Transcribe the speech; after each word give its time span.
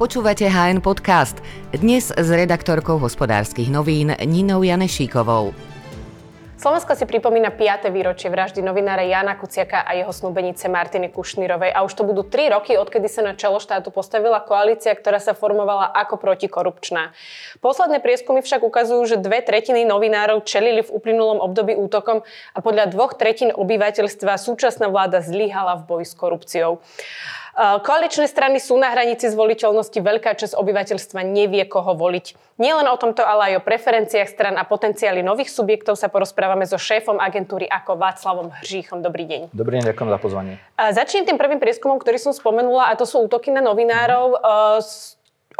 Počúvate 0.00 0.48
HN 0.48 0.80
Podcast. 0.80 1.36
Dnes 1.76 2.08
s 2.08 2.28
redaktorkou 2.32 2.96
hospodárskych 2.96 3.68
novín 3.68 4.16
Ninou 4.16 4.64
Janešíkovou. 4.64 5.52
Slovensko 6.56 6.96
si 6.96 7.04
pripomína 7.04 7.52
5. 7.52 7.92
výročie 7.92 8.32
vraždy 8.32 8.64
novinára 8.64 9.04
Jana 9.04 9.36
Kuciaka 9.36 9.84
a 9.84 9.92
jeho 9.92 10.08
snúbenice 10.08 10.72
Martiny 10.72 11.12
Kušnírovej 11.12 11.76
a 11.76 11.84
už 11.84 11.92
to 12.00 12.08
budú 12.08 12.24
3 12.24 12.48
roky, 12.48 12.80
odkedy 12.80 13.12
sa 13.12 13.20
na 13.20 13.36
čelo 13.36 13.60
štátu 13.60 13.92
postavila 13.92 14.40
koalícia, 14.40 14.96
ktorá 14.96 15.20
sa 15.20 15.36
formovala 15.36 15.92
ako 15.92 16.16
protikorupčná. 16.16 17.12
Posledné 17.60 18.00
prieskumy 18.00 18.40
však 18.40 18.64
ukazujú, 18.64 19.04
že 19.04 19.20
dve 19.20 19.44
tretiny 19.44 19.84
novinárov 19.84 20.48
čelili 20.48 20.80
v 20.80 20.96
uplynulom 20.96 21.44
období 21.44 21.76
útokom 21.76 22.24
a 22.56 22.58
podľa 22.64 22.88
dvoch 22.88 23.20
tretín 23.20 23.52
obyvateľstva 23.52 24.40
súčasná 24.40 24.88
vláda 24.88 25.20
zlyhala 25.20 25.76
v 25.84 25.84
boji 25.84 26.06
s 26.08 26.16
korupciou. 26.16 26.80
Koaličné 27.60 28.24
strany 28.24 28.56
sú 28.56 28.80
na 28.80 28.88
hranici 28.88 29.28
zvoliteľnosti, 29.28 29.92
veľká 30.00 30.32
časť 30.32 30.56
obyvateľstva 30.56 31.20
nevie, 31.28 31.60
koho 31.68 31.92
voliť. 31.92 32.56
Nielen 32.56 32.88
o 32.88 32.96
tomto, 32.96 33.20
ale 33.20 33.52
aj 33.52 33.60
o 33.60 33.66
preferenciách 33.68 34.32
stran 34.32 34.56
a 34.56 34.64
potenciáli 34.64 35.20
nových 35.20 35.52
subjektov 35.52 36.00
sa 36.00 36.08
porozprávame 36.08 36.64
so 36.64 36.80
šéfom 36.80 37.20
agentúry 37.20 37.68
ako 37.68 38.00
Václavom 38.00 38.48
Hržíchom. 38.48 39.04
Dobrý 39.04 39.28
deň. 39.28 39.52
Dobrý 39.52 39.76
deň, 39.76 39.92
ďakujem 39.92 40.08
za 40.08 40.18
pozvanie. 40.24 40.54
Začnem 40.72 41.28
tým 41.28 41.36
prvým 41.36 41.60
prieskumom, 41.60 42.00
ktorý 42.00 42.16
som 42.16 42.32
spomenula, 42.32 42.88
a 42.88 42.96
to 42.96 43.04
sú 43.04 43.20
útoky 43.28 43.52
na 43.52 43.60
novinárov. 43.60 44.40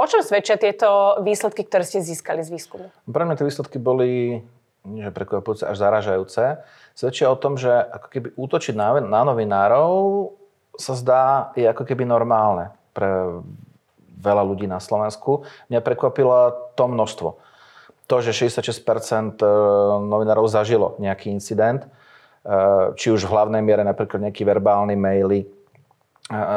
O 0.01 0.05
čom 0.09 0.25
svedčia 0.25 0.57
tieto 0.57 1.21
výsledky, 1.21 1.69
ktoré 1.69 1.85
ste 1.85 2.01
získali 2.01 2.41
z 2.41 2.49
výskumu? 2.49 2.89
Pre 3.05 3.25
mňa 3.29 3.37
tie 3.37 3.45
výsledky 3.45 3.77
boli 3.77 4.41
že 4.80 5.13
prekvapujúce, 5.13 5.69
až 5.69 5.77
zaražajúce. 5.77 6.65
Svedčia 6.97 7.29
o 7.29 7.37
tom, 7.37 7.61
že 7.61 7.69
ako 7.69 8.09
keby 8.09 8.29
útočiť 8.33 8.73
na, 8.73 8.97
na 9.05 9.29
novinárov 9.29 10.33
sa 10.80 10.97
zdá, 10.97 11.52
je 11.55 11.69
ako 11.69 11.84
keby 11.84 12.09
normálne 12.09 12.73
pre 12.97 13.45
veľa 14.21 14.43
ľudí 14.45 14.69
na 14.69 14.80
Slovensku. 14.80 15.45
Mňa 15.73 15.80
prekvapilo 15.80 16.73
to 16.77 16.85
množstvo. 16.88 17.29
To, 18.10 18.16
že 18.18 18.35
66% 18.35 19.38
e, 19.38 19.46
novinárov 20.02 20.51
zažilo 20.51 20.99
nejaký 20.99 21.30
incident, 21.30 21.87
e, 21.87 21.88
či 22.99 23.15
už 23.15 23.24
v 23.24 23.32
hlavnej 23.32 23.63
miere 23.63 23.87
napríklad 23.87 24.18
nejaký 24.29 24.43
verbálny 24.43 24.99
maily, 24.99 25.46
e, 25.46 25.49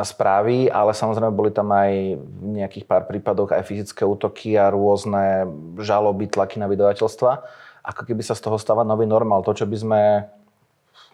správy, 0.02 0.68
ale 0.68 0.98
samozrejme 0.98 1.30
boli 1.30 1.54
tam 1.54 1.70
aj 1.70 2.18
v 2.18 2.46
nejakých 2.58 2.90
pár 2.90 3.06
prípadoch 3.06 3.54
aj 3.54 3.70
fyzické 3.70 4.02
útoky 4.02 4.58
a 4.58 4.74
rôzne 4.74 5.46
žaloby, 5.78 6.26
tlaky 6.26 6.58
na 6.58 6.66
vydavateľstva. 6.66 7.32
Ako 7.86 8.02
keby 8.08 8.26
sa 8.26 8.34
z 8.34 8.42
toho 8.44 8.58
stáva 8.58 8.82
nový 8.82 9.06
normál. 9.06 9.46
To, 9.46 9.54
čo 9.54 9.70
by 9.70 9.78
sme 9.78 10.02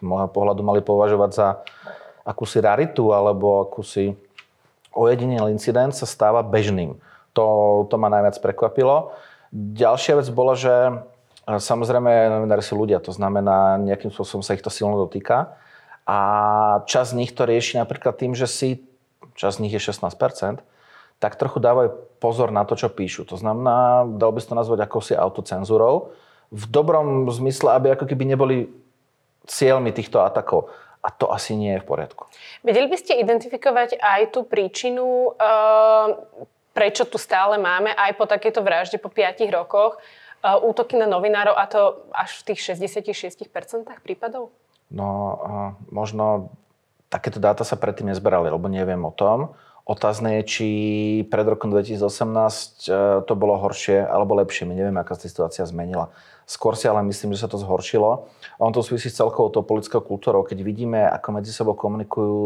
môjho 0.00 0.32
pohľadu 0.32 0.64
mali 0.64 0.80
považovať 0.80 1.30
za 1.36 1.46
akúsi 2.24 2.60
raritu 2.60 3.10
alebo 3.10 3.64
akúsi 3.64 4.14
ojedinel 4.94 5.50
incident 5.50 5.94
sa 5.94 6.06
stáva 6.06 6.42
bežným. 6.42 6.98
To, 7.34 7.86
to 7.86 7.94
ma 7.94 8.10
najviac 8.10 8.42
prekvapilo. 8.42 9.14
Ďalšia 9.54 10.18
vec 10.18 10.28
bola, 10.34 10.58
že 10.58 10.70
e, 10.70 10.92
samozrejme 11.58 12.10
novinári 12.42 12.62
sú 12.62 12.74
ľudia, 12.74 12.98
to 12.98 13.14
znamená, 13.14 13.78
nejakým 13.78 14.10
spôsobom 14.10 14.42
sa 14.42 14.54
ich 14.58 14.62
to 14.62 14.70
silno 14.70 14.98
dotýka. 14.98 15.54
A 16.10 16.18
čas 16.90 17.14
z 17.14 17.22
nich 17.22 17.30
to 17.30 17.46
rieši 17.46 17.78
napríklad 17.78 18.18
tým, 18.18 18.34
že 18.34 18.50
si, 18.50 18.82
čas 19.38 19.62
z 19.62 19.62
nich 19.62 19.74
je 19.74 19.82
16%, 19.82 20.10
tak 21.20 21.38
trochu 21.38 21.62
dávajú 21.62 22.18
pozor 22.18 22.50
na 22.50 22.66
to, 22.66 22.74
čo 22.74 22.90
píšu. 22.90 23.28
To 23.30 23.36
znamená, 23.38 24.08
dal 24.18 24.34
by 24.34 24.40
si 24.42 24.48
to 24.50 24.58
nazvať 24.58 24.88
akousi 24.88 25.14
autocenzúrou, 25.14 26.10
v 26.50 26.64
dobrom 26.66 27.30
zmysle, 27.30 27.78
aby 27.78 27.94
ako 27.94 28.10
keby 28.10 28.26
neboli 28.26 28.66
cieľmi 29.46 29.94
týchto 29.94 30.18
atakov. 30.18 30.66
A 31.00 31.08
to 31.08 31.32
asi 31.32 31.56
nie 31.56 31.76
je 31.76 31.80
v 31.80 31.88
poriadku. 31.88 32.28
Vedeli 32.60 32.84
by 32.84 32.96
ste 33.00 33.16
identifikovať 33.16 33.96
aj 33.96 34.36
tú 34.36 34.44
príčinu, 34.44 35.32
uh, 35.32 36.06
prečo 36.76 37.08
tu 37.08 37.16
stále 37.16 37.56
máme 37.56 37.92
aj 37.96 38.20
po 38.20 38.28
takéto 38.28 38.60
vražde 38.60 39.00
po 39.00 39.08
5 39.08 39.40
rokoch 39.48 39.96
uh, 39.96 40.60
útoky 40.60 41.00
na 41.00 41.08
novinárov 41.08 41.56
a 41.56 41.64
to 41.64 42.04
až 42.12 42.44
v 42.44 42.52
tých 42.52 42.76
66% 42.76 43.48
prípadov? 44.04 44.52
No, 44.92 45.08
uh, 45.08 45.70
možno 45.88 46.52
takéto 47.08 47.42
dáta 47.42 47.66
sa 47.66 47.80
predtým 47.80 48.12
nezberali, 48.12 48.52
lebo 48.52 48.68
neviem 48.68 49.00
o 49.02 49.12
tom. 49.12 49.56
Otázne 49.90 50.38
je, 50.38 50.42
či 50.46 50.68
pred 51.26 51.42
rokom 51.42 51.74
2018 51.74 53.26
to 53.26 53.32
bolo 53.34 53.58
horšie 53.58 53.98
alebo 54.06 54.38
lepšie. 54.38 54.62
My 54.62 54.78
nevieme, 54.78 55.02
aká 55.02 55.18
sa 55.18 55.26
situácia 55.26 55.66
zmenila. 55.66 56.14
Skôr 56.46 56.78
si 56.78 56.86
ale 56.86 57.02
myslím, 57.10 57.34
že 57.34 57.42
sa 57.42 57.50
to 57.50 57.58
zhoršilo. 57.58 58.30
On 58.62 58.70
to 58.70 58.86
súvisí 58.86 59.10
s 59.10 59.18
celkovou 59.18 59.50
tou 59.50 59.66
politickou 59.66 59.98
kultúrou. 60.06 60.46
Keď 60.46 60.62
vidíme, 60.62 61.02
ako 61.10 61.42
medzi 61.42 61.50
sebou 61.50 61.74
komunikujú 61.74 62.38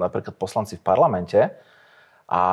napríklad 0.00 0.32
poslanci 0.40 0.80
v 0.80 0.84
parlamente 0.88 1.40
a 2.24 2.44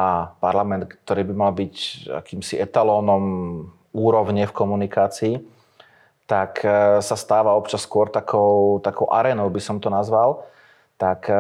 parlament, 0.44 0.92
ktorý 1.08 1.32
by 1.32 1.34
mal 1.36 1.52
byť 1.56 1.76
akýmsi 2.12 2.60
etalónom 2.60 3.24
úrovne 3.96 4.44
v 4.44 4.56
komunikácii, 4.56 5.34
tak 6.28 6.60
e, 6.60 7.00
sa 7.00 7.16
stáva 7.16 7.56
občas 7.56 7.88
skôr 7.88 8.12
takou, 8.12 8.84
takou 8.84 9.08
arénou, 9.08 9.48
by 9.48 9.62
som 9.64 9.80
to 9.80 9.88
nazval. 9.88 10.44
Tak 11.00 11.32
e, 11.32 11.40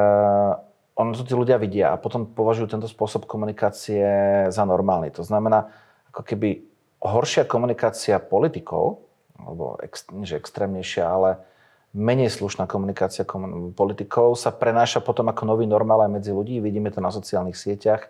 ono 0.96 1.12
to 1.12 1.28
tí 1.28 1.36
ľudia 1.36 1.60
vidia 1.60 1.92
a 1.92 2.00
potom 2.00 2.24
považujú 2.24 2.72
tento 2.72 2.88
spôsob 2.88 3.28
komunikácie 3.28 4.04
za 4.48 4.64
normálny. 4.64 5.12
To 5.20 5.28
znamená, 5.28 5.68
ako 6.16 6.24
keby 6.24 6.64
horšia 7.04 7.44
komunikácia 7.44 8.16
politikov, 8.24 9.04
alebo 9.36 9.76
ex, 9.84 10.08
že 10.24 10.40
extrémnejšia, 10.40 11.04
ale 11.04 11.44
menej 11.92 12.32
slušná 12.32 12.64
komunikácia 12.68 13.28
komun- 13.28 13.76
politikov 13.76 14.40
sa 14.40 14.56
prenáša 14.56 15.04
potom 15.04 15.28
ako 15.28 15.44
nový 15.44 15.68
normál 15.68 16.08
aj 16.08 16.12
medzi 16.16 16.32
ľudí. 16.32 16.64
Vidíme 16.64 16.92
to 16.92 17.04
na 17.04 17.12
sociálnych 17.12 17.60
sieťach. 17.60 18.08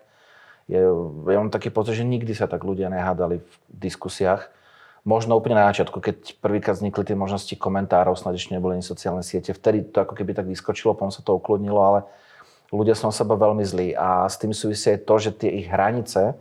Je, 0.70 0.78
ja 0.82 1.38
mám 1.38 1.50
taký 1.50 1.70
pocit, 1.70 1.98
že 1.98 2.06
nikdy 2.06 2.34
sa 2.34 2.46
tak 2.46 2.62
ľudia 2.62 2.86
nehádali 2.90 3.42
v 3.42 3.52
diskusiách. 3.70 4.50
Možno 5.06 5.38
úplne 5.38 5.54
na 5.54 5.70
začiatku, 5.70 6.02
keď 6.02 6.42
prvýkrát 6.42 6.74
vznikli 6.74 7.06
tie 7.06 7.14
možnosti 7.14 7.54
komentárov, 7.54 8.18
snad 8.18 8.34
ešte 8.34 8.58
neboli 8.58 8.78
ani 8.78 8.82
sociálne 8.82 9.22
siete. 9.22 9.54
Vtedy 9.54 9.86
to 9.86 10.02
ako 10.02 10.18
keby 10.18 10.34
tak 10.34 10.50
vyskočilo, 10.50 10.98
potom 10.98 11.14
sa 11.14 11.22
to 11.22 11.38
ukludnilo, 11.38 11.78
ale 11.78 12.00
ľudia 12.74 12.94
sú 12.98 13.10
na 13.10 13.14
seba 13.14 13.38
veľmi 13.38 13.62
zlí. 13.62 13.88
A 13.94 14.26
s 14.26 14.38
tým 14.38 14.50
súvisí 14.50 14.90
aj 14.94 15.06
to, 15.06 15.14
že 15.18 15.30
tie 15.34 15.50
ich 15.50 15.66
hranice, 15.70 16.34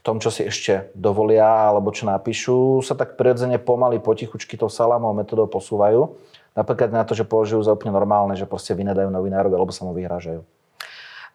tom, 0.00 0.16
čo 0.16 0.32
si 0.32 0.48
ešte 0.48 0.88
dovolia 0.96 1.68
alebo 1.68 1.92
čo 1.92 2.08
napíšu, 2.08 2.80
sa 2.80 2.96
tak 2.96 3.20
prirodzene 3.20 3.60
pomaly 3.60 4.00
potichučky 4.00 4.56
tou 4.56 4.72
salámou 4.72 5.12
metodou 5.12 5.44
posúvajú. 5.44 6.16
Napríklad 6.56 6.88
na 6.88 7.04
to, 7.04 7.12
že 7.12 7.28
považujú 7.28 7.60
za 7.60 7.76
úplne 7.76 7.92
normálne, 7.92 8.32
že 8.32 8.48
proste 8.48 8.72
vynadajú 8.72 9.12
novinárovi 9.12 9.52
alebo 9.52 9.76
sa 9.76 9.84
mu 9.84 9.92
vyhrážajú. 9.92 10.40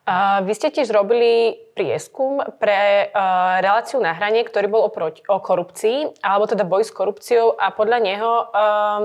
Uh, 0.05 0.45
vy 0.45 0.53
ste 0.53 0.69
tiež 0.69 0.93
robili 0.93 1.57
prieskum 1.73 2.37
pre 2.61 3.09
uh, 3.09 3.57
reláciu 3.57 3.97
na 3.97 4.13
hranie, 4.13 4.45
ktorý 4.45 4.69
bol 4.69 4.85
o, 4.85 4.89
o 4.93 5.37
korupcii, 5.41 6.21
alebo 6.21 6.45
teda 6.45 6.61
boj 6.61 6.85
s 6.85 6.93
korupciou 6.93 7.57
a 7.57 7.73
podľa 7.73 7.99
neho 8.05 8.31
um, 8.33 9.03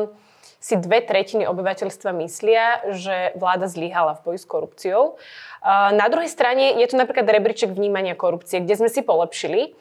si 0.60 0.76
dve 0.76 1.00
tretiny 1.00 1.48
obyvateľstva 1.48 2.12
myslia, 2.20 2.84
že 2.92 3.32
vláda 3.32 3.64
zlyhala 3.64 4.20
v 4.20 4.22
boji 4.28 4.38
s 4.38 4.46
korupciou. 4.46 5.16
Na 5.64 6.06
druhej 6.12 6.28
strane 6.28 6.76
je 6.76 6.84
tu 6.84 7.00
napríklad 7.00 7.24
rebríček 7.24 7.72
vnímania 7.72 8.12
korupcie, 8.12 8.60
kde 8.60 8.76
sme 8.76 8.92
si 8.92 9.00
polepšili. 9.00 9.72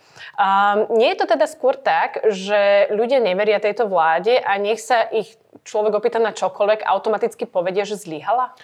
Nie 0.96 1.08
je 1.12 1.20
to 1.20 1.28
teda 1.36 1.52
skôr 1.52 1.76
tak, 1.76 2.24
že 2.32 2.88
ľudia 2.96 3.20
neveria 3.20 3.60
tejto 3.60 3.92
vláde 3.92 4.40
a 4.40 4.56
nech 4.56 4.80
sa 4.80 5.04
ich 5.04 5.36
človek 5.68 6.00
opýta 6.00 6.24
na 6.24 6.32
čokoľvek, 6.32 6.88
automaticky 6.88 7.44
povedia, 7.44 7.84
že 7.84 8.00
zlyhala? 8.00 8.56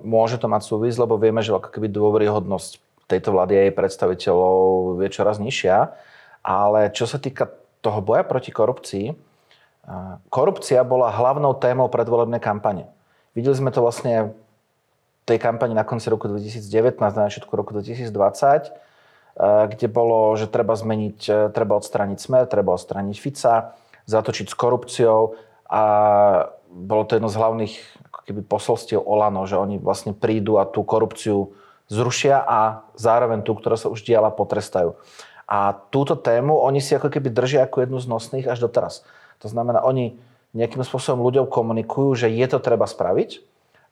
Môže 0.00 0.40
to 0.40 0.48
mať 0.48 0.62
súvis, 0.64 0.96
lebo 0.96 1.20
vieme, 1.20 1.44
že 1.44 1.52
ako 1.52 1.68
keby 1.68 1.92
dôveryhodnosť 1.92 2.80
tejto 3.12 3.36
vlády 3.36 3.52
a 3.60 3.62
jej 3.68 3.74
predstaviteľov 3.76 5.04
je 5.04 5.08
čoraz 5.12 5.36
nižšia. 5.36 5.92
Ale 6.40 6.88
čo 6.96 7.04
sa 7.04 7.20
týka 7.20 7.52
toho 7.84 8.00
boja 8.00 8.24
proti 8.24 8.48
korupcii, 8.48 9.33
Korupcia 10.32 10.80
bola 10.84 11.12
hlavnou 11.12 11.52
témou 11.60 11.92
predvolebnej 11.92 12.40
kampane. 12.40 12.88
Videli 13.36 13.52
sme 13.52 13.68
to 13.68 13.84
vlastne 13.84 14.32
v 14.32 15.24
tej 15.28 15.38
kampani 15.40 15.76
na 15.76 15.84
konci 15.84 16.08
roku 16.08 16.28
2019, 16.28 17.00
na 17.00 17.28
začiatku 17.28 17.52
roku 17.52 17.76
2020, 17.76 18.08
kde 19.42 19.86
bolo, 19.90 20.38
že 20.38 20.46
treba 20.46 20.78
zmeniť, 20.78 21.18
e, 21.26 21.38
treba 21.50 21.74
odstrániť 21.74 22.18
smer, 22.22 22.46
treba 22.46 22.78
odstrániť 22.78 23.16
Fica, 23.18 23.74
zatočiť 24.06 24.46
s 24.46 24.54
korupciou 24.54 25.34
a 25.66 25.82
bolo 26.70 27.02
to 27.02 27.18
jedno 27.18 27.26
z 27.26 27.38
hlavných 27.42 27.74
ako 28.14 28.20
keby 28.30 28.40
posolstiev 28.46 29.02
Olano, 29.02 29.42
že 29.42 29.58
oni 29.58 29.82
vlastne 29.82 30.14
prídu 30.14 30.62
a 30.62 30.70
tú 30.70 30.86
korupciu 30.86 31.50
zrušia 31.90 32.46
a 32.46 32.86
zároveň 32.94 33.42
tú, 33.42 33.58
ktorá 33.58 33.74
sa 33.74 33.90
už 33.90 34.06
diala, 34.06 34.30
potrestajú. 34.30 34.94
A 35.50 35.76
túto 35.92 36.14
tému 36.14 36.56
oni 36.62 36.78
si 36.78 36.94
ako 36.94 37.10
keby 37.10 37.28
držia 37.34 37.66
ako 37.66 37.84
jednu 37.84 37.98
z 37.98 38.06
nosných 38.06 38.46
až 38.46 38.64
doteraz. 38.64 39.02
To 39.44 39.48
znamená, 39.52 39.84
oni 39.84 40.16
nejakým 40.56 40.80
spôsobom 40.80 41.20
ľuďom 41.20 41.52
komunikujú, 41.52 42.24
že 42.24 42.32
je 42.32 42.46
to 42.48 42.58
treba 42.64 42.88
spraviť 42.88 43.44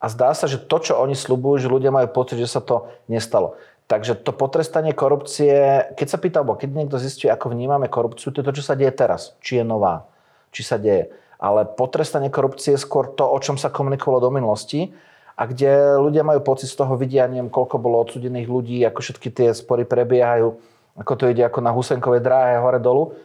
a 0.03 0.11
zdá 0.11 0.33
sa, 0.35 0.51
že 0.51 0.59
to, 0.59 0.77
čo 0.81 0.99
oni 0.99 1.15
slúbujú, 1.15 1.63
že 1.63 1.69
ľudia 1.71 1.95
majú 1.95 2.11
pocit, 2.11 2.41
že 2.41 2.51
sa 2.51 2.65
to 2.65 2.91
nestalo. 3.07 3.55
Takže 3.87 4.17
to 4.19 4.33
potrestanie 4.33 4.97
korupcie, 4.97 5.85
keď 5.95 6.07
sa 6.09 6.19
pýta, 6.19 6.41
alebo 6.41 6.57
keď 6.57 6.73
niekto 6.73 6.97
zistí, 6.97 7.29
ako 7.29 7.53
vnímame 7.53 7.93
korupciu, 7.93 8.33
to 8.33 8.41
je 8.41 8.47
to, 8.49 8.57
čo 8.57 8.65
sa 8.65 8.75
deje 8.75 8.95
teraz. 8.95 9.37
Či 9.45 9.61
je 9.61 9.65
nová, 9.69 10.09
či 10.49 10.65
sa 10.65 10.81
deje. 10.81 11.13
Ale 11.37 11.67
potrestanie 11.67 12.33
korupcie 12.33 12.75
je 12.75 12.81
skôr 12.81 13.11
to, 13.13 13.27
o 13.27 13.39
čom 13.43 13.61
sa 13.61 13.69
komunikovalo 13.69 14.23
do 14.23 14.31
minulosti. 14.33 14.91
a 15.33 15.49
kde 15.49 15.99
ľudia 15.99 16.23
majú 16.23 16.45
pocit 16.45 16.69
z 16.69 16.77
toho, 16.77 16.95
vidia, 16.95 17.25
neviem, 17.25 17.49
koľko 17.49 17.81
bolo 17.81 18.05
odsudených 18.05 18.49
ľudí, 18.49 18.79
ako 18.85 19.01
všetky 19.01 19.29
tie 19.33 19.49
spory 19.57 19.89
prebiehajú, 19.89 20.55
ako 21.01 21.13
to 21.17 21.25
ide 21.33 21.43
ako 21.43 21.65
na 21.65 21.73
Husenkovej 21.73 22.21
dráhe 22.21 22.61
hore 22.61 22.77
dolu. 22.77 23.17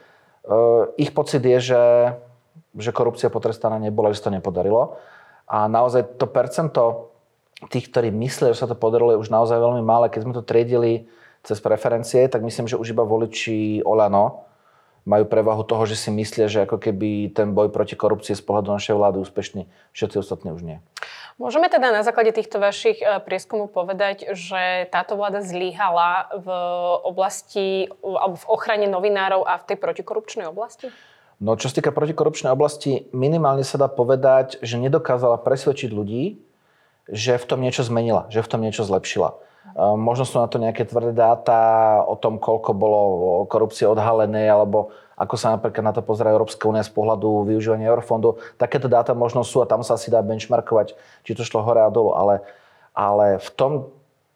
Uh, 0.48 0.96
ich 0.96 1.12
pocit 1.12 1.44
je, 1.44 1.60
že, 1.60 1.84
že 2.80 2.96
korupcia 2.96 3.28
potrestaná 3.28 3.76
nebola, 3.78 4.16
že 4.16 4.24
sa 4.24 4.32
to 4.32 4.40
nepodarilo. 4.40 4.96
A 5.48 5.68
naozaj 5.68 6.16
to 6.16 6.28
percento 6.28 7.12
tých, 7.68 7.92
ktorí 7.92 8.14
myslia, 8.16 8.56
že 8.56 8.64
sa 8.64 8.70
to 8.72 8.80
podarilo, 8.80 9.12
je 9.12 9.22
už 9.22 9.34
naozaj 9.34 9.60
veľmi 9.60 9.84
malé. 9.84 10.08
Keď 10.08 10.22
sme 10.24 10.34
to 10.36 10.46
triedili 10.46 11.12
cez 11.44 11.60
preferencie, 11.60 12.24
tak 12.32 12.44
myslím, 12.44 12.68
že 12.72 12.80
už 12.80 12.96
iba 12.96 13.04
voliči 13.04 13.84
Olano 13.84 14.48
majú 15.08 15.24
prevahu 15.24 15.64
toho, 15.64 15.88
že 15.88 15.96
si 15.96 16.12
myslia, 16.12 16.52
že 16.52 16.68
ako 16.68 16.84
keby 16.84 17.32
ten 17.32 17.56
boj 17.56 17.72
proti 17.72 17.96
korupcii 17.96 18.36
z 18.36 18.44
pohľadu 18.44 18.76
našej 18.76 18.96
vlády 19.00 19.18
úspešný, 19.24 19.64
všetci 19.96 20.20
ostatní 20.20 20.52
už 20.52 20.68
nie. 20.68 20.78
Môžeme 21.38 21.70
teda 21.70 21.94
na 21.94 22.02
základe 22.02 22.34
týchto 22.34 22.58
vašich 22.58 22.98
e, 22.98 23.22
prieskumov 23.22 23.70
povedať, 23.70 24.34
že 24.34 24.90
táto 24.90 25.14
vláda 25.14 25.46
zlyhala 25.46 26.34
v 26.34 26.48
oblasti 27.06 27.94
alebo 28.02 28.42
v 28.42 28.50
ochrane 28.50 28.90
novinárov 28.90 29.46
a 29.46 29.62
v 29.62 29.68
tej 29.70 29.78
protikorupčnej 29.78 30.50
oblasti? 30.50 30.90
No 31.38 31.54
čo 31.54 31.70
sa 31.70 31.78
týka 31.78 31.94
protikorupčnej 31.94 32.50
oblasti, 32.50 33.06
minimálne 33.14 33.62
sa 33.62 33.78
dá 33.78 33.86
povedať, 33.86 34.58
že 34.66 34.82
nedokázala 34.82 35.38
presvedčiť 35.38 35.94
ľudí, 35.94 36.42
že 37.06 37.38
v 37.38 37.46
tom 37.46 37.62
niečo 37.62 37.86
zmenila, 37.86 38.26
že 38.34 38.42
v 38.42 38.50
tom 38.50 38.66
niečo 38.66 38.82
zlepšila. 38.82 39.38
Ehm, 39.78 40.02
možno 40.02 40.26
sú 40.26 40.42
na 40.42 40.50
to 40.50 40.58
nejaké 40.58 40.90
tvrdé 40.90 41.14
dáta 41.14 42.02
o 42.02 42.18
tom, 42.18 42.42
koľko 42.42 42.74
bolo 42.74 43.00
korupcie 43.46 43.86
odhalené, 43.86 44.50
alebo 44.50 44.90
ako 45.18 45.34
sa 45.34 45.58
napríklad 45.58 45.82
na 45.82 45.94
to 45.98 46.06
pozera 46.06 46.30
Európska 46.30 46.70
únia 46.70 46.86
z 46.86 46.94
pohľadu 46.94 47.50
využívania 47.50 47.90
eurofondov. 47.90 48.38
Takéto 48.62 48.86
dáta 48.86 49.18
možno 49.18 49.42
sú 49.42 49.66
a 49.66 49.70
tam 49.70 49.82
sa 49.82 49.98
asi 49.98 50.14
dá 50.14 50.22
benchmarkovať, 50.22 50.94
či 51.26 51.34
to 51.34 51.42
šlo 51.42 51.66
hore 51.66 51.82
a 51.82 51.90
dolu. 51.90 52.14
Ale, 52.14 52.46
ale 52.94 53.42
v 53.42 53.50
tom, 53.58 53.72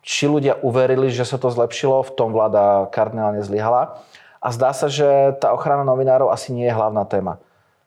či 0.01 0.25
ľudia 0.25 0.57
uverili, 0.65 1.13
že 1.13 1.21
sa 1.21 1.37
to 1.37 1.53
zlepšilo, 1.53 2.01
v 2.01 2.11
tom 2.17 2.33
vláda 2.33 2.89
kardinálne 2.89 3.45
zlyhala. 3.45 4.01
A 4.41 4.49
zdá 4.49 4.73
sa, 4.73 4.89
že 4.89 5.37
tá 5.37 5.53
ochrana 5.53 5.85
novinárov 5.85 6.33
asi 6.33 6.49
nie 6.49 6.65
je 6.65 6.73
hlavná 6.73 7.05
téma 7.05 7.37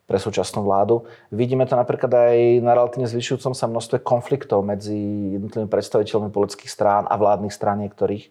pre 0.06 0.22
súčasnú 0.22 0.62
vládu. 0.62 1.02
Vidíme 1.34 1.66
to 1.66 1.74
napríklad 1.74 2.14
aj 2.14 2.38
na 2.62 2.78
relatívne 2.78 3.10
zvyšujúcom 3.10 3.58
sa 3.58 3.66
množstve 3.66 4.06
konfliktov 4.06 4.62
medzi 4.62 4.94
jednotlivými 5.34 5.66
predstaviteľmi 5.66 6.30
politických 6.30 6.70
strán 6.70 7.10
a 7.10 7.18
vládnych 7.18 7.50
strán 7.50 7.82
niektorých 7.82 8.30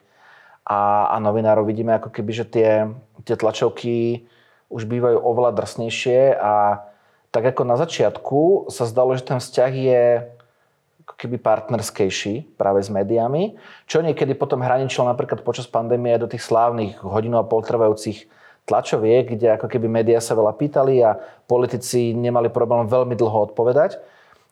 a, 0.64 1.12
a 1.12 1.16
novinárov. 1.20 1.68
Vidíme 1.68 2.00
ako 2.00 2.16
keby, 2.16 2.32
že 2.32 2.46
tie, 2.48 2.88
tie 3.28 3.36
tlačovky 3.36 4.24
už 4.74 4.90
bývajú 4.90 5.22
oveľa 5.22 5.54
drsnejšie 5.54 6.34
a 6.34 6.82
tak 7.30 7.54
ako 7.54 7.62
na 7.62 7.78
začiatku 7.78 8.42
sa 8.74 8.90
zdalo, 8.90 9.14
že 9.14 9.26
ten 9.26 9.38
vzťah 9.38 9.74
je 9.74 10.04
keby 11.04 11.38
partnerskejší 11.38 12.58
práve 12.58 12.82
s 12.82 12.90
médiami, 12.90 13.56
čo 13.86 14.02
niekedy 14.02 14.34
potom 14.34 14.66
hraničilo 14.66 15.06
napríklad 15.06 15.46
počas 15.46 15.70
pandémie 15.70 16.18
do 16.18 16.26
tých 16.26 16.42
slávnych 16.42 17.00
hodinu 17.06 17.38
a 17.38 17.48
pol 17.48 17.62
trvajúcich 17.62 18.26
tlačoviek, 18.64 19.36
kde 19.36 19.60
ako 19.60 19.68
keby 19.68 19.88
médiá 19.92 20.24
sa 20.24 20.34
veľa 20.34 20.56
pýtali 20.56 21.04
a 21.04 21.20
politici 21.46 22.16
nemali 22.16 22.48
problém 22.48 22.88
veľmi 22.88 23.14
dlho 23.20 23.52
odpovedať, 23.52 24.00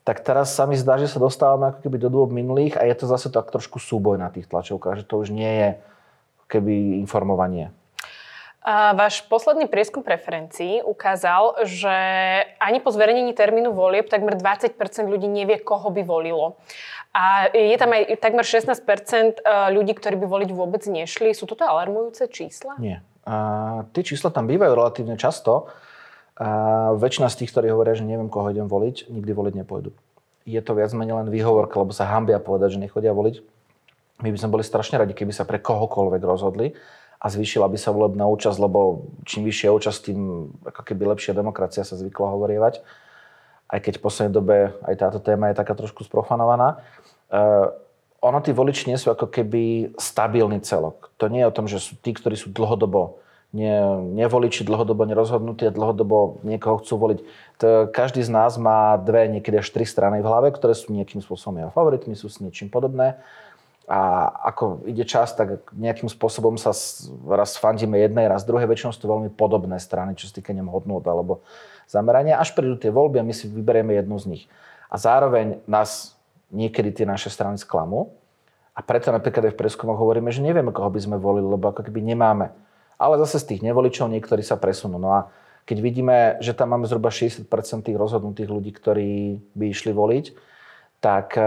tak 0.03 0.19
teraz 0.25 0.51
sa 0.51 0.67
mi 0.67 0.75
zdá, 0.75 0.99
že 0.99 1.07
sa 1.07 1.21
dostávame 1.21 1.71
ako 1.71 1.79
keby 1.87 1.97
do 2.01 2.09
dôb 2.11 2.33
minulých 2.33 2.75
a 2.75 2.83
je 2.83 2.95
to 2.97 3.05
zase 3.07 3.31
tak 3.31 3.47
trošku 3.47 3.79
súboj 3.79 4.19
na 4.19 4.27
tých 4.33 4.49
tlačovkách, 4.51 5.01
že 5.01 5.07
to 5.07 5.21
už 5.21 5.31
nie 5.31 5.47
je 5.47 5.69
keby 6.51 6.99
informovanie. 6.99 7.71
A 8.61 8.93
váš 8.93 9.25
posledný 9.25 9.65
prieskum 9.65 10.05
preferencií 10.05 10.85
ukázal, 10.85 11.65
že 11.65 11.95
ani 12.61 12.77
po 12.77 12.93
zverejnení 12.93 13.33
termínu 13.33 13.73
volieb 13.73 14.05
takmer 14.05 14.37
20% 14.37 14.77
ľudí 15.09 15.25
nevie, 15.25 15.57
koho 15.57 15.89
by 15.89 16.05
volilo. 16.05 16.61
A 17.09 17.49
je 17.49 17.73
tam 17.81 17.89
aj 17.89 18.21
takmer 18.21 18.45
16 18.45 18.69
e, 18.69 19.29
ľudí, 19.73 19.97
ktorí 19.97 20.13
by 20.13 20.27
voliť 20.29 20.49
vôbec 20.53 20.85
nešli. 20.85 21.33
Sú 21.33 21.49
toto 21.49 21.65
alarmujúce 21.65 22.29
čísla? 22.29 22.77
Nie. 22.77 23.01
A 23.25 23.81
tie 23.97 24.05
čísla 24.05 24.29
tam 24.29 24.45
bývajú 24.45 24.77
relatívne 24.77 25.17
často. 25.17 25.65
A 26.37 26.93
väčšina 26.93 27.33
z 27.33 27.41
tých, 27.41 27.51
ktorí 27.57 27.73
hovoria, 27.73 27.97
že 27.97 28.05
neviem, 28.05 28.29
koho 28.29 28.53
idem 28.53 28.69
voliť, 28.69 29.09
nikdy 29.09 29.31
voliť 29.33 29.53
nepôjdu. 29.65 29.89
Je 30.45 30.61
to 30.61 30.77
viac 30.77 30.93
menej 30.93 31.17
len 31.17 31.33
výhovorka, 31.33 31.81
lebo 31.81 31.97
sa 31.97 32.09
hambia 32.13 32.37
povedať, 32.37 32.77
že 32.77 32.83
nechodia 32.85 33.09
voliť. 33.09 33.41
My 34.21 34.29
by 34.29 34.37
sme 34.37 34.53
boli 34.53 34.63
strašne 34.65 35.01
radi, 35.01 35.17
keby 35.17 35.33
sa 35.33 35.49
pre 35.49 35.57
kohokoľvek 35.57 36.21
rozhodli 36.21 36.77
a 37.21 37.25
zvýšila 37.29 37.69
by 37.69 37.77
sa 37.77 37.93
volebná 37.93 38.25
účasť, 38.25 38.57
lebo 38.57 39.05
čím 39.29 39.45
vyššia 39.45 39.69
účasť, 39.69 39.99
tým 40.09 40.49
ako 40.65 40.81
keby 40.81 41.13
lepšia 41.13 41.37
demokracia 41.37 41.85
sa 41.85 41.93
zvykla 41.93 42.33
hovorievať. 42.33 42.81
Aj 43.69 43.79
keď 43.79 44.01
v 44.01 44.03
poslednej 44.03 44.33
dobe 44.33 44.57
aj 44.81 44.95
táto 44.97 45.21
téma 45.21 45.53
je 45.53 45.61
taká 45.61 45.77
trošku 45.77 46.01
sprofanovaná 46.01 46.81
ono 48.21 48.39
tí 48.39 48.53
voliči 48.53 48.87
nie 48.87 49.01
sú 49.01 49.09
ako 49.09 49.33
keby 49.33 49.97
stabilný 49.97 50.61
celok. 50.61 51.09
To 51.17 51.25
nie 51.25 51.41
je 51.41 51.49
o 51.49 51.55
tom, 51.55 51.65
že 51.65 51.81
sú 51.81 51.97
tí, 51.97 52.13
ktorí 52.13 52.37
sú 52.37 52.53
dlhodobo 52.53 53.17
nie, 53.51 53.73
nevoliči, 54.15 54.63
dlhodobo 54.63 55.03
nerozhodnutí 55.03 55.67
a 55.67 55.75
dlhodobo 55.75 56.39
niekoho 56.45 56.79
chcú 56.79 56.95
voliť. 57.01 57.19
To, 57.59 57.67
každý 57.91 58.23
z 58.23 58.31
nás 58.31 58.55
má 58.55 58.95
dve, 58.95 59.27
niekedy 59.27 59.59
až 59.59 59.73
tri 59.75 59.83
strany 59.83 60.23
v 60.23 60.29
hlave, 60.29 60.55
ktoré 60.55 60.71
sú 60.71 60.93
nejakým 60.95 61.19
spôsobom 61.19 61.59
jeho 61.59 61.73
favoritmi, 61.73 62.15
sú 62.15 62.31
s 62.31 62.39
niečím 62.39 62.71
podobné. 62.71 63.19
A 63.89 64.29
ako 64.53 64.85
ide 64.87 65.03
čas, 65.03 65.33
tak 65.33 65.73
nejakým 65.73 66.07
spôsobom 66.07 66.55
sa 66.55 66.71
raz 67.27 67.57
fandíme 67.57 67.97
jednej, 67.97 68.29
raz 68.29 68.45
druhej. 68.45 68.69
Väčšinou 68.69 68.93
sú 68.93 69.01
to 69.03 69.11
veľmi 69.11 69.33
podobné 69.33 69.81
strany, 69.81 70.15
čo 70.15 70.29
sa 70.29 70.37
týka 70.37 70.53
hodnot 70.53 71.03
alebo 71.09 71.41
zamerania. 71.89 72.39
Až 72.39 72.55
prídu 72.55 72.77
tie 72.77 72.93
voľby 72.93 73.19
a 73.19 73.27
my 73.27 73.33
si 73.35 73.49
vyberieme 73.51 73.97
jednu 73.97 74.15
z 74.21 74.25
nich. 74.31 74.43
A 74.87 74.95
zároveň 74.95 75.59
nás 75.67 76.15
niekedy 76.51 76.91
tie 76.91 77.05
naše 77.07 77.31
strany 77.31 77.59
sklamú. 77.59 78.11
A 78.71 78.79
preto 78.79 79.11
napríklad 79.11 79.51
aj 79.51 79.53
v 79.55 79.61
preskumoch 79.67 79.99
hovoríme, 79.99 80.31
že 80.31 80.39
nevieme, 80.39 80.71
koho 80.71 80.87
by 80.87 80.99
sme 81.03 81.17
volili, 81.19 81.43
lebo 81.43 81.71
ako 81.71 81.83
keby 81.83 81.99
nemáme. 81.99 82.55
Ale 82.95 83.19
zase 83.19 83.43
z 83.43 83.55
tých 83.55 83.61
nevoličov 83.65 84.07
niektorí 84.07 84.45
sa 84.45 84.55
presunú. 84.55 84.95
No 84.95 85.11
a 85.11 85.19
keď 85.67 85.77
vidíme, 85.83 86.17
že 86.39 86.55
tam 86.55 86.71
máme 86.71 86.87
zhruba 86.87 87.11
60% 87.11 87.47
tých 87.83 87.97
rozhodnutých 87.97 88.49
ľudí, 88.49 88.71
ktorí 88.71 89.41
by 89.53 89.65
išli 89.67 89.91
voliť, 89.91 90.25
tak 91.03 91.35
e, 91.35 91.43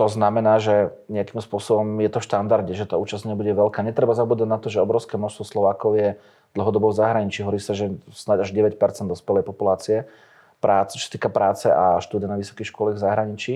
to 0.00 0.08
znamená, 0.08 0.56
že 0.56 0.96
nejakým 1.12 1.44
spôsobom 1.44 2.00
je 2.00 2.08
to 2.08 2.24
v 2.24 2.28
štandarde, 2.32 2.72
že 2.72 2.88
tá 2.88 2.96
účasť 2.96 3.28
nebude 3.28 3.52
veľká. 3.52 3.84
Netreba 3.84 4.16
zabúdať 4.16 4.48
na 4.48 4.56
to, 4.56 4.72
že 4.72 4.80
obrovské 4.80 5.20
množstvo 5.20 5.44
Slovákov 5.44 5.92
je 6.00 6.08
dlhodobo 6.56 6.88
v 6.88 6.96
zahraničí. 6.96 7.44
Hovorí 7.44 7.60
sa, 7.60 7.76
že 7.76 7.92
snáď 8.08 8.48
až 8.48 8.56
9% 8.56 8.80
dospelej 9.04 9.44
populácie 9.44 10.08
práce, 10.56 10.96
čo 10.96 11.04
sa 11.04 11.12
týka 11.12 11.28
práce 11.28 11.68
a 11.68 12.00
štúdia 12.00 12.32
na 12.32 12.40
vysokých 12.40 12.72
školách 12.72 12.96
v 12.96 13.04
zahraničí. 13.04 13.54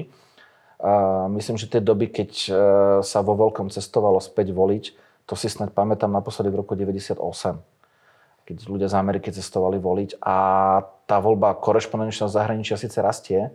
A 0.84 1.24
myslím, 1.32 1.56
že 1.56 1.64
tie 1.64 1.80
doby, 1.80 2.12
keď 2.12 2.30
e, 2.36 2.50
sa 3.00 3.24
vo 3.24 3.40
veľkom 3.40 3.72
cestovalo 3.72 4.20
späť 4.20 4.52
voliť, 4.52 4.84
to 5.24 5.40
si 5.40 5.48
snad 5.48 5.72
pamätám 5.72 6.12
naposledy 6.12 6.52
v 6.52 6.60
roku 6.60 6.76
98, 6.76 7.16
keď 8.44 8.56
ľudia 8.68 8.92
z 8.92 8.96
Ameriky 9.00 9.32
cestovali 9.32 9.80
voliť 9.80 10.20
a 10.20 10.36
tá 11.08 11.16
voľba 11.24 11.56
korešpondenčného 11.56 12.28
zahraničia 12.28 12.76
síce 12.76 13.00
rastie, 13.00 13.48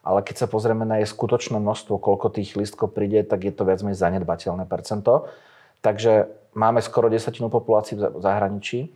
ale 0.00 0.24
keď 0.24 0.44
sa 0.44 0.46
pozrieme 0.48 0.88
na 0.88 1.00
jej 1.00 1.08
skutočné 1.08 1.60
množstvo, 1.60 2.00
koľko 2.00 2.32
tých 2.32 2.56
lístkov 2.56 2.96
príde, 2.96 3.20
tak 3.24 3.44
je 3.44 3.52
to 3.52 3.68
viac 3.68 3.84
menej 3.84 4.00
zanedbateľné 4.00 4.64
percento. 4.64 5.28
Takže 5.84 6.32
máme 6.56 6.80
skoro 6.80 7.12
desatinu 7.12 7.52
populácií 7.52 8.00
v 8.00 8.20
zahraničí, 8.20 8.92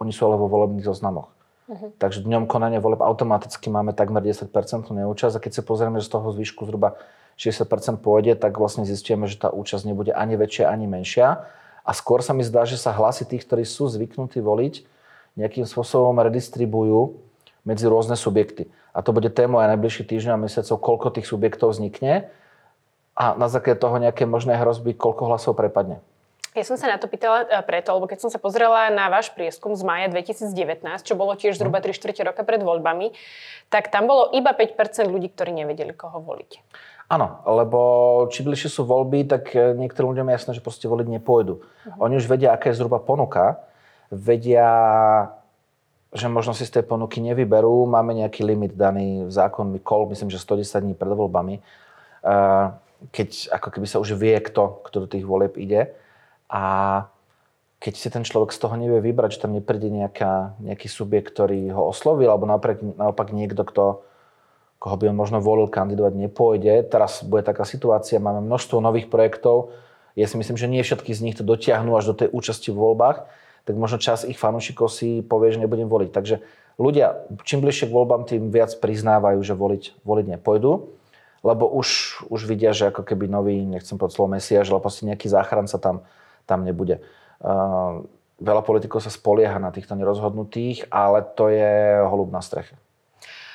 oni 0.00 0.10
sú 0.12 0.26
ale 0.26 0.36
vo 0.36 0.50
volebných 0.50 0.84
zoznamoch. 0.84 1.30
Uh-huh. 1.64 1.88
Takže 1.96 2.20
dňom 2.28 2.44
konania 2.44 2.82
voleb 2.82 3.00
automaticky 3.00 3.72
máme 3.72 3.96
takmer 3.96 4.20
10% 4.20 4.52
neúčasť 4.84 5.40
a 5.40 5.42
keď 5.42 5.52
sa 5.56 5.62
pozrieme, 5.64 5.96
že 5.96 6.12
z 6.12 6.12
toho 6.12 6.28
zvyšku 6.34 6.68
zhruba 6.68 7.00
60% 7.40 8.04
pôjde, 8.04 8.36
tak 8.36 8.60
vlastne 8.60 8.84
zistíme, 8.84 9.24
že 9.24 9.40
tá 9.40 9.48
účasť 9.48 9.88
nebude 9.88 10.12
ani 10.12 10.36
väčšia, 10.36 10.68
ani 10.68 10.84
menšia. 10.84 11.48
A 11.84 11.90
skôr 11.92 12.20
sa 12.20 12.36
mi 12.36 12.44
zdá, 12.44 12.68
že 12.68 12.76
sa 12.76 12.92
hlasy 12.92 13.24
tých, 13.24 13.48
ktorí 13.48 13.64
sú 13.64 13.88
zvyknutí 13.88 14.40
voliť, 14.44 14.84
nejakým 15.34 15.66
spôsobom 15.66 16.14
redistribujú 16.20 17.18
medzi 17.66 17.84
rôzne 17.90 18.14
subjekty. 18.14 18.70
A 18.94 19.02
to 19.02 19.10
bude 19.10 19.26
téma 19.34 19.66
aj 19.66 19.74
najbližších 19.74 20.06
týždňov 20.06 20.34
a 20.38 20.42
mesiacov, 20.46 20.76
koľko 20.78 21.18
tých 21.18 21.26
subjektov 21.26 21.74
vznikne 21.74 22.30
a 23.18 23.34
na 23.34 23.46
základe 23.50 23.82
toho 23.82 23.98
nejaké 23.98 24.26
možné 24.26 24.58
hrozby, 24.58 24.94
koľko 24.94 25.30
hlasov 25.30 25.58
prepadne. 25.58 25.98
Ja 26.54 26.62
som 26.62 26.78
sa 26.78 26.86
na 26.86 27.02
to 27.02 27.10
pýtala 27.10 27.50
e, 27.50 27.58
preto, 27.66 27.90
lebo 27.98 28.06
keď 28.06 28.22
som 28.22 28.30
sa 28.30 28.38
pozrela 28.38 28.86
na 28.94 29.10
váš 29.10 29.34
prieskum 29.34 29.74
z 29.74 29.82
maja 29.82 30.06
2019, 30.06 30.86
čo 31.02 31.18
bolo 31.18 31.34
tiež 31.34 31.58
zhruba 31.58 31.82
3 31.82 31.90
čtvrte 31.90 32.22
roka 32.22 32.46
pred 32.46 32.62
voľbami, 32.62 33.10
tak 33.74 33.90
tam 33.90 34.06
bolo 34.06 34.30
iba 34.30 34.54
5% 34.54 35.10
ľudí, 35.10 35.34
ktorí 35.34 35.50
nevedeli, 35.50 35.90
koho 35.90 36.22
voliť. 36.22 36.62
Áno, 37.10 37.42
lebo 37.42 37.80
či 38.30 38.46
bližšie 38.46 38.70
sú 38.70 38.86
voľby, 38.86 39.26
tak 39.26 39.50
e, 39.50 39.74
niektorým 39.74 40.14
ľuďom 40.14 40.30
je 40.30 40.34
jasné, 40.38 40.50
že 40.54 40.62
proste 40.62 40.86
voliť 40.86 41.18
nepôjdu. 41.18 41.58
Uh-huh. 41.58 42.06
Oni 42.06 42.22
už 42.22 42.30
vedia, 42.30 42.54
aká 42.54 42.70
je 42.70 42.78
zhruba 42.78 43.02
ponuka, 43.02 43.58
vedia, 44.14 44.70
že 46.14 46.30
možno 46.30 46.54
si 46.54 46.62
z 46.62 46.78
tej 46.80 46.84
ponuky 46.86 47.18
nevyberú, 47.18 47.90
máme 47.90 48.14
nejaký 48.14 48.46
limit 48.46 48.78
daný 48.78 49.26
zákonmi 49.34 49.82
kol, 49.82 50.06
myslím, 50.14 50.30
že 50.30 50.38
110 50.38 50.86
dní 50.86 50.94
pred 50.94 51.10
voľbami, 51.10 51.58
e, 51.58 51.62
keď 53.10 53.50
ako 53.50 53.68
keby 53.74 53.86
sa 53.90 53.98
už 53.98 54.14
vie, 54.14 54.38
kto, 54.38 54.80
kto 54.86 54.96
do 55.04 55.08
tých 55.10 55.26
volieb 55.26 55.58
ide. 55.58 55.90
A 56.46 56.62
keď 57.82 57.94
si 58.00 58.08
ten 58.08 58.24
človek 58.24 58.54
z 58.54 58.62
toho 58.64 58.78
nevie 58.80 59.02
vybrať, 59.02 59.36
že 59.36 59.42
tam 59.44 59.52
nepríde 59.52 59.92
nejaká, 59.92 60.56
nejaký 60.62 60.88
subjekt, 60.88 61.36
ktorý 61.36 61.68
ho 61.74 61.92
oslovil, 61.92 62.32
alebo 62.32 62.48
naopak, 62.48 62.80
naopak 62.80 63.28
niekto, 63.34 63.60
kto, 63.60 64.00
koho 64.80 64.96
by 64.96 65.12
on 65.12 65.18
možno 65.20 65.42
volil 65.42 65.68
kandidovať, 65.68 66.16
nepôjde. 66.16 66.88
Teraz 66.88 67.20
bude 67.20 67.44
taká 67.44 67.68
situácia, 67.68 68.22
máme 68.22 68.40
množstvo 68.40 68.80
nových 68.80 69.12
projektov. 69.12 69.74
Ja 70.16 70.24
si 70.30 70.38
myslím, 70.40 70.56
že 70.56 70.70
nie 70.70 70.80
všetky 70.80 71.12
z 71.12 71.20
nich 71.26 71.36
to 71.36 71.44
dotiahnu 71.44 71.92
až 71.92 72.14
do 72.14 72.24
tej 72.24 72.28
účasti 72.32 72.72
v 72.72 72.80
voľbách, 72.80 73.28
tak 73.64 73.74
možno 73.80 73.96
čas 73.96 74.28
ich 74.28 74.36
fanúšikov 74.36 74.92
si 74.92 75.24
povie, 75.24 75.52
že 75.52 75.60
nebudem 75.60 75.88
voliť. 75.88 76.10
Takže 76.12 76.44
ľudia, 76.76 77.24
čím 77.48 77.64
bližšie 77.64 77.88
k 77.88 77.96
voľbám, 77.96 78.28
tým 78.28 78.52
viac 78.52 78.76
priznávajú, 78.76 79.40
že 79.40 79.56
voliť, 79.56 80.04
voliť 80.04 80.26
nepôjdu, 80.38 80.92
lebo 81.44 81.64
už, 81.68 82.20
už 82.28 82.40
vidia, 82.48 82.76
že 82.76 82.92
ako 82.92 83.04
keby 83.04 83.28
nový, 83.28 83.64
nechcem 83.64 83.96
povedať 83.96 84.16
slovo 84.16 84.32
mesiaž, 84.36 84.68
ale 84.72 84.84
proste 84.84 85.08
nejaký 85.08 85.28
záchranca 85.28 85.76
tam, 85.80 86.04
tam 86.44 86.64
nebude. 86.64 87.04
Uh, 87.40 88.04
veľa 88.40 88.62
politikov 88.64 89.04
sa 89.04 89.12
spolieha 89.12 89.56
na 89.60 89.72
týchto 89.72 89.96
nerozhodnutých, 89.96 90.88
ale 90.92 91.24
to 91.24 91.52
je 91.52 92.00
holub 92.04 92.32
na 92.32 92.40
streche. 92.40 92.76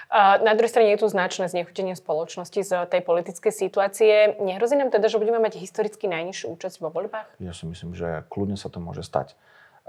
Na 0.10 0.58
druhej 0.58 0.74
strane 0.74 0.90
je 0.98 1.06
tu 1.06 1.08
značné 1.08 1.46
znechutenie 1.54 1.94
spoločnosti 1.94 2.66
z 2.66 2.74
tej 2.90 3.06
politickej 3.06 3.54
situácie. 3.54 4.42
Nehrozí 4.42 4.74
nám 4.74 4.90
teda, 4.90 5.06
že 5.06 5.22
budeme 5.22 5.38
mať 5.38 5.62
historicky 5.62 6.10
najnižšiu 6.10 6.50
účasť 6.50 6.82
vo 6.82 6.90
voľbách? 6.90 7.30
Ja 7.38 7.54
si 7.54 7.70
myslím, 7.70 7.94
že 7.94 8.26
kľudne 8.26 8.58
sa 8.58 8.74
to 8.74 8.82
môže 8.82 9.06
stať. 9.06 9.38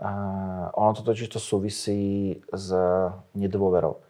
Ono 0.00 0.92
to 0.96 1.04
totiž 1.04 1.28
to 1.28 1.36
súvisí 1.36 2.36
s 2.48 2.72
nedôverou. 3.36 4.00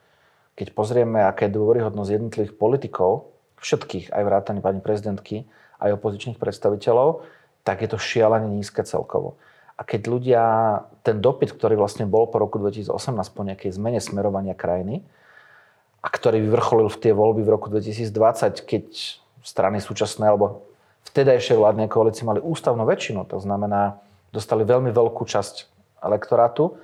Keď 0.54 0.70
pozrieme, 0.70 1.26
aká 1.26 1.50
je 1.50 1.56
dôveryhodnosť 1.59 2.11
jednotlivých 2.14 2.54
politikov, 2.54 3.35
všetkých, 3.59 4.14
aj 4.14 4.23
vrátane 4.23 4.61
pani 4.62 4.78
prezidentky, 4.78 5.50
aj 5.82 5.99
opozičných 5.99 6.38
predstaviteľov, 6.38 7.26
tak 7.66 7.82
je 7.82 7.88
to 7.90 7.99
šialene 7.99 8.49
nízke 8.49 8.87
celkovo. 8.87 9.37
A 9.76 9.82
keď 9.82 10.00
ľudia, 10.06 10.42
ten 11.02 11.18
dopyt, 11.25 11.56
ktorý 11.56 11.80
vlastne 11.80 12.04
bol 12.04 12.28
po 12.28 12.37
roku 12.37 12.61
2018 12.61 12.92
po 13.32 13.42
nejakej 13.42 13.73
zmene 13.75 13.99
smerovania 13.99 14.52
krajiny, 14.52 15.02
a 16.00 16.09
ktorý 16.09 16.40
vyvrcholil 16.40 16.88
v 16.88 17.00
tie 17.00 17.12
voľby 17.12 17.44
v 17.44 17.52
roku 17.52 17.68
2020, 17.68 18.64
keď 18.64 18.85
strany 19.44 19.80
súčasné 19.80 20.28
alebo 20.28 20.64
vtedajšie 21.09 21.56
vládne 21.56 21.88
koalície 21.88 22.25
mali 22.25 22.40
ústavnú 22.40 22.85
väčšinu, 22.85 23.28
to 23.28 23.40
znamená, 23.40 24.00
dostali 24.32 24.64
veľmi 24.64 24.92
veľkú 24.92 25.25
časť 25.25 25.80
elektorátu. 26.02 26.76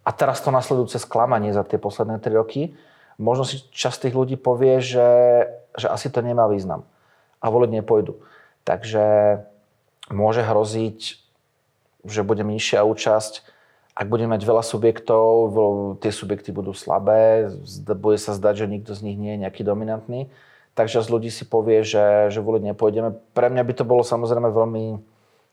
A 0.00 0.10
teraz 0.16 0.40
to 0.40 0.48
nasledujúce 0.48 0.96
sklamanie 0.96 1.52
za 1.52 1.60
tie 1.64 1.76
posledné 1.76 2.20
tri 2.24 2.32
roky, 2.32 2.72
možno 3.20 3.44
si 3.44 3.60
časť 3.68 4.08
tých 4.08 4.16
ľudí 4.16 4.40
povie, 4.40 4.80
že, 4.80 5.10
že 5.76 5.92
asi 5.92 6.08
to 6.08 6.24
nemá 6.24 6.48
význam 6.48 6.88
a 7.40 7.46
voliť 7.52 7.70
nepôjdu. 7.80 8.16
Takže 8.64 9.04
môže 10.08 10.40
hroziť, 10.40 10.98
že 12.08 12.20
bude 12.24 12.40
nižšia 12.40 12.80
účasť, 12.80 13.44
ak 13.92 14.08
budeme 14.08 14.32
mať 14.32 14.48
veľa 14.48 14.64
subjektov, 14.64 15.52
tie 16.00 16.08
subjekty 16.08 16.56
budú 16.56 16.72
slabé, 16.72 17.52
bude 17.92 18.16
sa 18.16 18.32
zdať, 18.32 18.64
že 18.64 18.72
nikto 18.72 18.96
z 18.96 19.04
nich 19.04 19.20
nie 19.20 19.36
je 19.36 19.42
nejaký 19.44 19.60
dominantný, 19.60 20.32
takže 20.72 21.04
z 21.04 21.12
ľudí 21.12 21.28
si 21.28 21.44
povie, 21.44 21.84
že, 21.84 22.32
že 22.32 22.40
voliť 22.40 22.72
nepôjdeme. 22.72 23.12
Pre 23.36 23.48
mňa 23.52 23.60
by 23.60 23.72
to 23.76 23.84
bolo 23.84 24.00
samozrejme 24.00 24.48
veľmi 24.48 24.96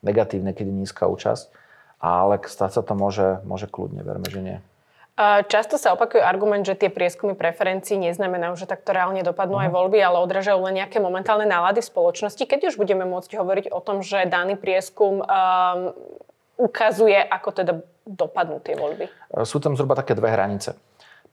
negatívne, 0.07 0.55
keď 0.55 0.65
je 0.71 0.79
nízka 0.79 1.11
účasť, 1.11 1.51
ale 1.97 2.37
stať 2.45 2.79
sa 2.79 2.81
to 2.85 2.93
môže, 2.93 3.41
môže 3.43 3.65
kľudne, 3.65 4.05
verme, 4.05 4.27
že 4.29 4.41
nie. 4.41 4.57
Často 5.49 5.81
sa 5.81 5.97
opakuje 5.97 6.21
argument, 6.21 6.61
že 6.61 6.77
tie 6.77 6.93
prieskumy 6.93 7.33
preferencií 7.33 7.97
neznamenajú, 7.97 8.53
že 8.53 8.69
takto 8.69 8.93
reálne 8.93 9.25
dopadnú 9.25 9.57
uh-huh. 9.57 9.65
aj 9.65 9.71
mhm. 9.73 9.77
voľby, 9.81 9.97
ale 9.97 10.17
odražajú 10.21 10.61
len 10.69 10.77
nejaké 10.85 11.01
momentálne 11.01 11.49
nálady 11.49 11.81
v 11.81 11.89
spoločnosti. 11.89 12.43
Keď 12.45 12.69
už 12.73 12.75
budeme 12.77 13.01
môcť 13.09 13.33
hovoriť 13.33 13.65
o 13.73 13.81
tom, 13.81 14.05
že 14.05 14.29
daný 14.29 14.61
prieskum 14.61 15.25
um, 15.25 15.27
ukazuje, 16.61 17.17
ako 17.17 17.49
teda 17.49 17.73
dopadnú 18.05 18.61
tie 18.61 18.77
voľby? 18.77 19.09
Sú 19.41 19.57
tam 19.57 19.73
zhruba 19.73 19.97
také 19.97 20.13
dve 20.13 20.29
hranice. 20.29 20.77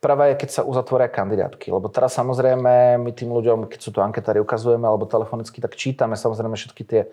Prvá 0.00 0.32
je, 0.32 0.40
keď 0.40 0.48
sa 0.48 0.62
uzatvoria 0.64 1.08
kandidátky. 1.08 1.68
Lebo 1.72 1.88
teraz 1.92 2.16
samozrejme 2.16 2.96
my 3.00 3.10
tým 3.12 3.32
ľuďom, 3.32 3.68
keď 3.68 3.80
sú 3.80 3.90
to 3.92 4.04
anketári 4.04 4.40
ukazujeme 4.40 4.84
alebo 4.84 5.04
telefonicky, 5.08 5.60
tak 5.60 5.76
čítame 5.76 6.16
samozrejme 6.16 6.56
všetky 6.56 6.82
tie, 6.84 7.08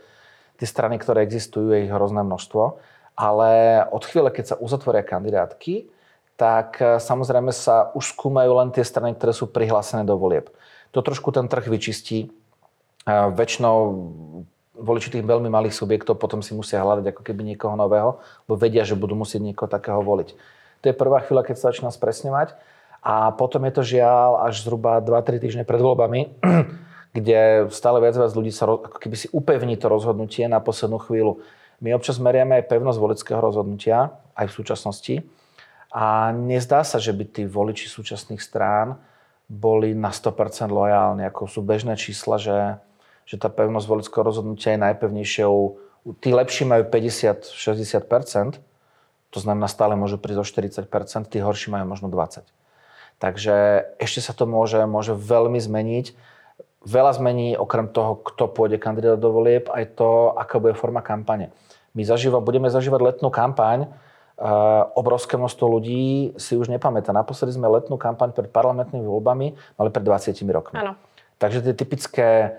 tie 0.56 0.68
strany, 0.68 1.00
ktoré 1.00 1.24
existujú, 1.24 1.72
je 1.72 1.88
ich 1.88 1.92
hrozné 1.92 2.24
množstvo. 2.24 2.80
Ale 3.16 3.84
od 3.92 4.04
chvíle, 4.08 4.32
keď 4.32 4.56
sa 4.56 4.60
uzatvoria 4.60 5.06
kandidátky, 5.06 5.92
tak 6.40 6.82
e, 6.82 6.98
samozrejme 6.98 7.54
sa 7.54 7.94
už 7.94 8.18
skúmajú 8.18 8.52
len 8.58 8.74
tie 8.74 8.82
strany, 8.82 9.14
ktoré 9.14 9.30
sú 9.30 9.46
prihlásené 9.46 10.02
do 10.02 10.18
volieb. 10.18 10.50
To 10.96 11.06
trošku 11.06 11.30
ten 11.30 11.46
trh 11.46 11.70
vyčistí. 11.70 12.26
E, 12.26 12.30
väčšinou 13.38 13.78
voliči 14.82 15.14
tých 15.14 15.28
veľmi 15.28 15.54
malých 15.54 15.78
subjektov 15.78 16.18
potom 16.18 16.42
si 16.42 16.58
musia 16.58 16.82
hľadať 16.82 17.14
ako 17.14 17.22
keby 17.22 17.46
niekoho 17.46 17.78
nového, 17.78 18.18
lebo 18.50 18.56
vedia, 18.58 18.82
že 18.82 18.98
budú 18.98 19.14
musieť 19.14 19.46
niekoho 19.46 19.70
takého 19.70 20.02
voliť. 20.02 20.34
To 20.82 20.86
je 20.90 20.98
prvá 20.98 21.22
chvíľa, 21.22 21.46
keď 21.46 21.56
sa 21.62 21.70
začína 21.70 21.94
spresňovať. 21.94 22.58
A 23.02 23.34
potom 23.34 23.66
je 23.66 23.74
to 23.74 23.82
žiaľ 23.82 24.46
až 24.46 24.62
zhruba 24.62 25.02
2-3 25.02 25.42
týždne 25.42 25.64
pred 25.66 25.82
voľbami, 25.82 26.38
kde 27.18 27.70
stále 27.74 27.98
viac 27.98 28.14
viac 28.14 28.34
ľudí 28.34 28.54
sa 28.54 28.70
ako 28.70 28.98
keby 28.98 29.18
si 29.18 29.28
upevní 29.34 29.74
to 29.78 29.90
rozhodnutie 29.90 30.46
na 30.46 30.62
poslednú 30.62 31.02
chvíľu. 31.02 31.42
My 31.82 31.98
občas 31.98 32.22
meriame 32.22 32.62
aj 32.62 32.70
pevnosť 32.70 33.00
volického 33.02 33.42
rozhodnutia, 33.42 34.14
aj 34.38 34.48
v 34.48 34.56
súčasnosti. 34.56 35.16
A 35.92 36.32
nezdá 36.32 36.86
sa, 36.86 37.02
že 37.02 37.12
by 37.12 37.26
tí 37.26 37.44
voliči 37.44 37.90
súčasných 37.90 38.40
strán 38.40 39.02
boli 39.50 39.92
na 39.92 40.14
100% 40.14 40.72
lojálni, 40.72 41.28
ako 41.28 41.50
sú 41.50 41.60
bežné 41.60 42.00
čísla, 42.00 42.40
že 42.40 42.80
že 43.32 43.40
tá 43.40 43.48
pevnosť 43.48 43.88
volického 43.88 44.24
rozhodnutia 44.28 44.76
je 44.76 44.84
najpevnejšou. 44.84 45.56
Tí 46.20 46.30
lepší 46.34 46.68
majú 46.68 46.84
50-60%, 46.90 48.60
to 49.32 49.40
znamená 49.40 49.72
stále 49.72 49.96
môžu 49.96 50.20
prísť 50.20 50.44
o 50.44 50.46
40%, 50.84 51.32
tí 51.32 51.40
horší 51.40 51.72
majú 51.72 51.86
možno 51.88 52.12
20%. 52.12 52.44
Takže 53.24 53.86
ešte 54.02 54.20
sa 54.20 54.34
to 54.34 54.50
môže, 54.50 54.82
môže 54.90 55.14
veľmi 55.14 55.62
zmeniť. 55.62 56.12
Veľa 56.82 57.22
zmení 57.22 57.54
okrem 57.54 57.88
toho, 57.94 58.18
kto 58.18 58.50
pôjde 58.50 58.82
kandidát 58.82 59.22
do 59.22 59.30
volieb, 59.30 59.70
aj 59.70 59.94
to, 59.94 60.34
aká 60.34 60.58
bude 60.58 60.74
forma 60.74 61.06
kampane. 61.06 61.54
My 61.96 62.04
zažíva, 62.08 62.40
budeme 62.40 62.72
zažívať 62.72 63.00
letnú 63.02 63.30
kampaň, 63.32 63.90
Uh, 64.42 64.90
obrovské 64.98 65.38
množstvo 65.38 65.70
ľudí 65.70 66.34
si 66.34 66.58
už 66.58 66.66
nepamätá. 66.66 67.14
Naposledy 67.14 67.54
sme 67.54 67.70
letnú 67.70 67.94
kampaň 68.02 68.34
pred 68.34 68.50
parlamentnými 68.50 69.06
voľbami 69.06 69.54
mali 69.54 69.90
pred 69.94 70.02
20 70.02 70.34
rokmi. 70.50 70.82
Ano. 70.82 70.98
Takže 71.38 71.62
tie 71.62 71.78
typické 71.78 72.58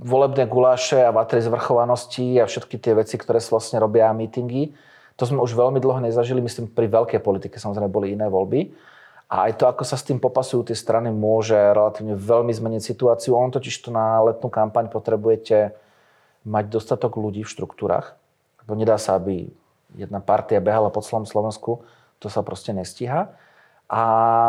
volebné 0.00 0.48
guláše 0.48 1.04
a 1.04 1.12
vatry 1.12 1.44
zvrchovanosti 1.44 2.40
a 2.40 2.48
všetky 2.48 2.80
tie 2.80 2.96
veci, 2.96 3.20
ktoré 3.20 3.44
sa 3.44 3.60
vlastne 3.60 3.76
robia 3.76 4.08
a 4.08 4.16
mítingy. 4.16 4.72
To 5.20 5.28
sme 5.28 5.40
už 5.44 5.52
veľmi 5.52 5.80
dlho 5.80 6.00
nezažili, 6.00 6.40
myslím, 6.40 6.72
pri 6.72 6.88
veľkej 6.88 7.20
politike 7.20 7.60
samozrejme 7.60 7.92
boli 7.92 8.16
iné 8.16 8.28
voľby. 8.28 8.72
A 9.26 9.50
aj 9.50 9.58
to, 9.58 9.64
ako 9.66 9.82
sa 9.82 9.98
s 9.98 10.06
tým 10.06 10.22
popasujú 10.22 10.70
tie 10.70 10.76
strany, 10.78 11.10
môže 11.10 11.56
relatívne 11.56 12.14
veľmi 12.14 12.52
zmeniť 12.56 12.80
situáciu. 12.80 13.34
On 13.34 13.50
totiž 13.50 13.74
to 13.84 13.90
na 13.90 14.22
letnú 14.22 14.48
kampaň 14.48 14.86
potrebujete 14.86 15.74
mať 16.46 16.64
dostatok 16.70 17.18
ľudí 17.18 17.42
v 17.42 17.52
štruktúrach. 17.52 18.14
Lebo 18.66 18.74
nedá 18.74 18.98
sa, 18.98 19.14
aby 19.16 19.46
jedna 19.94 20.18
partia 20.18 20.58
behala 20.58 20.90
po 20.90 21.00
celom 21.00 21.24
Slovensku. 21.24 21.86
To 22.20 22.26
sa 22.26 22.42
proste 22.42 22.74
nestíha. 22.74 23.30
A 23.86 24.02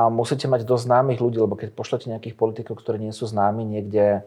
musíte 0.09 0.49
mať 0.49 0.65
dosť 0.65 0.89
známych 0.89 1.21
ľudí, 1.21 1.37
lebo 1.37 1.53
keď 1.53 1.77
pošlete 1.77 2.09
nejakých 2.09 2.33
politikov, 2.33 2.81
ktorí 2.81 2.97
nie 2.97 3.13
sú 3.13 3.29
známi 3.29 3.61
niekde 3.61 4.25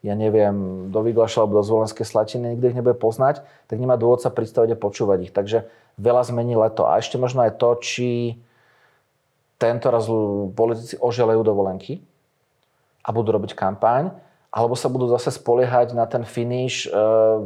ja 0.00 0.16
neviem, 0.16 0.88
do 0.88 1.04
Vyglaša 1.04 1.44
alebo 1.44 1.60
do 1.60 1.64
Zvolenskej 1.64 2.08
Slatiny, 2.08 2.56
nikto 2.56 2.72
ich 2.72 2.78
nebude 2.78 2.96
poznať, 2.96 3.44
tak 3.68 3.76
nemá 3.76 4.00
dôvod 4.00 4.24
sa 4.24 4.32
pristavať 4.32 4.72
a 4.72 4.80
počúvať 4.80 5.28
ich. 5.28 5.32
Takže 5.32 5.68
veľa 6.00 6.24
zmení 6.24 6.56
leto. 6.56 6.88
A 6.88 6.96
ešte 6.96 7.20
možno 7.20 7.44
aj 7.44 7.60
to, 7.60 7.76
či 7.84 8.40
tento 9.60 9.92
raz 9.92 10.08
politici 10.56 10.96
oželejú 10.96 11.44
dovolenky 11.44 12.00
a 13.04 13.12
budú 13.12 13.36
robiť 13.36 13.52
kampaň, 13.52 14.08
alebo 14.48 14.72
sa 14.72 14.88
budú 14.88 15.04
zase 15.12 15.36
spoliehať 15.36 15.92
na 15.92 16.08
ten 16.08 16.24
finish, 16.24 16.88
e, 16.88 16.90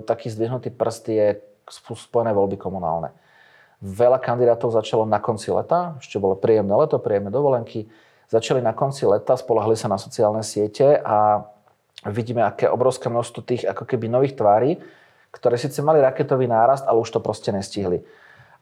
taký 0.06 0.30
zdvihnutý 0.30 0.70
prst 0.70 1.04
je 1.10 1.26
spojené 1.70 2.32
voľby 2.32 2.56
komunálne. 2.60 3.12
Veľa 3.84 4.16
kandidátov 4.16 4.72
začalo 4.72 5.04
na 5.04 5.20
konci 5.20 5.52
leta, 5.52 6.00
ešte 6.00 6.16
bolo 6.16 6.38
príjemné 6.38 6.72
leto, 6.72 6.96
príjemné 6.96 7.28
dovolenky, 7.28 7.84
začali 8.32 8.64
na 8.64 8.72
konci 8.72 9.04
leta, 9.04 9.36
spolahli 9.36 9.76
sa 9.76 9.92
na 9.92 10.00
sociálne 10.00 10.40
siete 10.40 10.96
a 11.04 11.44
vidíme, 12.08 12.40
aké 12.44 12.68
obrovské 12.68 13.12
množstvo 13.12 13.40
tých 13.44 13.62
ako 13.68 13.84
keby 13.84 14.08
nových 14.08 14.36
tvári, 14.36 14.80
ktoré 15.34 15.60
síce 15.60 15.84
mali 15.84 16.00
raketový 16.00 16.48
nárast, 16.48 16.86
ale 16.88 17.02
už 17.02 17.10
to 17.12 17.20
proste 17.20 17.52
nestihli. 17.52 18.06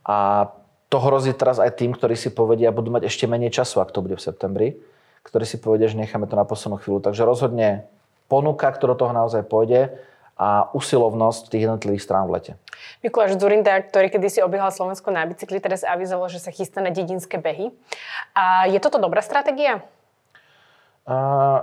A 0.03 0.49
to 0.91 0.99
hrozí 0.99 1.33
teraz 1.33 1.63
aj 1.63 1.79
tým, 1.79 1.95
ktorí 1.95 2.19
si 2.19 2.35
povedia, 2.35 2.75
budú 2.75 2.93
mať 2.93 3.09
ešte 3.09 3.25
menej 3.31 3.55
času, 3.55 3.81
ak 3.81 3.95
to 3.95 4.05
bude 4.05 4.19
v 4.19 4.25
septembri, 4.25 4.69
ktorí 5.23 5.45
si 5.47 5.57
povedia, 5.63 5.87
že 5.87 5.97
necháme 5.97 6.27
to 6.27 6.35
na 6.35 6.45
poslednú 6.45 6.83
chvíľu. 6.83 7.01
Takže 7.01 7.23
rozhodne 7.23 7.87
ponuka, 8.27 8.69
ktorá 8.69 8.99
toho 8.99 9.15
naozaj 9.15 9.47
pôjde 9.47 9.95
a 10.43 10.75
usilovnosť 10.75 11.55
tých 11.55 11.71
jednotlivých 11.71 12.03
strán 12.03 12.27
v 12.27 12.35
lete. 12.35 12.53
Mikuláš 13.07 13.39
Zurinda, 13.39 13.79
ktorý 13.79 14.11
kedysi 14.11 14.43
obiehal 14.43 14.75
Slovensko 14.75 15.15
na 15.15 15.23
bicykli, 15.23 15.63
teraz 15.63 15.87
avizoval, 15.87 16.27
že 16.27 16.43
sa 16.43 16.51
chystá 16.51 16.83
na 16.83 16.91
dedinské 16.91 17.39
behy. 17.39 17.71
A 18.35 18.67
je 18.67 18.83
toto 18.83 18.99
dobrá 18.99 19.23
stratégia? 19.23 19.87
Uh, 21.07 21.63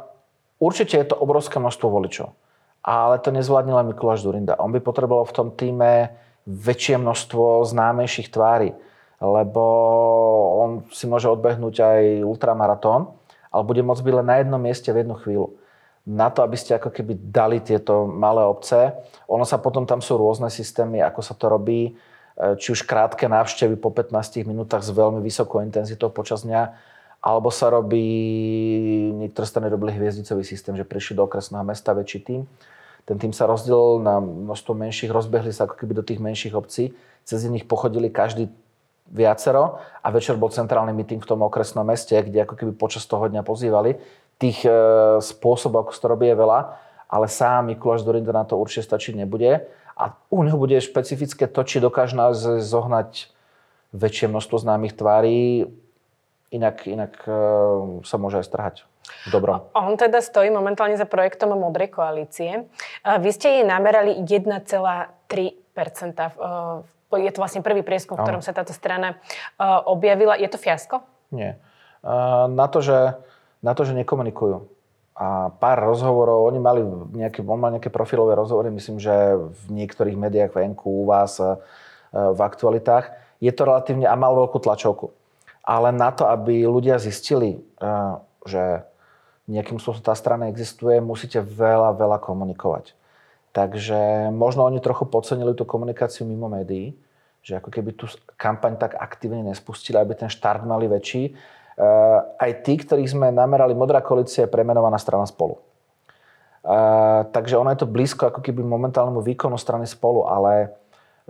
Určite 0.59 0.95
je 0.95 1.07
to 1.11 1.19
obrovské 1.19 1.59
množstvo 1.59 1.87
voličov. 1.91 2.31
Ale 2.79 3.19
to 3.19 3.35
nezvládne 3.35 3.75
len 3.75 3.91
Mikuláš 3.91 4.23
Zurinda. 4.23 4.55
On 4.59 4.71
by 4.71 4.79
potreboval 4.79 5.27
v 5.27 5.35
tom 5.35 5.47
týme 5.51 6.15
väčšie 6.47 6.95
množstvo 6.99 7.67
známejších 7.67 8.31
tvári, 8.31 8.71
lebo 9.19 9.63
on 10.63 10.69
si 10.95 11.03
môže 11.07 11.27
odbehnúť 11.27 11.75
aj 11.83 12.01
ultramaratón 12.23 13.19
ale 13.49 13.63
bude 13.65 13.81
môcť 13.81 14.03
byť 14.05 14.13
len 14.21 14.27
na 14.27 14.35
jednom 14.41 14.61
mieste 14.61 14.89
v 14.93 15.01
jednu 15.03 15.15
chvíľu. 15.17 15.57
Na 16.09 16.33
to, 16.33 16.41
aby 16.41 16.57
ste 16.57 16.73
ako 16.73 16.89
keby 16.89 17.29
dali 17.29 17.61
tieto 17.61 18.09
malé 18.09 18.41
obce, 18.41 18.97
ono 19.29 19.45
sa 19.45 19.61
potom, 19.61 19.85
tam 19.85 20.01
sú 20.01 20.17
rôzne 20.17 20.49
systémy, 20.49 21.05
ako 21.05 21.21
sa 21.21 21.37
to 21.37 21.45
robí, 21.45 21.93
e, 21.93 22.57
či 22.57 22.73
už 22.73 22.89
krátke 22.89 23.29
návštevy 23.29 23.77
po 23.77 23.93
15 23.93 24.41
minútach 24.49 24.81
s 24.81 24.89
veľmi 24.89 25.21
vysokou 25.21 25.61
intenzitou 25.61 26.09
počas 26.09 26.41
dňa, 26.41 26.73
alebo 27.21 27.53
sa 27.53 27.69
robí, 27.69 28.01
niektoré 29.21 29.45
strany 29.45 29.69
robili 29.69 29.93
hviezdicový 29.93 30.41
systém, 30.41 30.73
že 30.73 30.87
prišli 30.87 31.13
do 31.13 31.29
okresného 31.29 31.61
mesta 31.61 31.93
väčší 31.93 32.19
tým. 32.25 32.41
Ten 33.05 33.17
tým 33.21 33.33
sa 33.35 33.45
rozdelil 33.45 34.01
na 34.01 34.17
množstvo 34.17 34.73
menších, 34.73 35.13
rozbehli 35.13 35.53
sa 35.53 35.69
ako 35.69 35.77
keby 35.77 35.93
do 35.93 36.03
tých 36.05 36.17
menších 36.17 36.57
obcí, 36.57 36.95
cez 37.21 37.45
nich 37.45 37.69
pochodili 37.69 38.09
každý 38.09 38.49
viacero 39.09 39.81
a 40.05 40.07
večer 40.13 40.37
bol 40.37 40.53
centrálny 40.53 40.93
meeting 40.93 41.19
v 41.19 41.29
tom 41.29 41.41
okresnom 41.41 41.81
meste, 41.81 42.13
kde 42.13 42.45
ako 42.45 42.55
keby 42.55 42.71
počas 42.77 43.09
toho 43.09 43.25
dňa 43.25 43.41
pozývali. 43.41 43.97
Tých 44.39 44.63
e, 44.63 44.71
spôsobov, 45.19 45.87
ako 45.87 45.91
sa 45.91 46.01
to 46.01 46.11
robí, 46.15 46.31
je 46.31 46.39
veľa, 46.39 46.59
ale 47.11 47.27
sám 47.27 47.67
Mikuláš 47.67 48.07
Dorinda 48.07 48.31
na 48.31 48.47
to 48.47 48.55
určite 48.55 48.87
stačiť 48.87 49.19
nebude. 49.19 49.67
A 49.99 50.15
u 50.31 50.39
neho 50.47 50.55
bude 50.55 50.79
špecifické 50.79 51.51
to, 51.51 51.61
či 51.67 51.83
dokáže 51.83 52.15
nás 52.15 52.39
zohnať 52.39 53.27
väčšie 53.91 54.31
množstvo 54.31 54.63
známych 54.63 54.95
tvári, 54.95 55.67
inak, 56.55 56.87
inak 56.87 57.19
e, 57.27 57.35
sa 58.07 58.15
môže 58.15 58.39
aj 58.39 58.47
strhať. 58.47 58.75
Dobro. 59.27 59.73
On 59.75 59.97
teda 59.97 60.21
stojí 60.23 60.47
momentálne 60.53 60.95
za 60.95 61.03
projektom 61.03 61.57
Modrej 61.57 61.91
koalície. 61.91 62.69
Vy 63.01 63.29
ste 63.33 63.59
jej 63.59 63.65
namerali 63.65 64.21
1,3% 64.21 64.69
v 67.09 67.17
je 67.17 67.31
to 67.33 67.41
vlastne 67.41 67.65
prvý 67.65 67.81
prieskum, 67.81 68.13
v 68.13 68.21
ktorom 68.21 68.45
sa 68.45 68.53
táto 68.53 68.69
strana 68.69 69.17
objavila. 69.89 70.37
Je 70.37 70.45
to 70.45 70.61
fiasko? 70.61 71.01
Nie. 71.33 71.57
Na, 72.05 72.65
to, 72.69 72.85
že, 72.85 73.17
na 73.59 73.71
to, 73.75 73.83
že 73.83 73.97
nekomunikujú. 73.97 74.67
A 75.19 75.51
pár 75.51 75.83
rozhovorov, 75.83 76.47
oni 76.47 76.59
mali 76.63 76.81
nejaké, 77.11 77.43
on 77.43 77.59
mal 77.59 77.75
nejaké 77.75 77.91
profilové 77.91 78.39
rozhovory, 78.39 78.71
myslím, 78.71 79.03
že 79.03 79.35
v 79.35 79.63
niektorých 79.67 80.15
médiách 80.15 80.55
venku, 80.55 81.03
u 81.03 81.05
vás, 81.11 81.43
uh, 81.43 81.59
v 82.15 82.39
aktualitách. 82.39 83.11
Je 83.43 83.51
to 83.51 83.67
relatívne, 83.67 84.07
a 84.07 84.15
mal 84.15 84.31
veľkú 84.31 84.63
tlačovku. 84.63 85.11
Ale 85.67 85.91
na 85.91 86.15
to, 86.15 86.23
aby 86.23 86.63
ľudia 86.63 86.95
zistili, 87.03 87.59
uh, 87.83 88.23
že 88.47 88.87
nejakým 89.49 89.81
spôsobom 89.81 90.05
tá 90.05 90.15
strana 90.15 90.47
existuje, 90.47 91.01
musíte 91.01 91.41
veľa, 91.41 91.97
veľa 91.97 92.21
komunikovať. 92.21 92.93
Takže 93.49 94.29
možno 94.29 94.63
oni 94.63 94.77
trochu 94.77 95.09
podcenili 95.09 95.57
tú 95.57 95.65
komunikáciu 95.65 96.23
mimo 96.23 96.45
médií, 96.47 96.93
že 97.41 97.57
ako 97.57 97.73
keby 97.73 97.97
tú 97.97 98.05
kampaň 98.37 98.77
tak 98.77 98.93
aktívne 98.93 99.41
nespustili, 99.41 99.97
aby 99.97 100.13
ten 100.13 100.29
štart 100.29 100.61
mali 100.69 100.85
väčší. 100.85 101.33
Uh, 101.79 102.27
aj 102.35 102.67
tí, 102.67 102.75
ktorých 102.75 103.15
sme 103.15 103.31
namerali, 103.31 103.71
Modrá 103.71 104.03
koalícia 104.03 104.43
je 104.43 104.51
premenovaná 104.51 104.99
strana 104.99 105.23
spolu. 105.23 105.63
Uh, 106.59 107.23
takže 107.31 107.55
ono 107.55 107.71
je 107.71 107.79
to 107.79 107.87
blízko 107.87 108.27
ako 108.27 108.43
keby 108.43 108.59
momentálnemu 108.67 109.23
výkonu 109.23 109.55
strany 109.55 109.87
spolu, 109.87 110.27
ale 110.27 110.75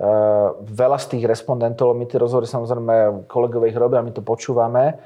uh, 0.01 0.57
veľa 0.65 0.97
z 0.97 1.05
tých 1.13 1.29
respondentov, 1.29 1.93
my 1.93 2.09
tie 2.09 2.17
rozhovory 2.17 2.49
samozrejme 2.49 3.29
kolegovia 3.29 3.69
ich 3.69 3.77
robia, 3.77 4.01
my 4.01 4.09
to 4.09 4.25
počúvame, 4.25 4.97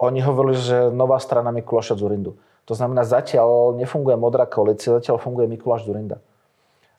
oni 0.00 0.24
hovorili, 0.24 0.56
že 0.56 0.88
nová 0.88 1.20
strana 1.20 1.52
Mikuláša 1.52 2.00
Zurindu. 2.00 2.40
To 2.64 2.72
znamená, 2.72 3.04
zatiaľ 3.04 3.76
nefunguje 3.76 4.16
Modrá 4.16 4.48
koalícia, 4.48 4.96
zatiaľ 4.96 5.20
funguje 5.20 5.52
Mikuláš 5.52 5.84
Zurinda 5.84 6.16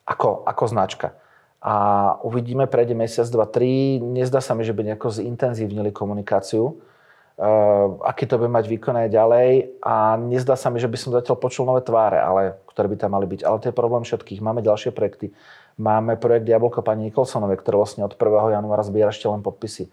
ako, 0.09 0.41
ako 0.49 0.63
značka. 0.65 1.13
A 1.61 1.75
uvidíme, 2.25 2.65
prejde 2.65 2.97
mesiac, 2.97 3.29
dva, 3.29 3.45
tri. 3.45 4.01
Nezdá 4.01 4.41
sa 4.41 4.57
mi, 4.57 4.65
že 4.65 4.73
by 4.73 4.89
nejako 4.89 5.13
zintenzívnili 5.13 5.93
komunikáciu. 5.93 6.81
Uh, 7.39 7.95
aký 8.03 8.27
to 8.27 8.35
bude 8.35 8.51
mať 8.51 8.67
výkon 8.67 8.99
aj 8.99 9.15
ďalej. 9.15 9.79
A 9.79 10.19
nezdá 10.19 10.59
sa 10.59 10.67
mi, 10.67 10.83
že 10.83 10.91
by 10.91 10.97
som 10.99 11.15
zatiaľ 11.15 11.39
počul 11.39 11.63
nové 11.63 11.79
tváre, 11.79 12.19
ale, 12.19 12.59
ktoré 12.75 12.91
by 12.91 12.99
tam 12.99 13.15
mali 13.15 13.31
byť. 13.31 13.47
Ale 13.47 13.63
to 13.63 13.71
je 13.71 13.79
problém 13.79 14.03
všetkých. 14.03 14.43
Máme 14.43 14.59
ďalšie 14.59 14.91
projekty. 14.91 15.31
Máme 15.79 16.19
projekt 16.19 16.51
Jablko 16.51 16.83
pani 16.83 17.07
Nikolsonovej, 17.07 17.63
ktorý 17.63 17.79
vlastne 17.79 18.03
od 18.03 18.11
1. 18.11 18.59
januára 18.59 18.83
zbiera 18.83 19.15
ešte 19.15 19.31
len 19.31 19.39
podpisy. 19.39 19.87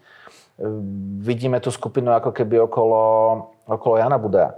Uh, 0.59 0.83
vidíme 1.23 1.63
tú 1.63 1.71
skupinu 1.71 2.11
ako 2.11 2.35
keby 2.35 2.67
okolo, 2.67 2.99
okolo 3.63 3.95
Jana 3.95 4.19
Budea. 4.19 4.51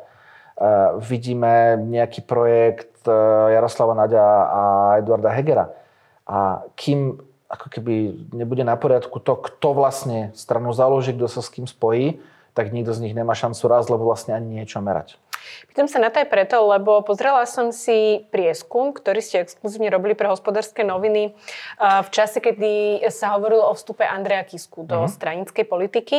Uh, 0.58 0.98
vidíme 0.98 1.78
nejaký 1.78 2.26
projekt 2.26 3.06
Jaroslava 3.54 3.94
Naďa 3.96 4.26
a 4.50 4.62
Eduarda 4.98 5.30
Hegera. 5.30 5.72
A 6.26 6.66
kým 6.74 7.22
ako 7.50 7.68
keby 7.70 8.26
nebude 8.34 8.62
na 8.62 8.78
poriadku 8.78 9.18
to, 9.22 9.38
kto 9.42 9.74
vlastne 9.74 10.30
stranu 10.38 10.70
založí, 10.74 11.14
kto 11.18 11.26
sa 11.26 11.42
s 11.42 11.50
kým 11.50 11.66
spojí, 11.66 12.22
tak 12.60 12.76
nikto 12.76 12.92
z 12.92 13.08
nich 13.08 13.16
nemá 13.16 13.32
šancu 13.32 13.72
raz, 13.72 13.88
lebo 13.88 14.04
vlastne 14.04 14.36
ani 14.36 14.60
niečo 14.60 14.84
merať. 14.84 15.16
Pýtam 15.72 15.88
sa 15.88 16.04
na 16.04 16.12
to 16.12 16.20
aj 16.20 16.28
preto, 16.28 16.60
lebo 16.68 17.00
pozrela 17.08 17.48
som 17.48 17.72
si 17.72 18.28
prieskum, 18.36 18.92
ktorý 18.92 19.24
ste 19.24 19.48
exkluzívne 19.48 19.88
robili 19.88 20.12
pre 20.12 20.28
hospodárske 20.28 20.84
noviny 20.84 21.24
e, 21.24 21.32
v 21.80 22.10
čase, 22.12 22.44
kedy 22.44 23.00
sa 23.08 23.40
hovorilo 23.40 23.64
o 23.64 23.74
vstupe 23.74 24.04
Andreja 24.04 24.44
Kisku 24.44 24.84
do 24.84 25.08
mm-hmm. 25.08 25.16
stranickej 25.16 25.66
politiky. 25.66 26.18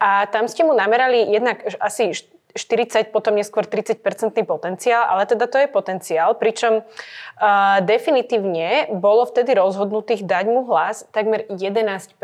A 0.00 0.24
tam 0.32 0.48
ste 0.48 0.64
mu 0.64 0.72
namerali 0.72 1.28
jednak 1.28 1.68
asi 1.76 2.16
40, 2.54 3.10
potom 3.10 3.34
neskôr 3.34 3.66
30-percentný 3.66 4.46
potenciál, 4.46 5.10
ale 5.10 5.26
teda 5.26 5.50
to 5.50 5.58
je 5.58 5.66
potenciál, 5.66 6.38
pričom 6.38 6.86
uh, 6.86 7.78
definitívne 7.82 8.94
bolo 8.94 9.26
vtedy 9.26 9.58
rozhodnutých 9.58 10.22
dať 10.22 10.44
mu 10.46 10.62
hlas 10.70 11.02
takmer 11.10 11.50
11% 11.50 12.14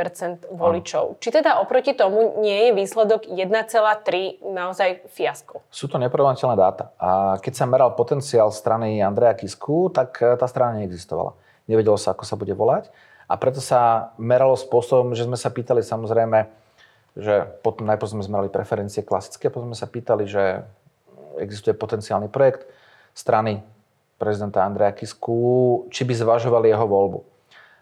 voličov. 0.54 1.18
Či 1.18 1.42
teda 1.42 1.58
oproti 1.58 1.98
tomu 1.98 2.38
nie 2.38 2.70
je 2.70 2.78
výsledok 2.78 3.26
1,3 3.26 4.46
naozaj 4.46 5.10
fiasko? 5.10 5.66
Sú 5.66 5.90
to 5.90 5.98
neporovnateľné 5.98 6.54
dáta. 6.54 6.94
A 7.02 7.42
keď 7.42 7.52
sa 7.58 7.66
meral 7.66 7.98
potenciál 7.98 8.54
strany 8.54 9.02
Andreja 9.02 9.34
Kisku, 9.34 9.90
tak 9.90 10.22
e, 10.22 10.38
tá 10.38 10.46
strana 10.46 10.78
neexistovala. 10.78 11.34
Nevedelo 11.66 11.98
sa, 11.98 12.14
ako 12.14 12.22
sa 12.22 12.38
bude 12.38 12.54
volať. 12.54 12.86
A 13.30 13.34
preto 13.38 13.58
sa 13.58 14.10
meralo 14.18 14.54
spôsobom, 14.54 15.14
že 15.14 15.26
sme 15.26 15.38
sa 15.38 15.50
pýtali 15.50 15.82
samozrejme, 15.82 16.50
že 17.18 17.46
potom 17.64 17.86
najprv 17.86 18.10
sme 18.18 18.26
zmerali 18.26 18.48
preferencie 18.52 19.02
klasické, 19.02 19.50
potom 19.50 19.72
sme 19.72 19.78
sa 19.78 19.90
pýtali, 19.90 20.26
že 20.26 20.62
existuje 21.38 21.74
potenciálny 21.74 22.30
projekt 22.30 22.66
strany 23.14 23.62
prezidenta 24.20 24.62
Andreja 24.62 24.92
Kisku, 24.92 25.88
či 25.88 26.04
by 26.04 26.12
zvažovali 26.12 26.68
jeho 26.68 26.84
voľbu. 26.84 27.20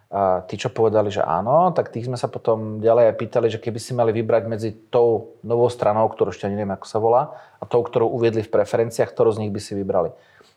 A 0.08 0.40
tí, 0.48 0.56
čo 0.56 0.72
povedali, 0.72 1.12
že 1.12 1.20
áno, 1.20 1.68
tak 1.76 1.92
tých 1.92 2.08
sme 2.08 2.16
sa 2.16 2.32
potom 2.32 2.80
ďalej 2.80 3.12
aj 3.12 3.16
pýtali, 3.20 3.46
že 3.52 3.60
keby 3.60 3.76
si 3.76 3.92
mali 3.92 4.08
vybrať 4.16 4.42
medzi 4.48 4.70
tou 4.88 5.36
novou 5.44 5.68
stranou, 5.68 6.08
ktorú 6.08 6.32
ešte 6.32 6.48
neviem, 6.48 6.72
ako 6.72 6.86
sa 6.88 6.96
volá, 6.96 7.36
a 7.60 7.68
tou, 7.68 7.84
ktorú 7.84 8.08
uviedli 8.08 8.40
v 8.40 8.48
preferenciách, 8.48 9.12
ktorú 9.12 9.36
z 9.36 9.44
nich 9.44 9.52
by 9.52 9.60
si 9.60 9.76
vybrali. 9.76 10.08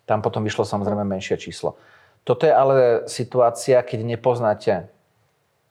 Tam 0.08 0.24
potom 0.24 0.48
vyšlo 0.48 0.64
samozrejme 0.64 1.04
menšie 1.04 1.36
číslo. 1.36 1.76
Toto 2.24 2.48
je 2.48 2.54
ale 2.54 3.04
situácia, 3.12 3.84
keď 3.84 4.00
nepoznáte 4.08 4.88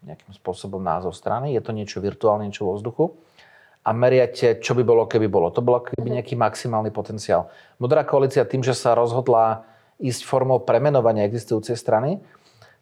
nejakým 0.04 0.32
spôsobom 0.32 0.80
názov 0.80 1.12
strany, 1.12 1.52
je 1.52 1.62
to 1.62 1.76
niečo 1.76 2.00
virtuálne, 2.00 2.48
niečo 2.48 2.64
vo 2.64 2.76
vzduchu 2.76 3.12
a 3.80 3.90
meriate, 3.96 4.60
čo 4.60 4.76
by 4.76 4.84
bolo, 4.84 5.08
keby 5.08 5.26
bolo. 5.28 5.48
To 5.52 5.64
bolo 5.64 5.80
keby 5.80 6.12
mhm. 6.12 6.16
nejaký 6.20 6.34
maximálny 6.36 6.92
potenciál. 6.92 7.48
Modrá 7.80 8.04
koalícia 8.04 8.44
tým, 8.44 8.60
že 8.60 8.76
sa 8.76 8.92
rozhodla 8.92 9.64
ísť 10.00 10.24
formou 10.24 10.60
premenovania 10.64 11.28
existujúcej 11.28 11.76
strany, 11.76 12.20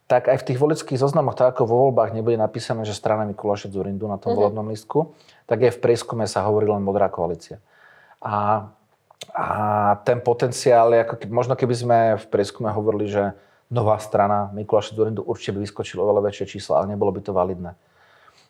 tak 0.09 0.31
aj 0.31 0.40
v 0.40 0.46
tých 0.48 0.59
volických 0.59 0.96
zoznamoch, 0.96 1.37
tak 1.37 1.52
ako 1.52 1.68
vo 1.68 1.76
voľbách 1.88 2.16
nebude 2.16 2.40
napísané, 2.40 2.88
že 2.88 2.96
strana 2.96 3.28
Mikuláša 3.28 3.68
Zurindu 3.68 4.09
na 4.09 4.16
tom 4.16 4.33
uh-huh. 4.33 4.48
volebnom 4.48 4.72
listku, 4.72 5.12
tak 5.44 5.68
aj 5.68 5.76
v 5.76 5.83
prieskume 5.85 6.24
sa 6.24 6.48
hovorí 6.48 6.64
len 6.64 6.81
Modrá 6.81 7.12
koalícia. 7.12 7.61
A, 8.24 8.64
a 9.37 9.48
ten 10.09 10.24
potenciál, 10.24 10.96
ako 10.96 11.28
možno 11.28 11.61
keby 11.61 11.74
sme 11.76 11.98
v 12.16 12.26
prieskume 12.33 12.72
hovorili, 12.72 13.12
že 13.12 13.37
nová 13.68 14.00
strana 14.00 14.48
Mikuláša 14.57 14.96
Zurindu 14.96 15.24
určite 15.24 15.57
by 15.57 15.64
vyskočilo 15.64 16.04
oveľa 16.04 16.33
väčšie 16.33 16.59
číslo, 16.59 16.81
ale 16.81 16.92
nebolo 16.92 17.12
by 17.12 17.20
to 17.20 17.33
validné. 17.37 17.76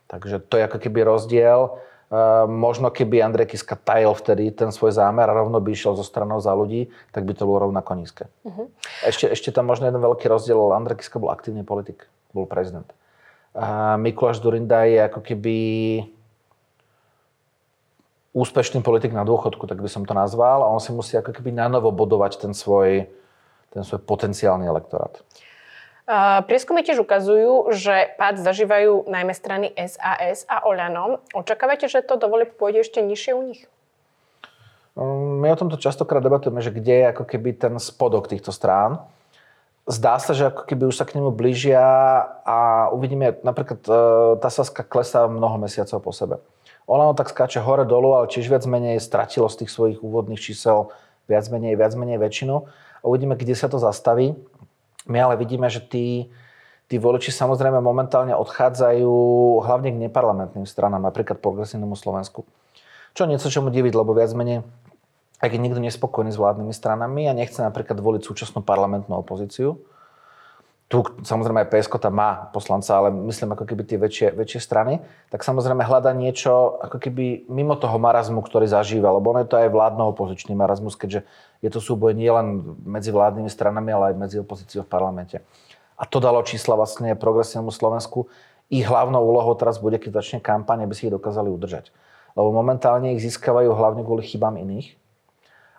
Takže 0.09 0.41
to 0.47 0.57
je 0.57 0.67
ako 0.67 0.79
keby 0.81 1.05
rozdiel. 1.05 1.83
Uh, 2.09 2.49
možno 2.49 2.89
keby 2.89 3.21
Andrej 3.21 3.53
Kiska 3.53 3.77
tajil 3.77 4.17
vtedy 4.17 4.49
ten 4.57 4.73
svoj 4.73 4.97
zámer 4.97 5.29
a 5.29 5.37
rovno 5.37 5.61
by 5.61 5.77
išiel 5.77 5.93
zo 5.93 6.01
stranou 6.01 6.41
za 6.41 6.57
ľudí, 6.57 6.89
tak 7.13 7.29
by 7.29 7.37
to 7.37 7.45
bolo 7.45 7.69
rovnako 7.69 8.01
nízke. 8.01 8.33
Uh-huh. 8.49 8.73
Ešte, 9.05 9.29
ešte 9.29 9.53
tam 9.53 9.69
možno 9.69 9.85
jeden 9.85 10.01
veľký 10.01 10.25
rozdiel. 10.25 10.57
Andrej 10.73 11.05
Kiska 11.05 11.21
bol 11.21 11.29
aktívny 11.29 11.69
politik, 11.69 12.09
bol 12.33 12.49
prezident. 12.49 12.89
Uh, 13.53 14.01
Mikuláš 14.01 14.41
Durinda 14.41 14.89
je 14.89 15.05
ako 15.05 15.21
keby 15.21 15.57
úspešný 18.33 18.81
politik 18.81 19.13
na 19.13 19.29
dôchodku, 19.29 19.69
tak 19.69 19.77
by 19.85 19.93
som 19.93 20.09
to 20.09 20.17
nazval. 20.17 20.65
A 20.65 20.73
on 20.73 20.81
si 20.81 20.97
musí 20.97 21.13
ako 21.13 21.37
keby 21.37 21.53
na 21.53 21.69
novo 21.69 21.93
bodovať 21.93 22.41
ten 22.41 22.57
svoj, 22.57 23.05
ten 23.79 23.87
svoj 23.87 24.03
potenciálny 24.03 24.67
elektorát. 24.67 25.23
Prieskumy 26.49 26.83
tiež 26.83 27.05
ukazujú, 27.05 27.69
že 27.77 28.17
pád 28.17 28.41
zažívajú 28.41 29.07
najmä 29.07 29.31
strany 29.37 29.71
SAS 29.77 30.49
a 30.49 30.65
Oľano. 30.65 31.21
Očakávate, 31.37 31.85
že 31.85 32.01
to 32.01 32.17
dovolí 32.17 32.49
pôjde 32.49 32.83
ešte 32.83 33.05
nižšie 33.05 33.33
u 33.37 33.43
nich? 33.45 33.69
Um, 34.99 35.45
my 35.45 35.53
o 35.53 35.61
tomto 35.61 35.77
častokrát 35.77 36.25
debatujeme, 36.25 36.65
že 36.65 36.73
kde 36.73 36.95
je 37.05 37.11
ako 37.13 37.25
keby 37.29 37.61
ten 37.61 37.77
spodok 37.77 38.27
týchto 38.27 38.51
strán. 38.51 39.05
Zdá 39.85 40.17
sa, 40.17 40.33
že 40.33 40.49
ako 40.49 40.65
keby 40.65 40.89
už 40.89 40.97
sa 40.97 41.05
k 41.05 41.21
nemu 41.21 41.29
blížia 41.33 41.81
a 42.45 42.89
uvidíme, 42.93 43.41
napríklad 43.41 43.81
e, 43.89 43.93
tá 44.37 44.53
Saska 44.53 44.85
klesá 44.85 45.25
mnoho 45.25 45.57
mesiacov 45.57 46.05
po 46.05 46.13
sebe. 46.13 46.45
Olano 46.85 47.17
tak 47.17 47.33
skáče 47.33 47.61
hore 47.65 47.89
dolu, 47.89 48.13
ale 48.17 48.29
tiež 48.29 48.53
viac 48.53 48.65
menej 48.69 49.01
stratilo 49.01 49.49
z 49.49 49.65
tých 49.65 49.73
svojich 49.73 50.01
úvodných 50.05 50.41
čísel 50.41 50.93
viac 51.29 51.45
menej, 51.53 51.77
viac 51.77 51.93
menej 51.97 52.17
väčšinu. 52.21 52.69
A 53.01 53.05
uvidíme, 53.07 53.39
kde 53.39 53.55
sa 53.55 53.71
to 53.71 53.81
zastaví. 53.81 54.35
My 55.09 55.25
ale 55.25 55.41
vidíme, 55.41 55.71
že 55.71 55.81
tí, 55.81 56.29
tí 56.91 56.97
voliči 57.01 57.33
samozrejme 57.33 57.81
momentálne 57.81 58.37
odchádzajú 58.37 59.13
hlavne 59.65 59.95
k 59.95 60.01
neparlamentným 60.09 60.69
stranám, 60.69 61.01
napríklad 61.01 61.41
progresívnemu 61.41 61.97
Slovensku. 61.97 62.45
Čo 63.17 63.25
niečo, 63.25 63.49
čo 63.49 63.65
mu 63.65 63.73
diviť, 63.73 63.93
lebo 63.97 64.13
viac 64.13 64.31
menej 64.37 64.63
ak 65.39 65.55
je 65.55 65.63
niekto 65.63 65.79
nespokojný 65.79 66.35
s 66.35 66.41
vládnymi 66.41 66.75
stranami 66.75 67.31
a 67.31 67.37
nechce 67.37 67.63
napríklad 67.63 68.03
voliť 68.03 68.23
súčasnú 68.27 68.67
parlamentnú 68.67 69.23
opozíciu, 69.23 69.79
tu 70.89 71.05
samozrejme 71.05 71.69
aj 71.69 71.69
PSK 71.69 72.01
tam 72.01 72.17
má 72.17 72.49
poslanca, 72.49 72.97
ale 72.97 73.13
myslím 73.29 73.53
ako 73.53 73.69
keby 73.69 73.85
tie 73.85 74.01
väčšie, 74.01 74.33
väčšie 74.33 74.61
strany, 74.65 75.05
tak 75.29 75.45
samozrejme 75.45 75.85
hľada 75.85 76.17
niečo 76.17 76.81
ako 76.81 76.97
keby 76.97 77.45
mimo 77.53 77.77
toho 77.77 78.01
marazmu, 78.01 78.41
ktorý 78.41 78.65
zažíva, 78.65 79.13
lebo 79.13 79.37
ono 79.37 79.45
je 79.45 79.53
to 79.53 79.61
aj 79.61 79.69
vládno-opozičný 79.69 80.57
marazmus, 80.57 80.97
keďže 80.97 81.29
je 81.61 81.69
to 81.69 81.85
súboj 81.85 82.17
nielen 82.17 82.81
medzi 82.89 83.13
vládnymi 83.13 83.53
stranami, 83.53 83.93
ale 83.93 84.05
aj 84.11 84.15
medzi 84.17 84.37
opozíciou 84.41 84.89
v 84.89 84.89
parlamente. 84.89 85.45
A 86.01 86.09
to 86.09 86.25
dalo 86.25 86.41
čísla 86.41 86.73
vlastne 86.73 87.13
progresívnemu 87.13 87.69
Slovensku. 87.69 88.33
Ich 88.73 88.89
hlavnou 88.89 89.21
úlohou 89.21 89.53
teraz 89.61 89.77
bude, 89.77 90.01
keď 90.01 90.25
začne 90.25 90.41
kampaň, 90.41 90.89
aby 90.89 90.97
si 90.97 91.11
ich 91.11 91.13
dokázali 91.13 91.53
udržať. 91.53 91.93
Lebo 92.33 92.49
momentálne 92.49 93.13
ich 93.13 93.21
získavajú 93.21 93.77
hlavne 93.77 94.07
kvôli 94.09 94.25
chybám 94.25 94.57
iných. 94.57 94.97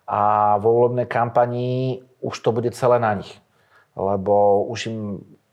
A 0.05 0.53
vo 0.61 0.85
volebnej 0.85 1.09
kampanii 1.09 2.05
už 2.21 2.35
to 2.45 2.53
bude 2.53 2.69
celé 2.77 3.01
na 3.01 3.17
nich 3.17 3.39
lebo 3.99 4.63
už 4.71 4.87
im 4.87 4.99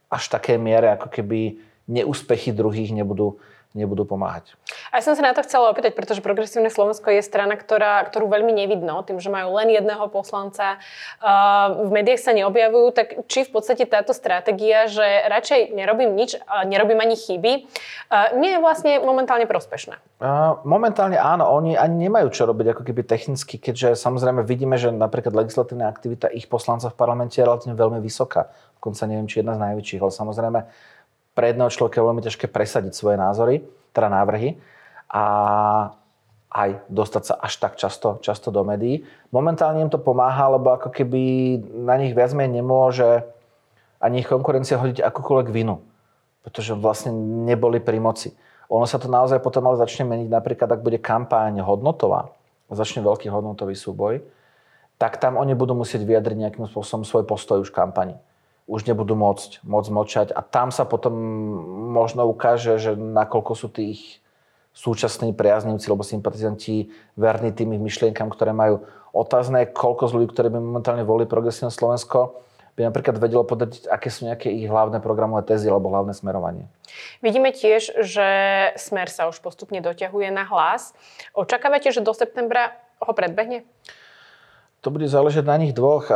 až 0.06 0.30
také 0.30 0.54
miere 0.54 0.94
ako 0.94 1.10
keby 1.10 1.58
neúspechy 1.90 2.54
druhých 2.54 2.94
nebudú, 2.94 3.38
nebudú 3.76 4.08
pomáhať. 4.08 4.56
A 4.90 4.98
ja 4.98 5.02
som 5.04 5.12
sa 5.12 5.20
na 5.20 5.36
to 5.36 5.44
chcela 5.44 5.68
opýtať, 5.68 5.92
pretože 5.92 6.24
Progresívne 6.24 6.72
Slovensko 6.72 7.12
je 7.12 7.20
strana, 7.20 7.60
ktorá, 7.60 8.00
ktorú 8.08 8.26
veľmi 8.32 8.56
nevidno, 8.56 9.04
tým, 9.04 9.20
že 9.20 9.28
majú 9.28 9.52
len 9.60 9.68
jedného 9.68 10.08
poslanca, 10.08 10.80
v 11.76 11.90
médiách 11.92 12.24
sa 12.24 12.32
neobjavujú, 12.32 12.86
tak 12.96 13.28
či 13.28 13.44
v 13.44 13.50
podstate 13.52 13.84
táto 13.84 14.16
stratégia, 14.16 14.88
že 14.88 15.04
radšej 15.28 15.76
nerobím 15.76 16.16
nič, 16.16 16.40
nerobím 16.64 17.04
ani 17.04 17.14
chyby, 17.20 17.52
nie 18.40 18.50
je 18.56 18.58
vlastne 18.64 18.98
momentálne 19.04 19.44
prospešná? 19.44 20.00
Momentálne 20.64 21.20
áno, 21.20 21.44
oni 21.52 21.76
ani 21.76 22.08
nemajú 22.08 22.32
čo 22.32 22.48
robiť 22.48 22.72
ako 22.72 22.82
keby 22.88 23.04
technicky, 23.04 23.60
keďže 23.60 24.00
samozrejme 24.00 24.40
vidíme, 24.48 24.80
že 24.80 24.88
napríklad 24.88 25.36
legislatívna 25.36 25.92
aktivita 25.92 26.32
ich 26.32 26.48
poslancov 26.48 26.96
v 26.96 26.98
parlamente 26.98 27.36
je 27.36 27.44
relatívne 27.44 27.76
veľmi 27.76 28.00
vysoká. 28.00 28.48
Dokonca 28.80 29.04
neviem, 29.04 29.28
či 29.28 29.44
jedna 29.44 29.58
z 29.58 29.62
najväčších, 29.68 30.00
ale 30.00 30.12
samozrejme 30.14 30.60
pre 31.36 31.52
jedného 31.52 31.68
človeka 31.68 32.00
je 32.00 32.08
veľmi 32.08 32.22
ťažké 32.24 32.48
presadiť 32.48 32.96
svoje 32.96 33.20
názory, 33.20 33.60
teda 33.92 34.08
návrhy 34.08 34.56
a 35.12 35.24
aj 36.48 36.88
dostať 36.88 37.22
sa 37.28 37.34
až 37.36 37.52
tak 37.60 37.76
často, 37.76 38.16
často 38.24 38.48
do 38.48 38.64
médií. 38.64 39.04
Momentálne 39.28 39.84
im 39.84 39.92
to 39.92 40.00
pomáha, 40.00 40.56
lebo 40.56 40.72
ako 40.72 40.88
keby 40.88 41.20
na 41.84 42.00
nich 42.00 42.16
viac 42.16 42.32
menej 42.32 42.64
nemôže 42.64 43.28
ani 44.00 44.24
ich 44.24 44.28
konkurencia 44.32 44.80
hodiť 44.80 45.04
akúkoľvek 45.04 45.52
vinu, 45.52 45.84
pretože 46.40 46.72
vlastne 46.72 47.12
neboli 47.44 47.84
pri 47.84 48.00
moci. 48.00 48.32
Ono 48.72 48.88
sa 48.88 48.96
to 48.96 49.12
naozaj 49.12 49.44
potom 49.44 49.68
ale 49.68 49.76
začne 49.76 50.08
meniť, 50.08 50.32
napríklad 50.32 50.72
ak 50.72 50.80
bude 50.80 50.96
kampáň 50.96 51.60
hodnotová, 51.60 52.32
začne 52.72 53.04
veľký 53.04 53.28
hodnotový 53.28 53.76
súboj, 53.76 54.24
tak 54.96 55.20
tam 55.20 55.36
oni 55.36 55.52
budú 55.52 55.76
musieť 55.76 56.08
vyjadriť 56.08 56.36
nejakým 56.40 56.64
spôsobom 56.72 57.04
svoj 57.04 57.28
postoj 57.28 57.60
už 57.60 57.68
kampani 57.68 58.16
už 58.66 58.86
nebudú 58.90 59.14
môcť, 59.14 59.62
môcť 59.62 59.90
mlčať 59.94 60.28
a 60.34 60.42
tam 60.42 60.74
sa 60.74 60.82
potom 60.82 61.14
možno 61.94 62.26
ukáže, 62.26 62.82
že 62.82 62.98
nakoľko 62.98 63.52
sú 63.54 63.70
tých 63.70 64.18
súčasní 64.76 65.32
priaznivci 65.32 65.88
alebo 65.88 66.04
sympatizanti 66.04 66.92
verní 67.16 67.54
tým 67.54 67.72
ich 67.72 67.82
myšlienkam, 67.82 68.28
ktoré 68.28 68.52
majú 68.52 68.84
otázne, 69.16 69.64
koľko 69.70 70.10
z 70.10 70.12
ľudí, 70.12 70.26
ktorí 70.34 70.52
by 70.52 70.60
momentálne 70.60 71.06
volili 71.06 71.24
progresívne 71.24 71.72
Slovensko, 71.72 72.44
by 72.76 72.92
napríklad 72.92 73.16
vedelo 73.16 73.40
podať, 73.48 73.88
aké 73.88 74.12
sú 74.12 74.28
nejaké 74.28 74.52
ich 74.52 74.68
hlavné 74.68 75.00
programové 75.00 75.48
tezy 75.48 75.72
alebo 75.72 75.88
hlavné 75.88 76.12
smerovanie. 76.12 76.68
Vidíme 77.24 77.56
tiež, 77.56 78.04
že 78.04 78.28
smer 78.76 79.08
sa 79.08 79.32
už 79.32 79.40
postupne 79.40 79.80
doťahuje 79.80 80.28
na 80.28 80.44
hlas. 80.44 80.92
Očakávate, 81.32 81.88
že 81.88 82.04
do 82.04 82.12
septembra 82.12 82.76
ho 83.00 83.16
predbehne? 83.16 83.64
To 84.86 84.94
bude 84.94 85.10
záležať 85.10 85.42
na 85.42 85.58
nich 85.58 85.74
dvoch. 85.74 86.06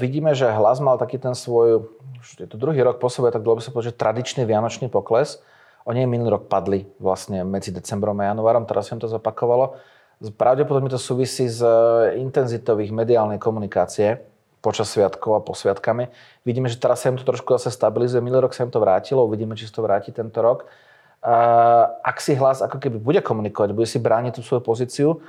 Vidíme, 0.00 0.32
že 0.32 0.48
hlas 0.48 0.80
mal 0.80 0.96
taký 0.96 1.20
ten 1.20 1.36
svoj, 1.36 1.92
už 2.24 2.40
je 2.40 2.48
to 2.48 2.56
druhý 2.56 2.80
rok 2.80 2.96
po 2.96 3.12
sebe, 3.12 3.28
tak 3.28 3.44
dlho 3.44 3.60
by 3.60 3.62
sa 3.62 3.68
povedať, 3.68 3.92
že 3.92 4.00
tradičný 4.00 4.42
vianočný 4.48 4.88
pokles. 4.88 5.44
Oni 5.84 6.08
minulý 6.08 6.40
rok 6.40 6.48
padli 6.48 6.88
vlastne 6.96 7.44
medzi 7.44 7.68
decembrom 7.68 8.16
a 8.24 8.32
januárom, 8.32 8.64
teraz 8.64 8.88
sa 8.88 8.96
to 8.96 9.12
zapakovalo. 9.12 9.76
Pravdepodobne 10.40 10.88
to 10.88 10.96
súvisí 10.96 11.44
s 11.44 11.60
e, 11.60 12.16
intenzitou 12.16 12.80
ich 12.80 12.88
mediálnej 12.88 13.36
komunikácie 13.36 14.24
počas 14.64 14.88
sviatkov 14.88 15.36
a 15.36 15.44
po 15.44 15.52
sviatkami. 15.52 16.08
Vidíme, 16.48 16.72
že 16.72 16.80
teraz 16.80 17.04
sa 17.04 17.12
im 17.12 17.20
to 17.20 17.28
trošku 17.28 17.60
zase 17.60 17.68
stabilizuje. 17.76 18.24
Minulý 18.24 18.48
rok 18.48 18.56
sa 18.56 18.64
im 18.64 18.72
to 18.72 18.80
vrátilo, 18.80 19.28
uvidíme, 19.28 19.52
či 19.52 19.68
sa 19.68 19.76
to 19.76 19.84
vráti 19.84 20.16
tento 20.16 20.40
rok. 20.40 20.64
Ak 22.00 22.24
si 22.24 22.32
hlas 22.32 22.64
ako 22.64 22.80
keby 22.80 22.96
bude 22.96 23.20
komunikovať, 23.20 23.76
bude 23.76 23.84
si 23.84 24.00
brániť 24.00 24.40
tú 24.40 24.40
svoju 24.40 24.64
pozíciu, 24.64 25.20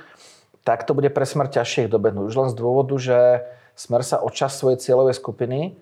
tak 0.66 0.82
to 0.82 0.98
bude 0.98 1.06
pre 1.14 1.22
Smer 1.22 1.46
ťažšie 1.46 1.86
ich 1.86 1.92
dobehnúť. 1.94 2.26
Už 2.26 2.34
len 2.34 2.50
z 2.50 2.58
dôvodu, 2.58 2.98
že 2.98 3.46
Smer 3.78 4.02
sa 4.02 4.18
o 4.18 4.26
čas 4.34 4.58
svojej 4.58 4.82
cieľovej 4.82 5.14
skupiny 5.14 5.78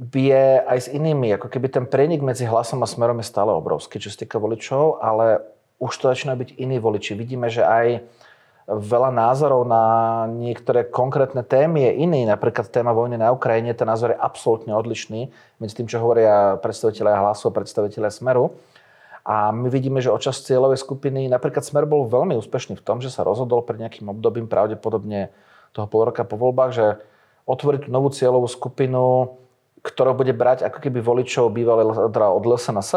bije 0.00 0.64
aj 0.64 0.78
s 0.80 0.88
inými. 0.88 1.36
Ako 1.36 1.52
keby 1.52 1.68
ten 1.68 1.84
prenik 1.84 2.24
medzi 2.24 2.48
hlasom 2.48 2.80
a 2.80 2.88
Smerom 2.88 3.20
je 3.20 3.28
stále 3.28 3.52
obrovský, 3.52 4.00
čo 4.00 4.08
sa 4.08 4.24
týka 4.24 4.40
voličov, 4.40 5.04
ale 5.04 5.44
už 5.76 5.92
to 6.00 6.08
začínajú 6.08 6.38
byť 6.40 6.50
iní 6.56 6.80
voliči. 6.80 7.12
Vidíme, 7.12 7.52
že 7.52 7.60
aj 7.60 8.00
veľa 8.70 9.10
názorov 9.12 9.68
na 9.68 9.84
niektoré 10.30 10.88
konkrétne 10.88 11.44
témy 11.44 11.90
je 11.90 11.92
iný. 12.06 12.24
Napríklad 12.24 12.72
téma 12.72 12.96
vojny 12.96 13.20
na 13.20 13.34
Ukrajine, 13.34 13.76
ten 13.76 13.90
názor 13.90 14.14
je 14.14 14.22
absolútne 14.22 14.72
odlišný 14.72 15.28
medzi 15.60 15.74
tým, 15.76 15.90
čo 15.90 16.00
hovoria 16.00 16.56
predstaviteľia 16.62 17.20
hlasu 17.20 17.50
a 17.50 17.56
predstaviteľia 17.60 18.08
Smeru. 18.08 18.54
A 19.24 19.52
my 19.52 19.68
vidíme, 19.68 20.00
že 20.00 20.08
očas 20.08 20.40
cieľovej 20.42 20.80
skupiny, 20.80 21.28
napríklad 21.28 21.60
Smer 21.60 21.84
bol 21.84 22.08
veľmi 22.08 22.34
úspešný 22.40 22.80
v 22.80 22.84
tom, 22.84 23.04
že 23.04 23.12
sa 23.12 23.20
rozhodol 23.22 23.60
pred 23.60 23.76
nejakým 23.76 24.08
obdobím, 24.08 24.48
pravdepodobne 24.48 25.28
toho 25.76 25.86
pol 25.86 26.08
roka 26.08 26.24
po 26.24 26.40
voľbách, 26.40 26.72
že 26.72 26.86
otvorí 27.44 27.84
tú 27.84 27.92
novú 27.92 28.08
cieľovú 28.10 28.48
skupinu, 28.48 29.36
ktorá 29.84 30.12
bude 30.12 30.32
brať 30.32 30.64
ako 30.66 30.78
keby 30.82 31.00
voličov 31.00 31.52
bývalé 31.52 31.84
teda 31.88 32.28
od 32.32 32.44
LSNS, 32.44 32.92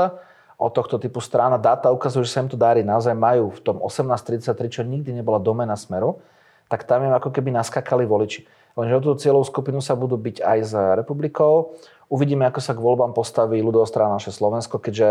od 0.60 0.72
tohto 0.72 0.96
typu 1.00 1.20
strán 1.20 1.52
a 1.52 1.60
dáta 1.60 1.92
ukazujú, 1.92 2.24
že 2.24 2.32
sa 2.32 2.42
im 2.44 2.50
to 2.52 2.60
darí. 2.60 2.86
Naozaj 2.86 3.16
majú 3.16 3.52
v 3.52 3.60
tom 3.60 3.78
1833, 3.84 4.70
čo 4.70 4.82
nikdy 4.84 5.12
nebola 5.12 5.40
domena 5.40 5.76
Smeru, 5.76 6.24
tak 6.72 6.88
tam 6.88 7.04
im 7.04 7.12
ako 7.12 7.36
keby 7.36 7.52
naskakali 7.52 8.08
voliči. 8.08 8.48
Lenže 8.74 8.96
o 8.98 9.02
tú 9.04 9.12
cieľovú 9.20 9.46
skupinu 9.46 9.80
sa 9.84 9.94
budú 9.94 10.18
byť 10.18 10.42
aj 10.42 10.60
s 10.64 10.74
republikou. 10.98 11.78
Uvidíme, 12.10 12.46
ako 12.50 12.60
sa 12.62 12.74
k 12.74 12.82
voľbám 12.82 13.14
postaví 13.14 13.62
ľudová 13.62 13.86
strana 13.86 14.18
naše 14.18 14.34
Slovensko, 14.34 14.82
keďže 14.82 15.10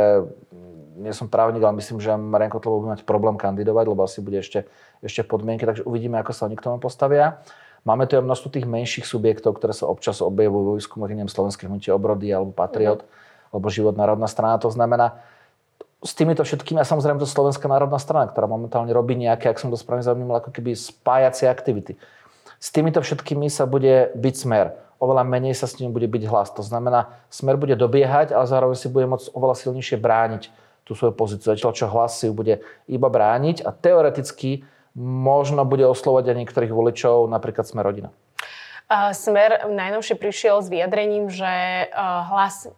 nie 0.97 1.13
som 1.17 1.27
právnik, 1.29 1.65
ale 1.65 1.79
myslím, 1.81 1.99
že 1.99 2.13
Marian 2.15 2.53
Kotlovo 2.53 2.85
bude 2.85 2.93
mať 2.99 3.03
problém 3.09 3.41
kandidovať, 3.41 3.85
lebo 3.89 4.05
asi 4.05 4.21
bude 4.21 4.41
ešte, 4.41 4.69
ešte 5.01 5.25
podmienky, 5.25 5.65
takže 5.65 5.83
uvidíme, 5.89 6.21
ako 6.21 6.33
sa 6.37 6.47
oni 6.47 6.57
k 6.59 6.65
tomu 6.65 6.77
postavia. 6.77 7.41
Máme 7.83 8.07
tu 8.07 8.15
aj 8.15 8.23
množstvo 8.23 8.49
tých 8.55 8.67
menších 8.69 9.03
subjektov, 9.03 9.59
ktoré 9.59 9.75
sa 9.75 9.91
občas 9.91 10.23
objavujú 10.23 10.63
vo 10.63 10.75
výskumoch, 10.79 11.11
neviem, 11.11 11.27
Slovenské 11.27 11.67
hnutie 11.67 11.91
obrody 11.91 12.31
alebo 12.31 12.55
Patriot, 12.55 13.03
mm. 13.03 13.51
alebo 13.51 13.67
Život 13.67 13.99
národná 13.99 14.31
strana. 14.31 14.55
To 14.63 14.71
znamená, 14.71 15.19
s 16.03 16.15
týmito 16.15 16.43
všetkými, 16.47 16.79
a 16.79 16.87
samozrejme 16.87 17.19
to 17.19 17.27
Slovenská 17.27 17.67
národná 17.67 17.99
strana, 17.99 18.31
ktorá 18.31 18.47
momentálne 18.47 18.91
robí 18.91 19.19
nejaké, 19.19 19.51
ak 19.51 19.59
som 19.59 19.71
to 19.71 19.79
správne 19.79 20.07
zaujímal, 20.07 20.43
ako 20.43 20.55
keby 20.55 20.75
spájacie 20.75 21.51
aktivity. 21.51 21.99
S 22.63 22.71
týmito 22.71 23.03
všetkými 23.03 23.51
sa 23.51 23.67
bude 23.67 24.15
byť 24.15 24.35
smer. 24.39 24.79
Oveľa 25.03 25.27
menej 25.27 25.59
sa 25.59 25.67
s 25.67 25.83
nimi 25.83 25.91
bude 25.91 26.07
byť 26.07 26.23
hlas. 26.31 26.55
To 26.55 26.63
znamená, 26.63 27.19
smer 27.27 27.59
bude 27.59 27.75
dobiehať, 27.75 28.31
ale 28.31 28.47
zároveň 28.47 28.79
si 28.79 28.87
bude 28.87 29.11
môcť 29.11 29.35
oveľa 29.35 29.59
silnejšie 29.59 29.99
brániť 29.99 30.55
tú 30.93 31.01
svoju 31.01 31.17
pozíciu. 31.17 31.57
Zatiaľ, 31.57 31.73
čo 31.73 31.89
hlas 31.89 32.21
si 32.21 32.29
ju 32.29 32.37
bude 32.37 32.61
iba 32.85 33.09
brániť 33.09 33.65
a 33.65 33.73
teoreticky 33.73 34.69
možno 34.93 35.65
bude 35.65 35.89
oslovať 35.89 36.29
aj 36.29 36.37
niektorých 36.45 36.69
voličov, 36.69 37.25
napríklad 37.33 37.65
sme 37.65 37.81
rodina. 37.81 38.13
Smer 38.93 39.73
najnovšie 39.73 40.21
prišiel 40.21 40.61
s 40.61 40.69
vyjadrením, 40.69 41.33
že 41.33 41.49
hlas 42.29 42.69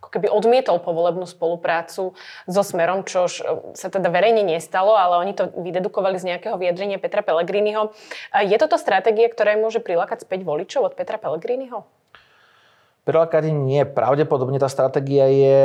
ako 0.00 0.08
keby 0.10 0.26
odmietol 0.26 0.82
povolebnú 0.82 1.28
spoluprácu 1.30 2.18
so 2.50 2.62
Smerom, 2.66 3.06
čo 3.06 3.30
sa 3.76 3.86
teda 3.86 4.10
verejne 4.10 4.42
nestalo, 4.42 4.98
ale 4.98 5.22
oni 5.22 5.36
to 5.36 5.46
vydedukovali 5.54 6.18
z 6.18 6.34
nejakého 6.34 6.58
vyjadrenia 6.58 6.98
Petra 6.98 7.22
Pellegriniho. 7.22 7.94
Je 8.34 8.56
toto 8.58 8.74
stratégia, 8.74 9.30
ktorá 9.30 9.54
môže 9.54 9.78
prilákať 9.78 10.26
späť 10.26 10.42
voličov 10.42 10.90
od 10.90 10.96
Petra 10.98 11.22
Pellegriniho? 11.22 11.86
Prilákať 13.04 13.48
nie. 13.48 13.82
Pravdepodobne 13.88 14.60
tá 14.60 14.68
stratégia 14.68 15.26
je 15.30 15.60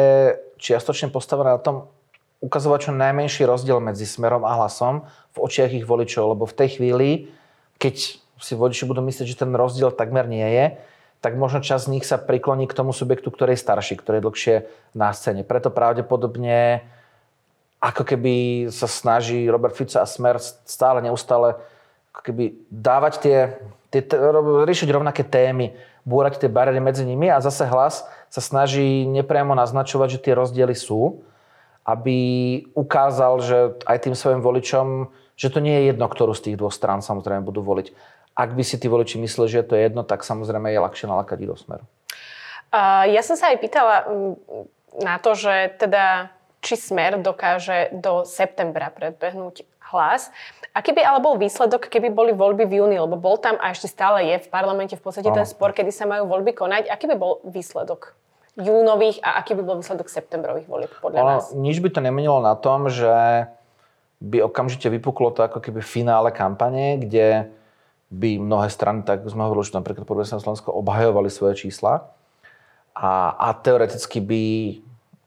čiastočne 0.56 1.12
postavená 1.12 1.60
na 1.60 1.62
tom, 1.62 1.92
ukazovať 2.40 2.90
čo 2.90 2.92
najmenší 2.94 3.44
rozdiel 3.48 3.82
medzi 3.82 4.06
smerom 4.06 4.46
a 4.46 4.56
hlasom 4.56 5.08
v 5.34 5.38
očiach 5.40 5.72
ich 5.74 5.88
voličov, 5.88 6.36
lebo 6.36 6.46
v 6.46 6.58
tej 6.58 6.80
chvíli, 6.80 7.10
keď 7.82 7.96
si 8.20 8.54
voliči 8.54 8.86
budú 8.86 9.02
myslieť, 9.02 9.28
že 9.28 9.42
ten 9.42 9.52
rozdiel 9.56 9.92
takmer 9.92 10.28
nie 10.28 10.46
je, 10.46 10.66
tak 11.24 11.40
možno 11.40 11.64
čas 11.66 11.90
z 11.90 11.98
nich 11.98 12.06
sa 12.06 12.22
prikloní 12.22 12.70
k 12.70 12.78
tomu 12.78 12.94
subjektu, 12.94 13.34
ktorý 13.34 13.58
je 13.58 13.64
starší, 13.66 13.98
ktorý 13.98 14.22
je 14.22 14.26
dlhšie 14.30 14.56
na 14.94 15.10
scéne. 15.10 15.42
Preto 15.42 15.74
pravdepodobne 15.74 16.86
ako 17.82 18.04
keby 18.06 18.68
sa 18.70 18.86
snaží 18.86 19.50
Robert 19.50 19.74
Fico 19.74 19.98
a 19.98 20.06
Smer 20.06 20.38
stále 20.42 21.02
neustále 21.02 21.58
ako 22.14 22.22
keby 22.32 22.56
dávať 22.70 23.14
tie 23.20 23.38
riešiť 24.66 24.90
rovnaké 24.90 25.24
témy, 25.24 25.78
búrať 26.08 26.42
tie 26.42 26.50
bariéry 26.50 26.82
medzi 26.82 27.06
nimi 27.06 27.30
a 27.30 27.42
zase 27.42 27.66
hlas 27.70 28.06
sa 28.30 28.42
snaží 28.42 29.06
nepriamo 29.08 29.56
naznačovať, 29.56 30.20
že 30.20 30.24
tie 30.30 30.34
rozdiely 30.34 30.76
sú, 30.76 31.24
aby 31.86 32.18
ukázal, 32.74 33.34
že 33.46 33.58
aj 33.86 33.98
tým 34.10 34.16
svojim 34.18 34.42
voličom, 34.42 35.10
že 35.38 35.54
to 35.54 35.60
nie 35.62 35.76
je 35.80 35.84
jedno, 35.94 36.10
ktorú 36.10 36.34
z 36.34 36.52
tých 36.52 36.58
dvoch 36.58 36.74
strán 36.74 37.06
samozrejme 37.06 37.46
budú 37.46 37.62
voliť. 37.62 37.94
Ak 38.36 38.52
by 38.52 38.64
si 38.66 38.76
tí 38.82 38.90
voliči 38.92 39.22
mysleli, 39.22 39.48
že 39.48 39.60
je 39.64 39.68
to 39.70 39.76
jedno, 39.78 40.02
tak 40.04 40.26
samozrejme 40.26 40.74
je 40.74 40.84
ľahšie 40.84 41.06
nalakať 41.08 41.38
do 41.46 41.56
smeru. 41.56 41.86
Uh, 42.74 43.08
ja 43.08 43.24
som 43.24 43.40
sa 43.40 43.56
aj 43.56 43.58
pýtala 43.64 44.04
na 45.00 45.16
to, 45.22 45.38
že 45.38 45.78
teda 45.80 46.34
či 46.66 46.76
Smer 46.76 47.22
dokáže 47.22 47.94
do 47.94 48.26
septembra 48.26 48.90
predbehnúť 48.90 49.70
hlas. 49.92 50.34
Aký 50.76 50.92
by 50.92 51.02
ale 51.06 51.20
bol 51.22 51.40
výsledok, 51.40 51.88
keby 51.88 52.12
boli 52.12 52.32
voľby 52.36 52.68
v 52.68 52.84
júni, 52.84 52.98
lebo 53.00 53.16
bol 53.16 53.40
tam 53.40 53.56
a 53.62 53.72
ešte 53.72 53.88
stále 53.88 54.26
je 54.36 54.36
v 54.44 54.48
parlamente 54.52 54.98
v 54.98 55.04
podstate 55.04 55.30
ten 55.32 55.48
spor, 55.48 55.72
kedy 55.72 55.92
sa 55.94 56.04
majú 56.10 56.28
voľby 56.28 56.52
konať. 56.58 56.92
Aký 56.92 57.08
by 57.08 57.16
bol 57.16 57.40
výsledok 57.48 58.18
júnových 58.56 59.20
a 59.20 59.40
aký 59.44 59.52
by 59.56 59.64
bol 59.68 59.76
výsledok 59.80 60.08
septembrových 60.08 60.68
volieb 60.68 60.92
podľa 61.04 61.20
ono, 61.20 61.30
vás? 61.40 61.46
Nič 61.52 61.84
by 61.84 61.90
to 61.92 62.00
nemenilo 62.00 62.40
na 62.40 62.56
tom, 62.56 62.88
že 62.88 63.12
by 64.24 64.42
okamžite 64.48 64.88
vypuklo 64.88 65.36
to 65.36 65.44
ako 65.44 65.60
keby 65.60 65.84
finále 65.84 66.32
kampane, 66.32 66.96
kde 67.00 67.52
by 68.08 68.40
mnohé 68.40 68.72
strany, 68.72 69.04
tak 69.04 69.28
sme 69.28 69.44
hovorili, 69.44 69.68
že 69.68 69.76
napríklad 69.76 70.08
Progresívne 70.08 70.40
Slovensko 70.40 70.72
obhajovali 70.72 71.28
svoje 71.28 71.68
čísla 71.68 72.16
a, 72.96 73.36
a 73.36 73.48
teoreticky 73.60 74.24
by 74.24 74.44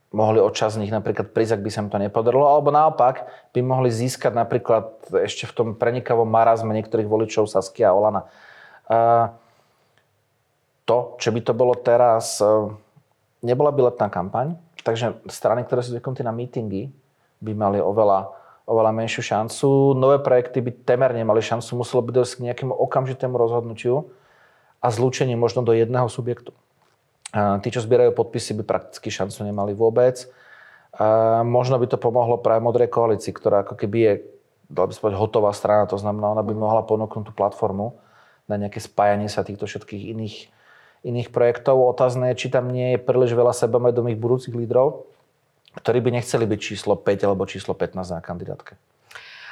mohli 0.09 0.41
od 0.41 0.57
z 0.57 0.81
nich 0.81 0.89
napríklad 0.89 1.29
prísť, 1.29 1.59
ak 1.59 1.61
by 1.61 1.69
sa 1.69 1.81
im 1.85 1.89
to 1.93 2.01
nepodarilo, 2.01 2.49
alebo 2.49 2.73
naopak 2.73 3.29
by 3.53 3.61
mohli 3.61 3.93
získať 3.93 4.33
napríklad 4.33 4.97
ešte 5.25 5.45
v 5.45 5.53
tom 5.53 5.67
prenikavom 5.77 6.25
marazme 6.25 6.73
niektorých 6.73 7.05
voličov 7.05 7.45
Saskia 7.45 7.93
a 7.93 7.97
Olana. 7.97 8.21
To, 10.89 10.97
čo 11.21 11.29
by 11.29 11.39
to 11.45 11.53
bolo 11.53 11.77
teraz, 11.77 12.41
nebola 13.45 13.69
by 13.69 13.93
letná 13.93 14.09
kampaň, 14.09 14.57
takže 14.81 15.21
strany, 15.29 15.61
ktoré 15.61 15.85
sú 15.85 15.93
zvyknutí 15.93 16.25
na 16.25 16.33
mítingy, 16.33 16.89
by 17.39 17.53
mali 17.53 17.77
oveľa, 17.77 18.33
oveľa 18.65 18.91
menšiu 18.97 19.21
šancu. 19.21 19.93
Nové 19.93 20.17
projekty 20.17 20.65
by 20.65 20.71
temer 20.89 21.13
nemali 21.13 21.45
šancu, 21.45 21.69
muselo 21.77 22.01
by 22.01 22.17
dojsť 22.17 22.33
k 22.33 22.43
nejakému 22.49 22.73
okamžitému 22.73 23.37
rozhodnutiu 23.37 24.09
a 24.81 24.89
zlúčenie 24.89 25.37
možno 25.37 25.61
do 25.61 25.77
jedného 25.77 26.09
subjektu. 26.09 26.51
Tí, 27.35 27.67
čo 27.69 27.85
zbierajú 27.85 28.17
podpisy, 28.17 28.57
by 28.57 28.63
prakticky 28.65 29.13
šancu 29.13 29.45
nemali 29.45 29.77
vôbec. 29.77 30.25
Možno 31.45 31.77
by 31.77 31.85
to 31.85 32.01
pomohlo 32.01 32.41
práve 32.41 32.65
Modrej 32.65 32.89
koalícii, 32.89 33.29
ktorá 33.29 33.61
ako 33.61 33.77
keby 33.77 33.97
je, 34.01 34.13
dalo 34.65 34.89
by 34.89 34.93
sa 34.97 35.13
hotová 35.13 35.53
strana, 35.53 35.85
to 35.85 36.01
znamená, 36.01 36.33
ona 36.33 36.41
by 36.41 36.57
mohla 36.57 36.81
ponúknuť 36.81 37.29
tú 37.29 37.33
platformu 37.37 38.01
na 38.49 38.57
nejaké 38.57 38.81
spájanie 38.81 39.29
sa 39.29 39.45
týchto 39.45 39.69
všetkých 39.69 40.09
iných, 40.17 40.49
iných 41.05 41.29
projektov. 41.29 41.77
Otázne 41.85 42.33
je, 42.33 42.41
či 42.41 42.47
tam 42.49 42.73
nie 42.73 42.97
je 42.97 42.99
príliš 42.99 43.37
veľa 43.37 43.53
sebavedomých 43.53 44.17
budúcich 44.17 44.57
lídrov, 44.57 45.05
ktorí 45.77 46.01
by 46.01 46.17
nechceli 46.17 46.49
byť 46.49 46.59
číslo 46.59 46.97
5 46.97 47.29
alebo 47.29 47.45
číslo 47.45 47.77
15 47.77 48.17
na 48.17 48.25
kandidátke. 48.25 48.73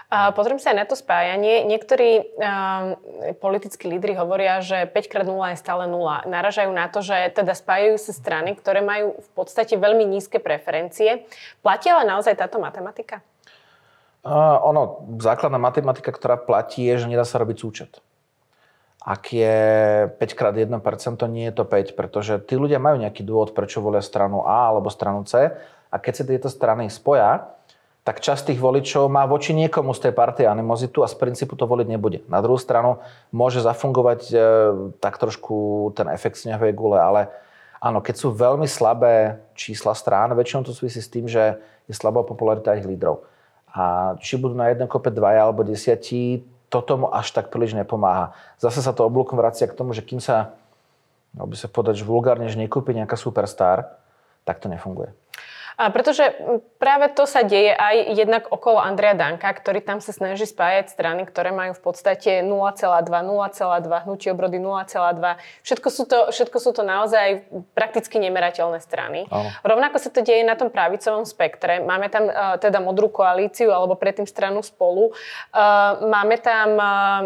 Pozriem 0.08 0.56
sa 0.56 0.72
aj 0.72 0.78
na 0.80 0.88
to 0.88 0.96
spájanie. 0.96 1.67
Niektorí 1.67 2.39
um, 2.39 2.96
politickí 3.43 3.91
lídry 3.91 4.15
hovoria, 4.15 4.63
že 4.63 4.88
5x0 4.88 5.36
je 5.52 5.58
stále 5.60 5.84
0. 5.84 6.24
Naražajú 6.32 6.72
na 6.72 6.88
to, 6.88 7.04
že 7.04 7.36
teda 7.36 7.52
spájajú 7.52 8.00
sa 8.00 8.15
strany, 8.15 8.56
ktoré 8.56 8.80
majú 8.80 9.20
v 9.20 9.30
podstate 9.36 9.76
veľmi 9.76 10.08
nízke 10.08 10.39
preferencie. 10.39 11.28
Platí 11.60 11.91
ale 11.91 12.08
naozaj 12.08 12.39
táto 12.39 12.56
matematika? 12.56 13.20
Uh, 14.24 14.56
ono, 14.63 15.12
základná 15.20 15.60
matematika, 15.60 16.15
ktorá 16.15 16.39
platí, 16.39 16.88
je, 16.88 17.04
že 17.04 17.12
nedá 17.12 17.28
sa 17.28 17.43
robiť 17.43 17.58
súčet. 17.60 18.00
Ak 19.04 19.36
je 19.36 19.60
5 20.08 20.24
x 20.24 20.39
1%, 20.39 20.72
nie 21.28 21.52
je 21.52 21.56
to 21.56 21.67
5, 21.67 22.00
pretože 22.00 22.39
tí 22.48 22.56
ľudia 22.56 22.80
majú 22.80 23.04
nejaký 23.04 23.28
dôvod, 23.28 23.52
prečo 23.52 23.84
volia 23.84 24.00
stranu 24.00 24.48
A 24.48 24.72
alebo 24.72 24.88
stranu 24.88 25.28
C. 25.28 25.52
A 25.91 25.96
keď 26.00 26.13
sa 26.15 26.24
tieto 26.24 26.48
strany 26.48 26.88
spoja, 26.88 27.57
tak 28.08 28.24
časť 28.24 28.56
tých 28.56 28.63
voličov 28.63 29.12
má 29.12 29.28
voči 29.28 29.52
niekomu 29.52 29.91
z 29.91 30.08
tej 30.08 30.13
partie 30.15 30.48
animozitu 30.48 31.04
a 31.04 31.12
z 31.12 31.20
princípu 31.20 31.60
to 31.60 31.67
voliť 31.67 31.88
nebude. 31.91 32.24
Na 32.32 32.39
druhú 32.39 32.56
stranu 32.56 33.04
môže 33.36 33.60
zafungovať 33.60 34.22
e, 34.32 34.36
tak 35.04 35.20
trošku 35.20 35.91
ten 35.91 36.08
efekt 36.15 36.39
snehovej 36.39 36.72
gule, 36.72 36.96
ale 36.96 37.28
áno, 37.84 38.00
keď 38.00 38.15
sú 38.15 38.32
veľmi 38.32 38.63
slabé 38.63 39.43
čísla 39.60 39.91
strán, 39.91 40.32
väčšinou 40.39 40.63
to 40.63 40.72
súvisí 40.72 41.04
s 41.04 41.12
tým, 41.12 41.28
že 41.28 41.60
je 41.84 41.91
slabá 41.91 42.24
popularita 42.24 42.80
ich 42.80 42.88
lídrov. 42.88 43.28
A 43.76 44.15
či 44.24 44.39
budú 44.39 44.56
na 44.56 44.72
jednom 44.72 44.88
kope 44.88 45.12
dvaja 45.12 45.43
alebo 45.43 45.67
desiatí, 45.67 46.48
to 46.72 46.80
tomu 46.80 47.12
až 47.12 47.36
tak 47.36 47.52
príliš 47.52 47.76
nepomáha. 47.76 48.32
Zase 48.56 48.80
sa 48.80 48.96
to 48.96 49.04
oblúkom 49.04 49.36
vracia 49.36 49.67
k 49.67 49.76
tomu, 49.76 49.91
že 49.91 50.00
kým 50.00 50.24
sa, 50.24 50.56
by 51.36 51.60
sa 51.60 51.67
povedať, 51.67 52.00
že 52.00 52.08
vulgárne, 52.08 52.48
že 52.48 52.56
nekúpi 52.56 52.96
nejaká 52.96 53.20
superstar, 53.20 54.00
tak 54.48 54.63
to 54.63 54.72
nefunguje. 54.72 55.12
Pretože 55.78 56.34
práve 56.82 57.13
to 57.13 57.30
sa 57.30 57.46
deje 57.46 57.70
aj 57.70 58.18
jednak 58.18 58.44
okolo 58.50 58.82
Andrea 58.82 59.13
Danka, 59.13 59.46
ktorý 59.54 59.86
tam 59.86 60.02
sa 60.02 60.10
snaží 60.10 60.50
spájať 60.50 60.90
strany, 60.90 61.22
ktoré 61.30 61.54
majú 61.54 61.78
v 61.78 61.82
podstate 61.86 62.42
0,2, 62.42 62.82
0,2, 63.06 63.86
hnutie 64.10 64.34
obrody 64.34 64.58
0,2. 64.58 65.38
Všetko 65.62 65.88
sú, 65.94 66.04
to, 66.10 66.34
všetko 66.34 66.58
sú 66.58 66.74
to 66.74 66.82
naozaj 66.82 67.46
prakticky 67.78 68.18
nemerateľné 68.18 68.82
strany. 68.82 69.30
Aho. 69.30 69.54
Rovnako 69.62 70.02
sa 70.02 70.10
to 70.10 70.26
deje 70.26 70.42
na 70.42 70.58
tom 70.58 70.74
pravicovom 70.74 71.30
spektre. 71.30 71.78
Máme 71.86 72.10
tam 72.10 72.26
uh, 72.26 72.58
teda 72.58 72.82
modrú 72.82 73.13
koalíciu 73.13 73.70
alebo 73.70 73.94
predtým 73.94 74.26
stranu 74.26 74.66
spolu. 74.66 75.13
Uh, 75.54 76.10
máme, 76.10 76.42
tam, 76.42 76.74
uh, 76.74 77.22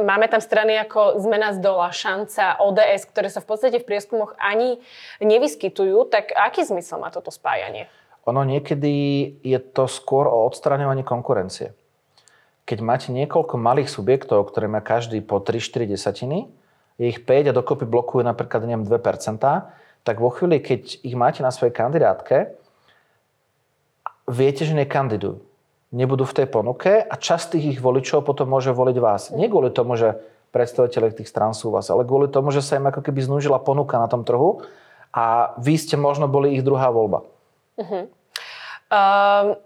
máme 0.00 0.24
tam 0.32 0.40
strany 0.40 0.80
ako 0.80 1.20
Zmena 1.20 1.52
z 1.52 1.60
dola, 1.60 1.92
Šanca, 1.92 2.64
ODS, 2.64 3.04
ktoré 3.12 3.28
sa 3.28 3.44
v 3.44 3.48
podstate 3.52 3.76
v 3.76 3.84
prieskumoch 3.84 4.32
ani 4.40 4.80
nevyskytujú. 5.20 6.08
Tak 6.08 6.32
aký 6.32 6.64
zmysel 6.64 6.96
má 6.96 7.12
toto 7.12 7.28
spájanie? 7.28 7.89
Ono 8.28 8.44
niekedy 8.44 8.92
je 9.40 9.58
to 9.72 9.88
skôr 9.88 10.28
o 10.28 10.44
odstraňovaní 10.44 11.06
konkurencie. 11.06 11.72
Keď 12.68 12.78
máte 12.84 13.08
niekoľko 13.10 13.56
malých 13.56 13.88
subjektov, 13.88 14.52
ktoré 14.52 14.68
má 14.68 14.84
každý 14.84 15.24
po 15.24 15.40
3-4 15.40 15.90
desatiny, 15.90 16.46
je 17.00 17.08
ich 17.08 17.24
5 17.24 17.50
a 17.50 17.56
dokopy 17.56 17.88
blokujú 17.88 18.20
napríklad 18.20 18.68
neviem, 18.68 18.84
2%, 18.84 19.40
tak 20.04 20.16
vo 20.20 20.30
chvíli, 20.32 20.60
keď 20.60 21.00
ich 21.00 21.16
máte 21.16 21.40
na 21.40 21.48
svojej 21.48 21.72
kandidátke, 21.72 22.52
viete, 24.28 24.68
že 24.68 24.76
nekandidujú. 24.76 25.40
Nebudú 25.90 26.22
v 26.22 26.36
tej 26.38 26.46
ponuke 26.46 27.02
a 27.02 27.14
časť 27.18 27.58
tých 27.58 27.66
ich 27.76 27.80
voličov 27.82 28.22
potom 28.22 28.46
môže 28.46 28.70
voliť 28.70 28.96
vás. 29.02 29.22
Nie 29.34 29.50
kvôli 29.50 29.74
tomu, 29.74 29.98
že 29.98 30.14
predstaviteľe 30.54 31.18
tých 31.18 31.26
strán 31.26 31.50
sú 31.50 31.74
vás, 31.74 31.90
ale 31.90 32.06
kvôli 32.06 32.30
tomu, 32.30 32.54
že 32.54 32.62
sa 32.62 32.78
im 32.78 32.86
ako 32.86 33.02
keby 33.02 33.26
znúžila 33.26 33.58
ponuka 33.58 33.98
na 33.98 34.06
tom 34.06 34.22
trhu 34.22 34.62
a 35.10 35.56
vy 35.58 35.74
ste 35.74 35.98
možno 35.98 36.30
boli 36.30 36.54
ich 36.54 36.62
druhá 36.62 36.94
voľba. 36.94 37.26
Uh-huh. 37.80 38.04
Uh, 38.92 39.56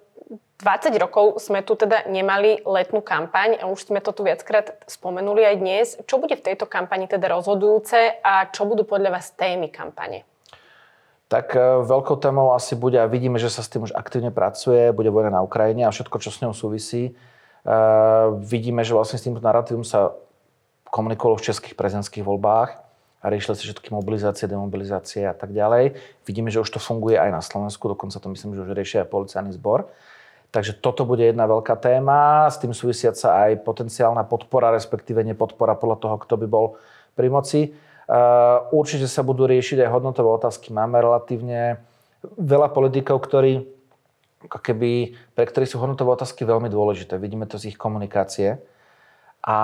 20 0.62 0.96
rokov 0.96 1.42
sme 1.42 1.60
tu 1.60 1.74
teda 1.76 2.06
nemali 2.08 2.62
letnú 2.64 3.04
kampaň 3.04 3.60
a 3.60 3.68
už 3.68 3.90
sme 3.90 4.00
to 4.00 4.16
tu 4.16 4.24
viackrát 4.24 4.80
spomenuli 4.88 5.42
aj 5.44 5.56
dnes. 5.58 5.86
Čo 6.08 6.22
bude 6.22 6.38
v 6.38 6.46
tejto 6.46 6.64
kampani 6.64 7.04
teda 7.04 7.28
rozhodujúce 7.28 8.22
a 8.22 8.48
čo 8.48 8.64
budú 8.64 8.86
podľa 8.86 9.18
vás 9.18 9.34
témy 9.36 9.68
kampane? 9.68 10.24
Tak 11.28 11.52
e, 11.52 11.82
veľkou 11.84 12.16
témou 12.16 12.54
asi 12.54 12.78
bude, 12.78 12.96
a 12.96 13.10
vidíme, 13.10 13.36
že 13.36 13.50
sa 13.50 13.60
s 13.60 13.68
tým 13.68 13.84
už 13.84 13.92
aktívne 13.92 14.30
pracuje, 14.30 14.94
bude 14.94 15.10
vojna 15.10 15.36
na 15.36 15.44
Ukrajine 15.44 15.84
a 15.84 15.92
všetko, 15.92 16.16
čo 16.22 16.30
s 16.30 16.40
ňou 16.40 16.54
súvisí. 16.54 17.12
Uh, 17.64 18.44
vidíme, 18.44 18.84
že 18.84 18.92
vlastne 18.92 19.16
s 19.16 19.24
týmto 19.24 19.40
narratívom 19.40 19.88
sa 19.88 20.12
komunikovalo 20.92 21.40
v 21.40 21.48
českých 21.48 21.72
prezidentských 21.72 22.20
voľbách 22.20 22.83
a 23.24 23.32
riešili 23.32 23.56
sa 23.56 23.64
všetky 23.64 23.88
mobilizácie, 23.88 24.44
demobilizácie 24.44 25.24
a 25.24 25.32
tak 25.32 25.56
ďalej. 25.56 25.96
Vidíme, 26.28 26.52
že 26.52 26.60
už 26.60 26.76
to 26.76 26.80
funguje 26.82 27.16
aj 27.16 27.32
na 27.32 27.40
Slovensku, 27.40 27.88
dokonca 27.88 28.20
to 28.20 28.28
myslím, 28.28 28.52
že 28.52 28.68
už 28.68 28.76
riešia 28.76 28.98
aj 29.02 29.08
policajný 29.08 29.56
zbor. 29.56 29.88
Takže 30.52 30.76
toto 30.78 31.08
bude 31.08 31.24
jedna 31.24 31.48
veľká 31.48 31.74
téma, 31.80 32.46
s 32.52 32.60
tým 32.60 32.70
súvisiaca 32.70 33.48
aj 33.48 33.64
potenciálna 33.64 34.22
podpora, 34.28 34.70
respektíve 34.70 35.24
nepodpora 35.24 35.74
podľa 35.74 35.98
toho, 35.98 36.16
kto 36.20 36.34
by 36.44 36.46
bol 36.46 36.76
pri 37.16 37.26
moci. 37.32 37.60
Určite 38.70 39.08
sa 39.08 39.24
budú 39.24 39.48
riešiť 39.48 39.82
aj 39.82 39.88
hodnotové 39.88 40.28
otázky. 40.30 40.70
Máme 40.70 41.00
relatívne 41.00 41.80
veľa 42.36 42.70
politikov, 42.70 43.24
ktorí, 43.24 43.66
keby, 44.46 45.16
pre 45.32 45.44
ktorých 45.48 45.74
sú 45.74 45.80
hodnotové 45.80 46.14
otázky 46.14 46.44
veľmi 46.46 46.68
dôležité. 46.68 47.16
Vidíme 47.18 47.48
to 47.48 47.56
z 47.56 47.72
ich 47.72 47.80
komunikácie. 47.80 48.60
A 49.42 49.58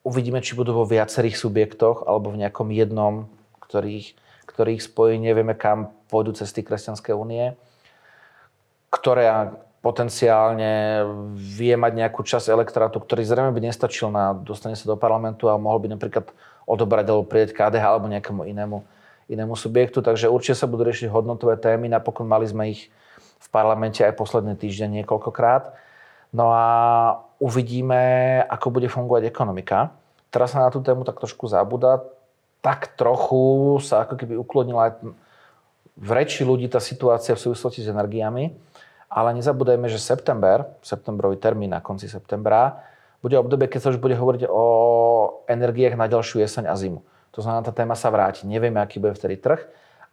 Uvidíme, 0.00 0.40
či 0.40 0.56
budú 0.56 0.72
vo 0.72 0.88
viacerých 0.88 1.36
subjektoch 1.36 2.08
alebo 2.08 2.32
v 2.32 2.40
nejakom 2.46 2.72
jednom, 2.72 3.28
ktorých, 3.60 4.16
ktorých 4.48 4.80
spojí. 4.80 5.20
Nevieme, 5.20 5.52
kam 5.52 5.92
pôjdu 6.08 6.32
cesty 6.32 6.64
Kresťanskej 6.64 7.12
únie, 7.12 7.52
ktoré 8.88 9.52
potenciálne 9.80 11.04
vie 11.36 11.72
mať 11.72 11.92
nejakú 11.96 12.20
časť 12.20 12.52
elektrátu, 12.52 13.00
ktorý 13.00 13.24
zrejme 13.24 13.52
by 13.52 13.60
nestačil 13.64 14.12
na 14.12 14.36
dostane 14.36 14.76
sa 14.76 14.84
do 14.84 14.96
parlamentu 14.96 15.48
a 15.48 15.56
mohol 15.56 15.80
by 15.80 15.96
napríklad 15.96 16.28
odobrať 16.68 17.04
alebo 17.08 17.24
prijať 17.24 17.56
KDH 17.56 17.84
alebo 17.84 18.12
nejakému 18.12 18.44
inému, 18.44 18.84
inému 19.32 19.54
subjektu. 19.56 20.04
Takže 20.04 20.28
určite 20.28 20.60
sa 20.60 20.68
budú 20.68 20.84
riešiť 20.84 21.08
hodnotové 21.08 21.56
témy. 21.56 21.88
Napokon 21.88 22.28
mali 22.28 22.44
sme 22.44 22.72
ich 22.76 22.92
v 23.40 23.48
parlamente 23.48 24.04
aj 24.04 24.16
posledný 24.20 24.52
týždeň 24.52 25.00
niekoľkokrát. 25.00 25.72
No 26.36 26.52
a 26.52 26.64
uvidíme, 27.40 28.44
ako 28.46 28.68
bude 28.68 28.86
fungovať 28.92 29.26
ekonomika. 29.26 29.96
Teraz 30.28 30.52
sa 30.52 30.62
na 30.62 30.70
tú 30.70 30.84
tému 30.84 31.02
tak 31.02 31.18
trošku 31.18 31.48
zabúda. 31.48 32.04
Tak 32.60 32.94
trochu 32.94 33.80
sa 33.80 34.04
ako 34.04 34.20
keby 34.20 34.36
uklonila 34.36 35.00
v 35.96 36.10
reči 36.12 36.44
ľudí 36.44 36.68
tá 36.68 36.78
situácia 36.78 37.32
v 37.32 37.42
súvislosti 37.50 37.80
s 37.80 37.88
energiami. 37.88 38.52
Ale 39.10 39.34
nezabúdajme, 39.34 39.90
že 39.90 39.98
september, 39.98 40.68
septembrový 40.86 41.34
termín 41.40 41.74
na 41.74 41.82
konci 41.82 42.06
septembra, 42.06 42.78
bude 43.24 43.34
obdobie, 43.34 43.66
keď 43.66 43.80
sa 43.82 43.90
už 43.90 43.98
bude 43.98 44.14
hovoriť 44.14 44.46
o 44.46 44.64
energiách 45.50 45.98
na 45.98 46.06
ďalšiu 46.06 46.40
jeseň 46.40 46.70
a 46.70 46.74
zimu. 46.78 47.02
To 47.34 47.42
znamená, 47.42 47.66
tá 47.66 47.72
téma 47.74 47.98
sa 47.98 48.08
vráti. 48.08 48.46
Nevieme, 48.46 48.78
aký 48.78 49.02
bude 49.02 49.18
vtedy 49.18 49.36
trh. 49.36 49.60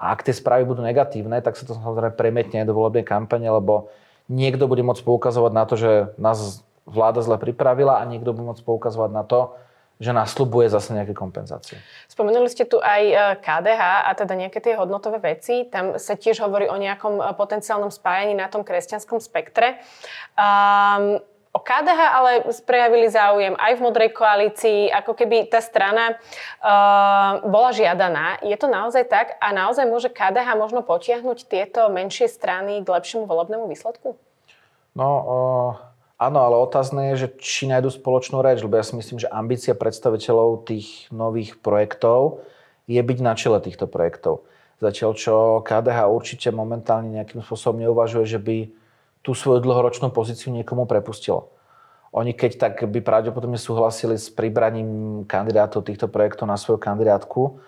A 0.02 0.14
ak 0.14 0.26
tie 0.26 0.34
správy 0.34 0.66
budú 0.66 0.82
negatívne, 0.82 1.42
tak 1.42 1.58
sa 1.58 1.66
to 1.66 1.78
samozrejme 1.78 2.14
premietne 2.18 2.66
do 2.66 2.74
volebnej 2.74 3.06
kampane, 3.06 3.48
lebo 3.50 3.90
niekto 4.30 4.70
bude 4.70 4.86
môcť 4.86 5.02
poukazovať 5.02 5.52
na 5.56 5.64
to, 5.66 5.76
že 5.80 5.92
nás 6.22 6.67
vláda 6.88 7.20
zle 7.20 7.36
pripravila 7.36 8.00
a 8.00 8.08
niekto 8.08 8.32
bude 8.32 8.56
môcť 8.56 8.64
poukazovať 8.64 9.12
na 9.12 9.28
to, 9.28 9.54
že 9.98 10.14
nasľubuje 10.14 10.70
zase 10.70 10.94
nejaké 10.94 11.18
kompenzácie. 11.18 11.82
Spomenuli 12.06 12.46
ste 12.54 12.70
tu 12.70 12.78
aj 12.78 13.02
e, 13.02 13.16
KDH 13.42 13.82
a 14.06 14.12
teda 14.14 14.38
nejaké 14.38 14.62
tie 14.62 14.78
hodnotové 14.78 15.18
veci. 15.18 15.66
Tam 15.66 15.98
sa 15.98 16.14
tiež 16.14 16.38
hovorí 16.46 16.70
o 16.70 16.78
nejakom 16.78 17.18
e, 17.18 17.22
potenciálnom 17.34 17.90
spájaní 17.90 18.38
na 18.38 18.46
tom 18.46 18.62
kresťanskom 18.62 19.18
spektre. 19.18 19.82
Um, 20.38 21.18
o 21.50 21.60
KDH 21.60 22.00
ale 22.14 22.32
prejavili 22.62 23.10
záujem 23.10 23.58
aj 23.58 23.74
v 23.74 23.82
Modrej 23.82 24.14
koalícii, 24.14 24.94
ako 24.94 25.18
keby 25.18 25.50
tá 25.50 25.58
strana 25.58 26.14
uh, 26.14 27.42
bola 27.50 27.74
žiadaná. 27.74 28.38
Je 28.46 28.54
to 28.54 28.70
naozaj 28.70 29.10
tak 29.10 29.34
a 29.42 29.50
naozaj 29.50 29.90
môže 29.90 30.14
KDH 30.14 30.54
možno 30.54 30.86
potiahnuť 30.86 31.50
tieto 31.50 31.90
menšie 31.90 32.30
strany 32.30 32.86
k 32.86 32.88
lepšiemu 32.88 33.26
volebnému 33.26 33.66
výsledku? 33.66 34.14
No, 34.94 35.10
uh, 35.10 35.74
áno, 36.18 36.44
ale 36.44 36.56
otázne 36.58 37.14
je, 37.14 37.26
že 37.26 37.28
či 37.40 37.64
nájdu 37.70 37.94
spoločnú 37.94 38.42
reč, 38.42 38.62
lebo 38.62 38.78
ja 38.78 38.86
si 38.86 38.98
myslím, 38.98 39.22
že 39.22 39.32
ambícia 39.32 39.78
predstaviteľov 39.78 40.68
tých 40.68 41.10
nových 41.14 41.58
projektov 41.62 42.46
je 42.90 43.00
byť 43.00 43.20
na 43.22 43.34
čele 43.34 43.58
týchto 43.62 43.86
projektov. 43.86 44.46
Zatiaľ, 44.78 45.12
čo 45.18 45.34
KDH 45.66 46.06
určite 46.10 46.48
momentálne 46.54 47.10
nejakým 47.18 47.42
spôsobom 47.42 47.82
neuvažuje, 47.82 48.26
že 48.30 48.38
by 48.38 48.58
tú 49.26 49.34
svoju 49.34 49.66
dlhoročnú 49.66 50.14
pozíciu 50.14 50.54
niekomu 50.54 50.86
prepustilo. 50.86 51.50
Oni 52.14 52.32
keď 52.32 52.52
tak 52.58 52.74
by 52.86 53.00
pravdepodobne 53.04 53.60
súhlasili 53.60 54.16
s 54.16 54.32
pribraním 54.32 55.24
kandidátov 55.28 55.84
týchto 55.84 56.08
projektov 56.08 56.48
na 56.48 56.56
svoju 56.56 56.80
kandidátku 56.80 57.60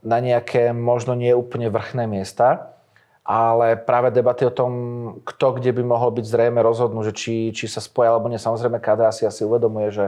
na 0.00 0.16
nejaké 0.16 0.72
možno 0.72 1.12
nie 1.12 1.36
úplne 1.36 1.68
vrchné 1.68 2.08
miesta, 2.08 2.72
ale 3.24 3.76
práve 3.76 4.10
debaty 4.10 4.48
o 4.48 4.52
tom, 4.52 4.72
kto 5.22 5.60
kde 5.60 5.76
by 5.76 5.82
mohol 5.84 6.10
byť 6.10 6.24
zrejme 6.24 6.60
rozhodnú, 6.64 7.04
že 7.04 7.12
či, 7.12 7.52
či 7.52 7.68
sa 7.68 7.84
spoja 7.84 8.16
alebo 8.16 8.32
nie. 8.32 8.40
Samozrejme, 8.40 8.80
KDA 8.80 9.12
si 9.12 9.28
asi 9.28 9.44
uvedomuje, 9.44 9.92
že 9.92 10.06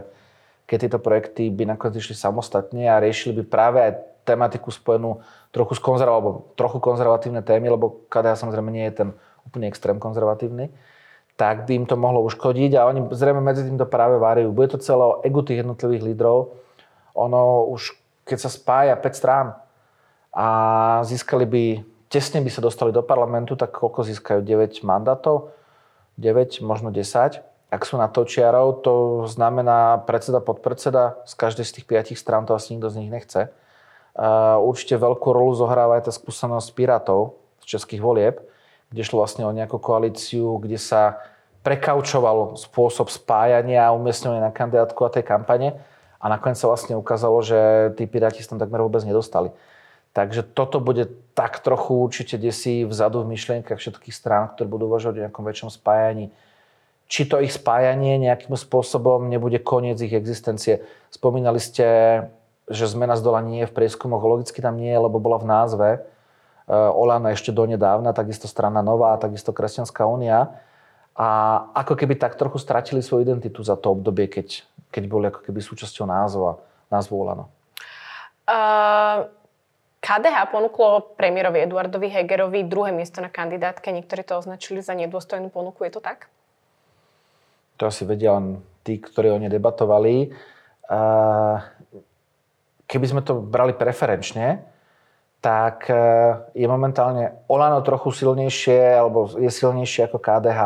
keď 0.65 0.79
tieto 0.89 0.99
projekty 0.99 1.53
by 1.53 1.77
nakoniec 1.77 2.01
išli 2.01 2.17
samostatne 2.17 2.89
a 2.89 3.03
riešili 3.03 3.37
by 3.41 3.45
práve 3.45 3.79
aj 3.85 3.93
tematiku 4.25 4.73
spojenú 4.73 5.21
trochu, 5.51 5.77
s 5.77 5.81
konzerv- 5.83 6.15
alebo 6.15 6.31
trochu 6.57 6.79
konzervatívne 6.81 7.45
témy, 7.45 7.75
lebo 7.75 8.07
KDA 8.09 8.39
samozrejme 8.39 8.71
nie 8.73 8.87
je 8.89 9.05
ten 9.05 9.09
úplne 9.45 9.69
extrém 9.69 9.99
konzervatívny, 9.99 10.71
tak 11.37 11.67
by 11.67 11.83
im 11.83 11.87
to 11.91 11.99
mohlo 11.99 12.23
uškodiť 12.25 12.79
a 12.79 12.87
oni 12.87 13.11
zrejme 13.11 13.43
medzi 13.43 13.67
tým 13.67 13.77
to 13.77 13.85
práve 13.85 14.17
várijú. 14.17 14.55
Bude 14.55 14.71
to 14.73 14.79
celé 14.79 15.03
o 15.03 15.19
egu 15.27 15.43
tých 15.43 15.67
jednotlivých 15.67 16.15
lídrov. 16.15 16.55
Ono 17.19 17.69
už, 17.69 17.99
keď 18.25 18.39
sa 18.47 18.51
spája 18.53 18.95
5 18.97 19.13
strán 19.13 19.47
a 20.33 20.47
získali 21.05 21.45
by, 21.45 21.65
tesne 22.13 22.45
by 22.45 22.53
sa 22.53 22.61
dostali 22.61 22.93
do 22.93 23.01
parlamentu, 23.01 23.57
tak 23.57 23.73
koľko 23.73 24.05
získajú? 24.05 24.45
9 24.45 24.85
mandátov? 24.85 25.49
9, 26.21 26.61
možno 26.61 26.93
10. 26.93 27.41
Ak 27.73 27.89
sú 27.89 27.97
na 27.97 28.05
točiarov, 28.13 28.85
to 28.85 29.25
znamená 29.25 30.05
predseda, 30.05 30.45
podpredseda 30.45 31.25
z 31.25 31.33
každej 31.33 31.65
z 31.65 31.73
tých 31.73 31.87
piatich 31.89 32.21
strán, 32.21 32.45
to 32.45 32.53
asi 32.53 32.77
nikto 32.77 32.93
z 32.93 33.01
nich 33.01 33.09
nechce. 33.09 33.49
Určite 34.61 35.01
veľkú 35.01 35.33
rolu 35.33 35.57
zohráva 35.57 35.97
aj 35.97 36.05
tá 36.05 36.13
skúsenosť 36.13 36.69
Pirátov 36.77 37.41
z 37.65 37.81
českých 37.81 38.05
volieb, 38.05 38.45
kde 38.93 39.09
šlo 39.09 39.25
vlastne 39.25 39.49
o 39.49 39.57
nejakú 39.57 39.81
koalíciu, 39.81 40.61
kde 40.61 40.77
sa 40.77 41.17
prekaučoval 41.65 42.61
spôsob 42.61 43.09
spájania 43.09 43.89
a 43.89 43.97
umiestňovania 43.97 44.45
na 44.45 44.53
kandidátku 44.53 45.01
a 45.09 45.15
tej 45.15 45.25
kampane 45.25 45.81
a 46.21 46.29
nakoniec 46.29 46.61
sa 46.61 46.69
vlastne 46.69 46.93
ukázalo, 46.93 47.41
že 47.41 47.89
tí 47.97 48.05
Piráti 48.05 48.45
sa 48.45 48.53
tam 48.53 48.61
takmer 48.61 48.85
vôbec 48.85 49.01
nedostali. 49.09 49.49
Takže 50.13 50.45
toto 50.45 50.77
bude 50.77 51.09
tak 51.33 51.65
trochu 51.65 51.97
určite 51.97 52.37
desí 52.37 52.85
vzadu 52.85 53.25
v 53.25 53.33
myšlienkach 53.33 53.81
všetkých 53.81 54.13
strán, 54.13 54.53
ktoré 54.53 54.69
budú 54.69 54.93
uvažovať 54.93 55.15
o 55.17 55.23
nejakom 55.29 55.45
väčšom 55.49 55.71
spájaní. 55.73 56.29
Či 57.09 57.29
to 57.29 57.41
ich 57.41 57.57
spájanie 57.57 58.21
nejakým 58.21 58.53
spôsobom 58.53 59.33
nebude 59.33 59.57
koniec 59.57 59.97
ich 60.05 60.13
existencie. 60.13 60.85
Spomínali 61.09 61.61
ste, 61.61 61.85
že 62.69 62.85
zmena 62.89 63.17
z 63.17 63.25
dola 63.25 63.41
nie 63.41 63.65
je 63.65 63.69
v 63.73 63.77
prieskumoch, 63.77 64.21
logicky 64.21 64.61
tam 64.61 64.77
nie 64.77 64.93
je, 64.93 65.01
lebo 65.01 65.17
bola 65.17 65.41
v 65.41 65.49
názve. 65.49 65.89
Eh, 65.99 66.73
Olano 66.73 67.33
ešte 67.33 67.49
donedávna, 67.49 68.13
takisto 68.13 68.45
strana 68.45 68.85
Nová, 68.85 69.17
takisto 69.17 69.57
Kresťanská 69.57 70.05
únia. 70.05 70.53
A 71.17 71.61
ako 71.73 71.97
keby 71.97 72.21
tak 72.21 72.37
trochu 72.37 72.61
stratili 72.61 73.01
svoju 73.01 73.25
identitu 73.25 73.65
za 73.65 73.77
to 73.77 73.93
obdobie, 73.93 74.29
keď, 74.29 74.65
keď 74.93 75.05
boli 75.09 75.29
ako 75.29 75.41
keby 75.45 75.61
súčasťou 75.61 76.05
názva, 76.05 76.61
názvu 76.93 77.17
Olano. 77.17 77.49
Uh... 78.45 79.41
KDH 80.03 80.51
ponúklo 80.51 81.15
premiérovi 81.15 81.63
Eduardovi 81.63 82.11
Hegerovi 82.11 82.67
druhé 82.67 82.91
miesto 82.91 83.23
na 83.23 83.31
kandidátke. 83.31 83.95
Niektorí 83.95 84.27
to 84.27 84.35
označili 84.35 84.83
za 84.83 84.99
nedôstojnú 84.99 85.47
ponuku. 85.47 85.87
Je 85.87 85.95
to 85.95 86.03
tak? 86.03 86.27
To 87.79 87.87
asi 87.87 88.03
vedia 88.03 88.35
len 88.35 88.59
tí, 88.83 88.99
ktorí 88.99 89.31
o 89.31 89.39
ne 89.39 89.47
debatovali. 89.47 90.35
Keby 92.91 93.07
sme 93.07 93.23
to 93.23 93.47
brali 93.47 93.79
preferenčne, 93.79 94.67
tak 95.43 95.87
e, 95.91 95.95
je 96.55 96.67
momentálne 96.71 97.47
Olano 97.51 97.83
trochu 97.83 98.15
silnejšie, 98.15 98.99
alebo 98.99 99.27
je 99.39 99.51
silnejšie 99.51 100.07
ako 100.07 100.23
KDH, 100.23 100.61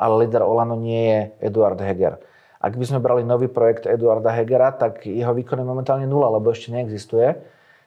ale 0.00 0.14
líder 0.24 0.40
Olano 0.44 0.72
nie 0.76 1.04
je 1.04 1.20
Eduard 1.52 1.76
Heger. 1.80 2.16
Ak 2.62 2.78
by 2.78 2.84
sme 2.86 3.02
brali 3.02 3.26
nový 3.26 3.50
projekt 3.50 3.84
Eduarda 3.84 4.30
Hegera, 4.32 4.70
tak 4.72 5.04
jeho 5.04 5.34
výkon 5.34 5.60
je 5.60 5.66
momentálne 5.66 6.06
nula, 6.06 6.32
lebo 6.32 6.54
ešte 6.54 6.70
neexistuje. 6.70 7.34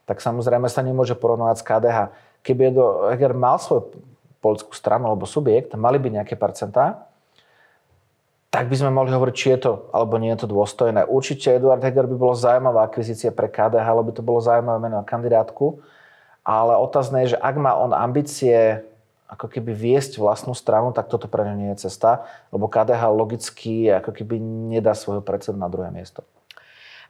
Tak 0.06 0.22
samozrejme 0.22 0.70
sa 0.70 0.86
nemôže 0.86 1.18
porovnávať 1.18 1.58
s 1.62 1.66
KDH. 1.66 1.98
Keby 2.46 2.62
Edo 2.70 3.10
Heger 3.10 3.34
mal 3.34 3.58
svoju 3.58 3.94
politickú 4.40 4.78
stranu 4.78 5.10
alebo 5.10 5.26
subjekt, 5.26 5.74
mali 5.74 5.98
by 5.98 6.22
nejaké 6.22 6.38
percentá, 6.38 7.10
tak 8.54 8.70
by 8.72 8.78
sme 8.78 8.94
mohli 8.94 9.12
hovoriť, 9.12 9.36
či 9.36 9.48
je 9.58 9.60
to 9.68 9.74
alebo 9.92 10.16
nie 10.22 10.32
je 10.32 10.46
to 10.46 10.48
dôstojné. 10.48 11.10
Určite 11.10 11.58
Eduard 11.58 11.82
Heger 11.82 12.06
by 12.06 12.16
bolo 12.16 12.38
zaujímavá 12.38 12.86
akvizícia 12.86 13.34
pre 13.34 13.50
KDH, 13.50 13.88
lebo 13.90 14.08
by 14.08 14.14
to 14.16 14.24
bolo 14.24 14.40
zaujímavé 14.40 14.80
meno 14.80 15.02
kandidátku 15.04 15.82
ale 16.46 16.78
otázne 16.78 17.26
je, 17.26 17.34
že 17.34 17.42
ak 17.42 17.58
má 17.58 17.74
on 17.74 17.92
ambície 17.92 18.86
ako 19.26 19.50
keby 19.50 19.74
viesť 19.74 20.22
vlastnú 20.22 20.54
stranu, 20.54 20.94
tak 20.94 21.10
toto 21.10 21.26
pre 21.26 21.42
ňa 21.42 21.56
nie 21.58 21.70
je 21.74 21.90
cesta, 21.90 22.30
lebo 22.54 22.70
KDH 22.70 23.02
logicky 23.10 23.90
ako 23.90 24.14
keby 24.14 24.38
nedá 24.70 24.94
svojho 24.94 25.26
predsedu 25.26 25.58
na 25.58 25.66
druhé 25.66 25.90
miesto. 25.90 26.22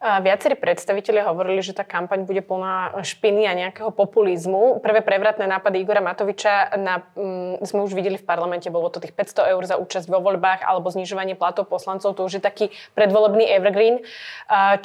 Viacerí 0.06 0.54
predstavitelia 0.54 1.26
hovorili, 1.26 1.66
že 1.66 1.74
tá 1.74 1.82
kampaň 1.82 2.30
bude 2.30 2.46
plná 2.46 3.02
špiny 3.02 3.50
a 3.50 3.58
nejakého 3.58 3.90
populizmu. 3.90 4.78
Prvé 4.78 5.02
prevratné 5.02 5.50
nápady 5.50 5.82
Igora 5.82 5.98
Matoviča 5.98 6.78
na, 6.78 7.02
um, 7.18 7.58
sme 7.66 7.82
už 7.82 7.98
videli 7.98 8.22
v 8.22 8.22
parlamente, 8.22 8.70
bolo 8.70 8.94
to 8.94 9.02
tých 9.02 9.18
500 9.18 9.58
eur 9.58 9.64
za 9.66 9.82
účasť 9.82 10.06
vo 10.06 10.22
voľbách 10.22 10.62
alebo 10.62 10.94
znižovanie 10.94 11.34
platov 11.34 11.66
poslancov, 11.74 12.14
to 12.14 12.22
už 12.22 12.38
je 12.38 12.44
taký 12.44 12.66
predvolebný 12.94 13.50
evergreen. 13.50 14.06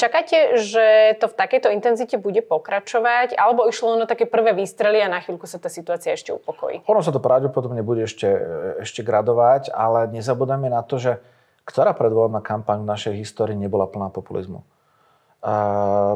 Čakáte, 0.00 0.56
že 0.56 1.12
to 1.20 1.28
v 1.28 1.37
takejto 1.37 1.68
intenzite 1.68 2.16
bude 2.16 2.40
pokračovať 2.40 3.37
alebo 3.37 3.68
išlo 3.68 4.00
na 4.00 4.09
také 4.09 4.24
prvé 4.24 4.56
výstrely 4.56 5.04
a 5.04 5.12
na 5.12 5.20
chvíľku 5.20 5.44
sa 5.44 5.61
tá 5.61 5.68
situácia 5.68 6.16
ešte 6.16 6.33
upokojí? 6.33 6.80
Ono 6.88 7.04
sa 7.04 7.12
to 7.12 7.20
pravdepodobne 7.20 7.85
bude 7.85 8.09
ešte, 8.09 8.28
ešte 8.80 9.04
gradovať, 9.04 9.68
ale 9.68 10.09
nezabudajme 10.16 10.72
na 10.72 10.80
to, 10.80 10.96
že 10.96 11.12
ktorá 11.68 11.92
predvolebná 11.92 12.40
kampaň 12.40 12.80
v 12.80 12.88
našej 12.88 13.14
histórii 13.20 13.54
nebola 13.54 13.85
plná 13.85 14.09
populizmu. 14.09 14.64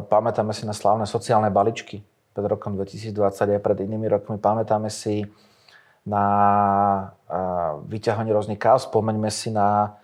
Pamätáme 0.05 0.53
si 0.53 0.69
na 0.69 0.77
slávne 0.77 1.09
sociálne 1.09 1.49
baličky 1.49 2.05
pred 2.37 2.45
rokom 2.45 2.77
2020 2.77 3.57
aj 3.57 3.61
pred 3.63 3.77
inými 3.81 4.05
rokmi. 4.05 4.37
Pamätáme 4.37 4.93
si 4.93 5.25
na 6.05 6.25
vyťahovanie 7.89 8.29
rôznych 8.29 8.61
káv, 8.61 8.85
spomeňme 8.85 9.33
si 9.33 9.49
na, 9.49 9.97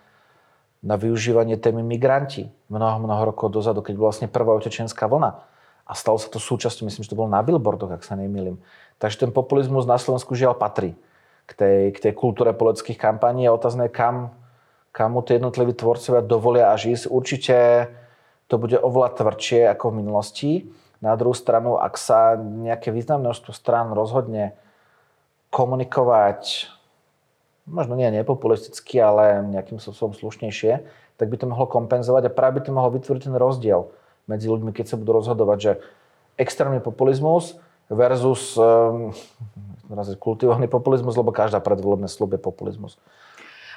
na 0.82 0.98
využívanie 0.98 1.54
témy 1.54 1.86
migranti 1.86 2.50
mnoho, 2.66 2.98
mnoho 2.98 3.30
rokov 3.30 3.54
dozadu, 3.54 3.78
keď 3.86 3.94
bola 3.94 4.10
vlastne 4.10 4.26
prvá 4.26 4.58
utečenská 4.58 5.06
vlna. 5.06 5.38
A 5.86 5.92
stalo 5.94 6.18
sa 6.18 6.26
to 6.26 6.42
súčasťou, 6.42 6.90
myslím, 6.90 7.06
že 7.06 7.10
to 7.14 7.18
bolo 7.18 7.30
na 7.30 7.42
billboardoch, 7.42 7.94
ak 7.94 8.02
sa 8.02 8.18
nemýlim. 8.18 8.58
Takže 8.98 9.26
ten 9.26 9.30
populizmus 9.30 9.86
na 9.86 9.98
Slovensku 9.98 10.34
žiaľ 10.34 10.58
patrí 10.58 10.98
k 11.46 11.52
tej, 11.54 11.78
k 11.94 11.98
tej 12.10 12.12
kultúre 12.18 12.50
politických 12.50 12.98
kampaní 12.98 13.46
a 13.46 13.54
otázne 13.54 13.86
kam, 13.86 14.34
kam 14.90 15.14
mu 15.14 15.22
tie 15.22 15.38
jednotliví 15.38 15.74
tvorcovia 15.78 16.22
dovolia 16.22 16.74
až 16.74 16.90
ísť. 16.90 17.04
Určite 17.10 17.56
to 18.52 18.60
bude 18.60 18.76
oveľa 18.76 19.16
tvrdšie 19.16 19.64
ako 19.72 19.88
v 19.88 19.98
minulosti. 20.04 20.52
Na 21.00 21.16
druhú 21.16 21.32
stranu, 21.32 21.80
ak 21.80 21.96
sa 21.96 22.36
nejaké 22.36 22.92
významné 22.92 23.32
množstvo 23.32 23.56
strán 23.56 23.96
rozhodne 23.96 24.52
komunikovať 25.48 26.68
možno 27.64 27.94
nie 27.96 28.10
nepopulisticky, 28.12 29.00
ale 29.00 29.40
nejakým 29.48 29.78
spôsobom 29.80 30.12
slušnejšie, 30.12 30.84
tak 31.16 31.26
by 31.30 31.36
to 31.38 31.46
mohlo 31.46 31.64
kompenzovať 31.64 32.28
a 32.28 32.34
práve 32.34 32.58
by 32.58 32.62
to 32.66 32.74
mohlo 32.74 32.92
vytvoriť 32.98 33.30
ten 33.30 33.36
rozdiel 33.38 33.88
medzi 34.26 34.50
ľuďmi, 34.50 34.74
keď 34.74 34.92
sa 34.92 35.00
budú 35.00 35.16
rozhodovať, 35.22 35.58
že 35.58 35.72
extrémny 36.36 36.82
populizmus 36.82 37.56
versus 37.88 38.56
um, 38.60 39.14
kultivovaný 40.18 40.66
populizmus, 40.66 41.14
lebo 41.14 41.30
každá 41.30 41.62
predvolebná 41.62 42.10
slub 42.10 42.34
je 42.34 42.40
populizmus. 42.42 42.98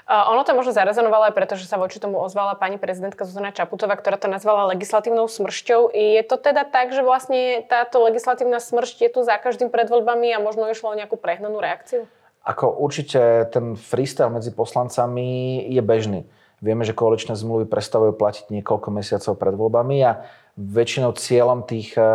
Ono 0.05 0.45
to 0.45 0.53
možno 0.53 0.69
zarezonovalo 0.69 1.33
aj 1.33 1.33
preto, 1.33 1.57
že 1.57 1.65
sa 1.65 1.81
voči 1.81 1.97
tomu 1.97 2.21
ozvala 2.21 2.53
pani 2.53 2.77
prezidentka 2.77 3.25
Zuzana 3.25 3.49
Čaputová, 3.49 3.97
ktorá 3.97 4.21
to 4.21 4.29
nazvala 4.29 4.69
legislatívnou 4.77 5.25
smršťou. 5.25 5.89
Je 5.97 6.21
to 6.21 6.37
teda 6.37 6.61
tak, 6.61 6.93
že 6.93 7.01
vlastne 7.01 7.65
táto 7.65 8.05
legislatívna 8.05 8.61
smršť 8.61 9.01
je 9.01 9.09
tu 9.09 9.19
za 9.25 9.33
každým 9.41 9.73
pred 9.73 9.89
a 9.89 10.37
možno 10.37 10.69
išlo 10.69 10.93
o 10.93 10.97
nejakú 10.97 11.17
prehnanú 11.17 11.57
reakciu? 11.57 12.05
Ako 12.45 12.77
určite 12.77 13.49
ten 13.49 13.73
freestyle 13.73 14.29
medzi 14.29 14.53
poslancami 14.53 15.65
je 15.73 15.81
bežný. 15.81 16.29
Vieme, 16.61 16.85
že 16.85 16.93
koaličné 16.93 17.33
zmluvy 17.33 17.65
prestavujú 17.65 18.13
platiť 18.13 18.53
niekoľko 18.53 18.89
mesiacov 18.93 19.33
pred 19.41 19.57
voľbami 19.57 19.97
a 20.05 20.21
väčšinou 20.53 21.17
cieľom 21.17 21.65
tých 21.65 21.97
eh, 21.97 22.05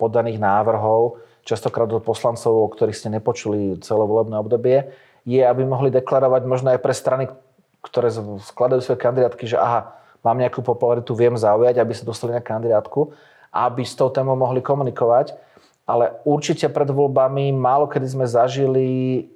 podaných 0.00 0.40
návrhov, 0.40 1.20
častokrát 1.44 1.92
od 1.92 2.00
poslancov, 2.00 2.56
o 2.56 2.72
ktorých 2.72 2.96
ste 2.96 3.12
nepočuli 3.12 3.76
celé 3.84 4.04
volebné 4.08 4.40
obdobie, 4.40 4.88
je, 5.22 5.42
aby 5.42 5.62
mohli 5.62 5.90
deklarovať 5.94 6.42
možno 6.46 6.74
aj 6.74 6.80
pre 6.82 6.94
strany, 6.94 7.24
ktoré 7.82 8.10
skladajú 8.46 8.80
svoje 8.82 8.98
kandidátky, 9.02 9.44
že 9.46 9.58
aha, 9.58 9.94
mám 10.22 10.38
nejakú 10.38 10.62
popularitu, 10.62 11.14
viem 11.18 11.34
zaujať, 11.34 11.82
aby 11.82 11.92
sa 11.94 12.06
dostali 12.06 12.34
na 12.34 12.42
kandidátku, 12.42 13.10
aby 13.50 13.82
s 13.82 13.98
tou 13.98 14.08
témou 14.08 14.38
mohli 14.38 14.62
komunikovať. 14.62 15.34
Ale 15.82 16.14
určite 16.22 16.70
pred 16.70 16.86
voľbami 16.86 17.50
málo 17.50 17.90
kedy 17.90 18.06
sme 18.06 18.26
zažili 18.26 19.26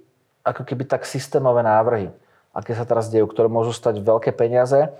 ako 0.47 0.63
keby 0.63 0.87
tak 0.87 1.03
systémové 1.03 1.67
návrhy, 1.67 2.07
aké 2.55 2.71
sa 2.71 2.87
teraz 2.87 3.11
dejú, 3.11 3.27
ktoré 3.27 3.51
môžu 3.51 3.75
stať 3.75 3.99
veľké 3.99 4.31
peniaze. 4.31 4.95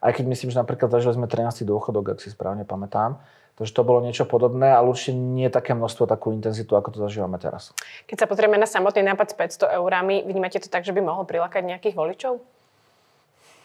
Aj 0.00 0.12
keď 0.12 0.24
myslím, 0.24 0.48
že 0.48 0.60
napríklad 0.60 0.88
zažili 0.88 1.20
sme 1.20 1.28
13. 1.28 1.68
dôchodok, 1.68 2.16
ak 2.16 2.24
si 2.24 2.32
správne 2.32 2.64
pamätám. 2.64 3.20
Takže 3.56 3.72
to 3.72 3.88
bolo 3.88 4.04
niečo 4.04 4.28
podobné, 4.28 4.68
ale 4.68 4.92
určite 4.92 5.16
nie 5.16 5.48
také 5.48 5.72
množstvo, 5.72 6.04
takú 6.04 6.28
intenzitu, 6.28 6.76
ako 6.76 6.92
to 6.92 6.98
zažívame 7.08 7.40
teraz. 7.40 7.72
Keď 8.04 8.16
sa 8.20 8.26
pozrieme 8.28 8.60
na 8.60 8.68
samotný 8.68 9.00
nápad 9.00 9.32
s 9.32 9.64
500 9.64 9.80
eurami, 9.80 10.20
vnímate 10.28 10.60
to 10.60 10.68
tak, 10.68 10.84
že 10.84 10.92
by 10.92 11.00
mohol 11.00 11.24
prilákať 11.24 11.64
nejakých 11.64 11.96
voličov? 11.96 12.44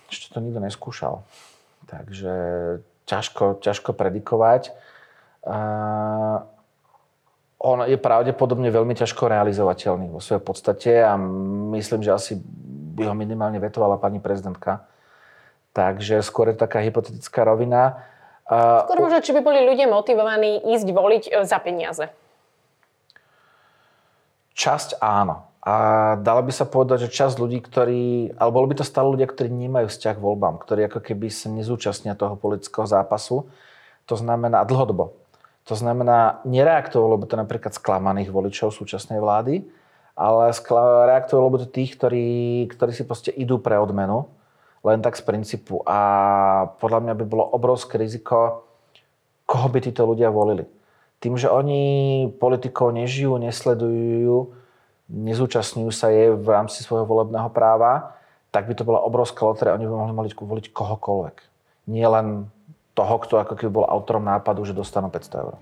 Ešte 0.08 0.32
to 0.32 0.40
nikto 0.40 0.64
neskúšal. 0.64 1.28
Takže 1.92 2.34
ťažko, 3.04 3.60
ťažko 3.60 3.92
predikovať. 3.92 4.72
Uh, 5.44 6.40
on 7.60 7.84
je 7.84 8.00
pravdepodobne 8.00 8.72
veľmi 8.72 8.96
ťažko 8.96 9.28
realizovateľný 9.28 10.08
vo 10.08 10.24
svojej 10.24 10.42
podstate 10.42 10.92
a 11.04 11.20
myslím, 11.76 12.00
že 12.00 12.16
asi 12.16 12.34
by 12.96 13.12
ho 13.12 13.14
minimálne 13.14 13.60
vetovala 13.60 14.00
pani 14.00 14.24
prezidentka. 14.24 14.88
Takže 15.76 16.24
skôr 16.24 16.52
je 16.52 16.56
to 16.56 16.64
taká 16.68 16.80
hypotetická 16.80 17.44
rovina. 17.44 18.11
Skôr 18.52 19.00
možno, 19.00 19.24
či 19.24 19.32
by 19.32 19.40
boli 19.40 19.64
ľudia 19.64 19.88
motivovaní 19.88 20.60
ísť 20.76 20.88
voliť 20.92 21.24
e, 21.32 21.32
za 21.48 21.56
peniaze. 21.64 22.12
Časť 24.52 25.00
áno. 25.00 25.48
A 25.64 25.74
dalo 26.20 26.44
by 26.44 26.52
sa 26.52 26.68
povedať, 26.68 27.08
že 27.08 27.16
časť 27.16 27.40
ľudí, 27.40 27.64
ktorí, 27.64 28.36
alebo 28.36 28.60
bolo 28.60 28.68
by 28.74 28.82
to 28.82 28.86
stále 28.86 29.14
ľudia, 29.14 29.30
ktorí 29.30 29.48
nemajú 29.48 29.88
vzťah 29.88 30.16
k 30.18 30.24
voľbám, 30.26 30.60
ktorí 30.60 30.90
ako 30.90 31.00
keby 31.00 31.32
sa 31.32 31.48
nezúčastnia 31.54 32.18
toho 32.18 32.36
politického 32.36 32.84
zápasu, 32.84 33.48
to 34.10 34.18
znamená 34.18 34.66
dlhodobo. 34.68 35.16
To 35.70 35.78
znamená, 35.78 36.42
nereaktujú, 36.44 37.06
lebo 37.06 37.30
to 37.30 37.38
napríklad 37.38 37.78
sklamaných 37.78 38.34
voličov 38.34 38.74
súčasnej 38.74 39.22
vlády, 39.22 39.64
ale 40.18 40.52
reaktujú, 41.08 41.40
lebo 41.40 41.62
to 41.62 41.70
tých, 41.70 41.96
ktorí, 41.96 42.66
ktorí 42.74 42.92
si 42.92 43.06
proste 43.06 43.30
idú 43.30 43.62
pre 43.62 43.78
odmenu 43.78 44.28
len 44.82 45.00
tak 45.02 45.18
z 45.18 45.24
princípu. 45.26 45.86
A 45.86 46.00
podľa 46.82 47.00
mňa 47.06 47.14
by 47.18 47.26
bolo 47.26 47.46
obrovské 47.46 48.02
riziko, 48.02 48.66
koho 49.46 49.68
by 49.70 49.80
títo 49.82 50.06
ľudia 50.06 50.34
volili. 50.34 50.66
Tým, 51.22 51.38
že 51.38 51.52
oni 51.52 52.26
politikov 52.42 52.98
nežijú, 52.98 53.38
nesledujú, 53.38 54.58
nezúčastňujú 55.12 55.92
sa 55.94 56.10
jej 56.10 56.34
v 56.34 56.48
rámci 56.50 56.82
svojho 56.82 57.06
volebného 57.06 57.52
práva, 57.54 58.18
tak 58.50 58.66
by 58.66 58.74
to 58.74 58.88
bola 58.88 59.06
obrovská 59.06 59.46
loteria. 59.46 59.78
Oni 59.78 59.86
by 59.86 59.94
mohli 59.94 60.14
voliť, 60.18 60.34
voliť 60.34 60.66
kohokoľvek. 60.74 61.36
Nie 61.94 62.10
len 62.10 62.50
toho, 62.98 63.16
kto 63.22 63.38
ako 63.38 63.54
keby 63.54 63.70
bol 63.70 63.86
autorom 63.86 64.26
nápadu, 64.26 64.66
že 64.66 64.74
dostanú 64.74 65.14
500 65.14 65.44
eur. 65.46 65.56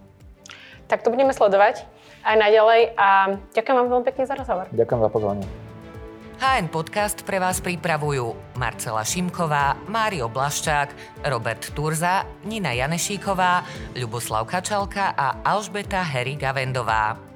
Tak 0.89 1.05
to 1.05 1.13
budeme 1.13 1.29
sledovať 1.29 1.85
aj 2.25 2.35
naďalej 2.35 2.81
a 2.97 3.37
ďakujem 3.53 3.75
vám 3.77 3.87
veľmi 3.93 4.05
pekne 4.09 4.23
za 4.25 4.33
rozhovor. 4.33 4.65
Ďakujem 4.73 5.01
za 5.05 5.09
pozvanie. 5.13 5.68
HN 6.39 6.71
Podcast 6.71 7.27
pre 7.27 7.35
vás 7.35 7.59
pripravujú 7.59 8.31
Marcela 8.55 9.03
Šimková, 9.03 9.75
Mário 9.91 10.31
Blaščák, 10.31 11.19
Robert 11.27 11.75
Turza, 11.75 12.23
Nina 12.47 12.71
Janešíková, 12.71 13.67
Ľuboslav 13.99 14.47
Kačalka 14.47 15.11
a 15.19 15.43
Alžbeta 15.43 15.99
Heri 15.99 16.39
Gavendová. 16.39 17.28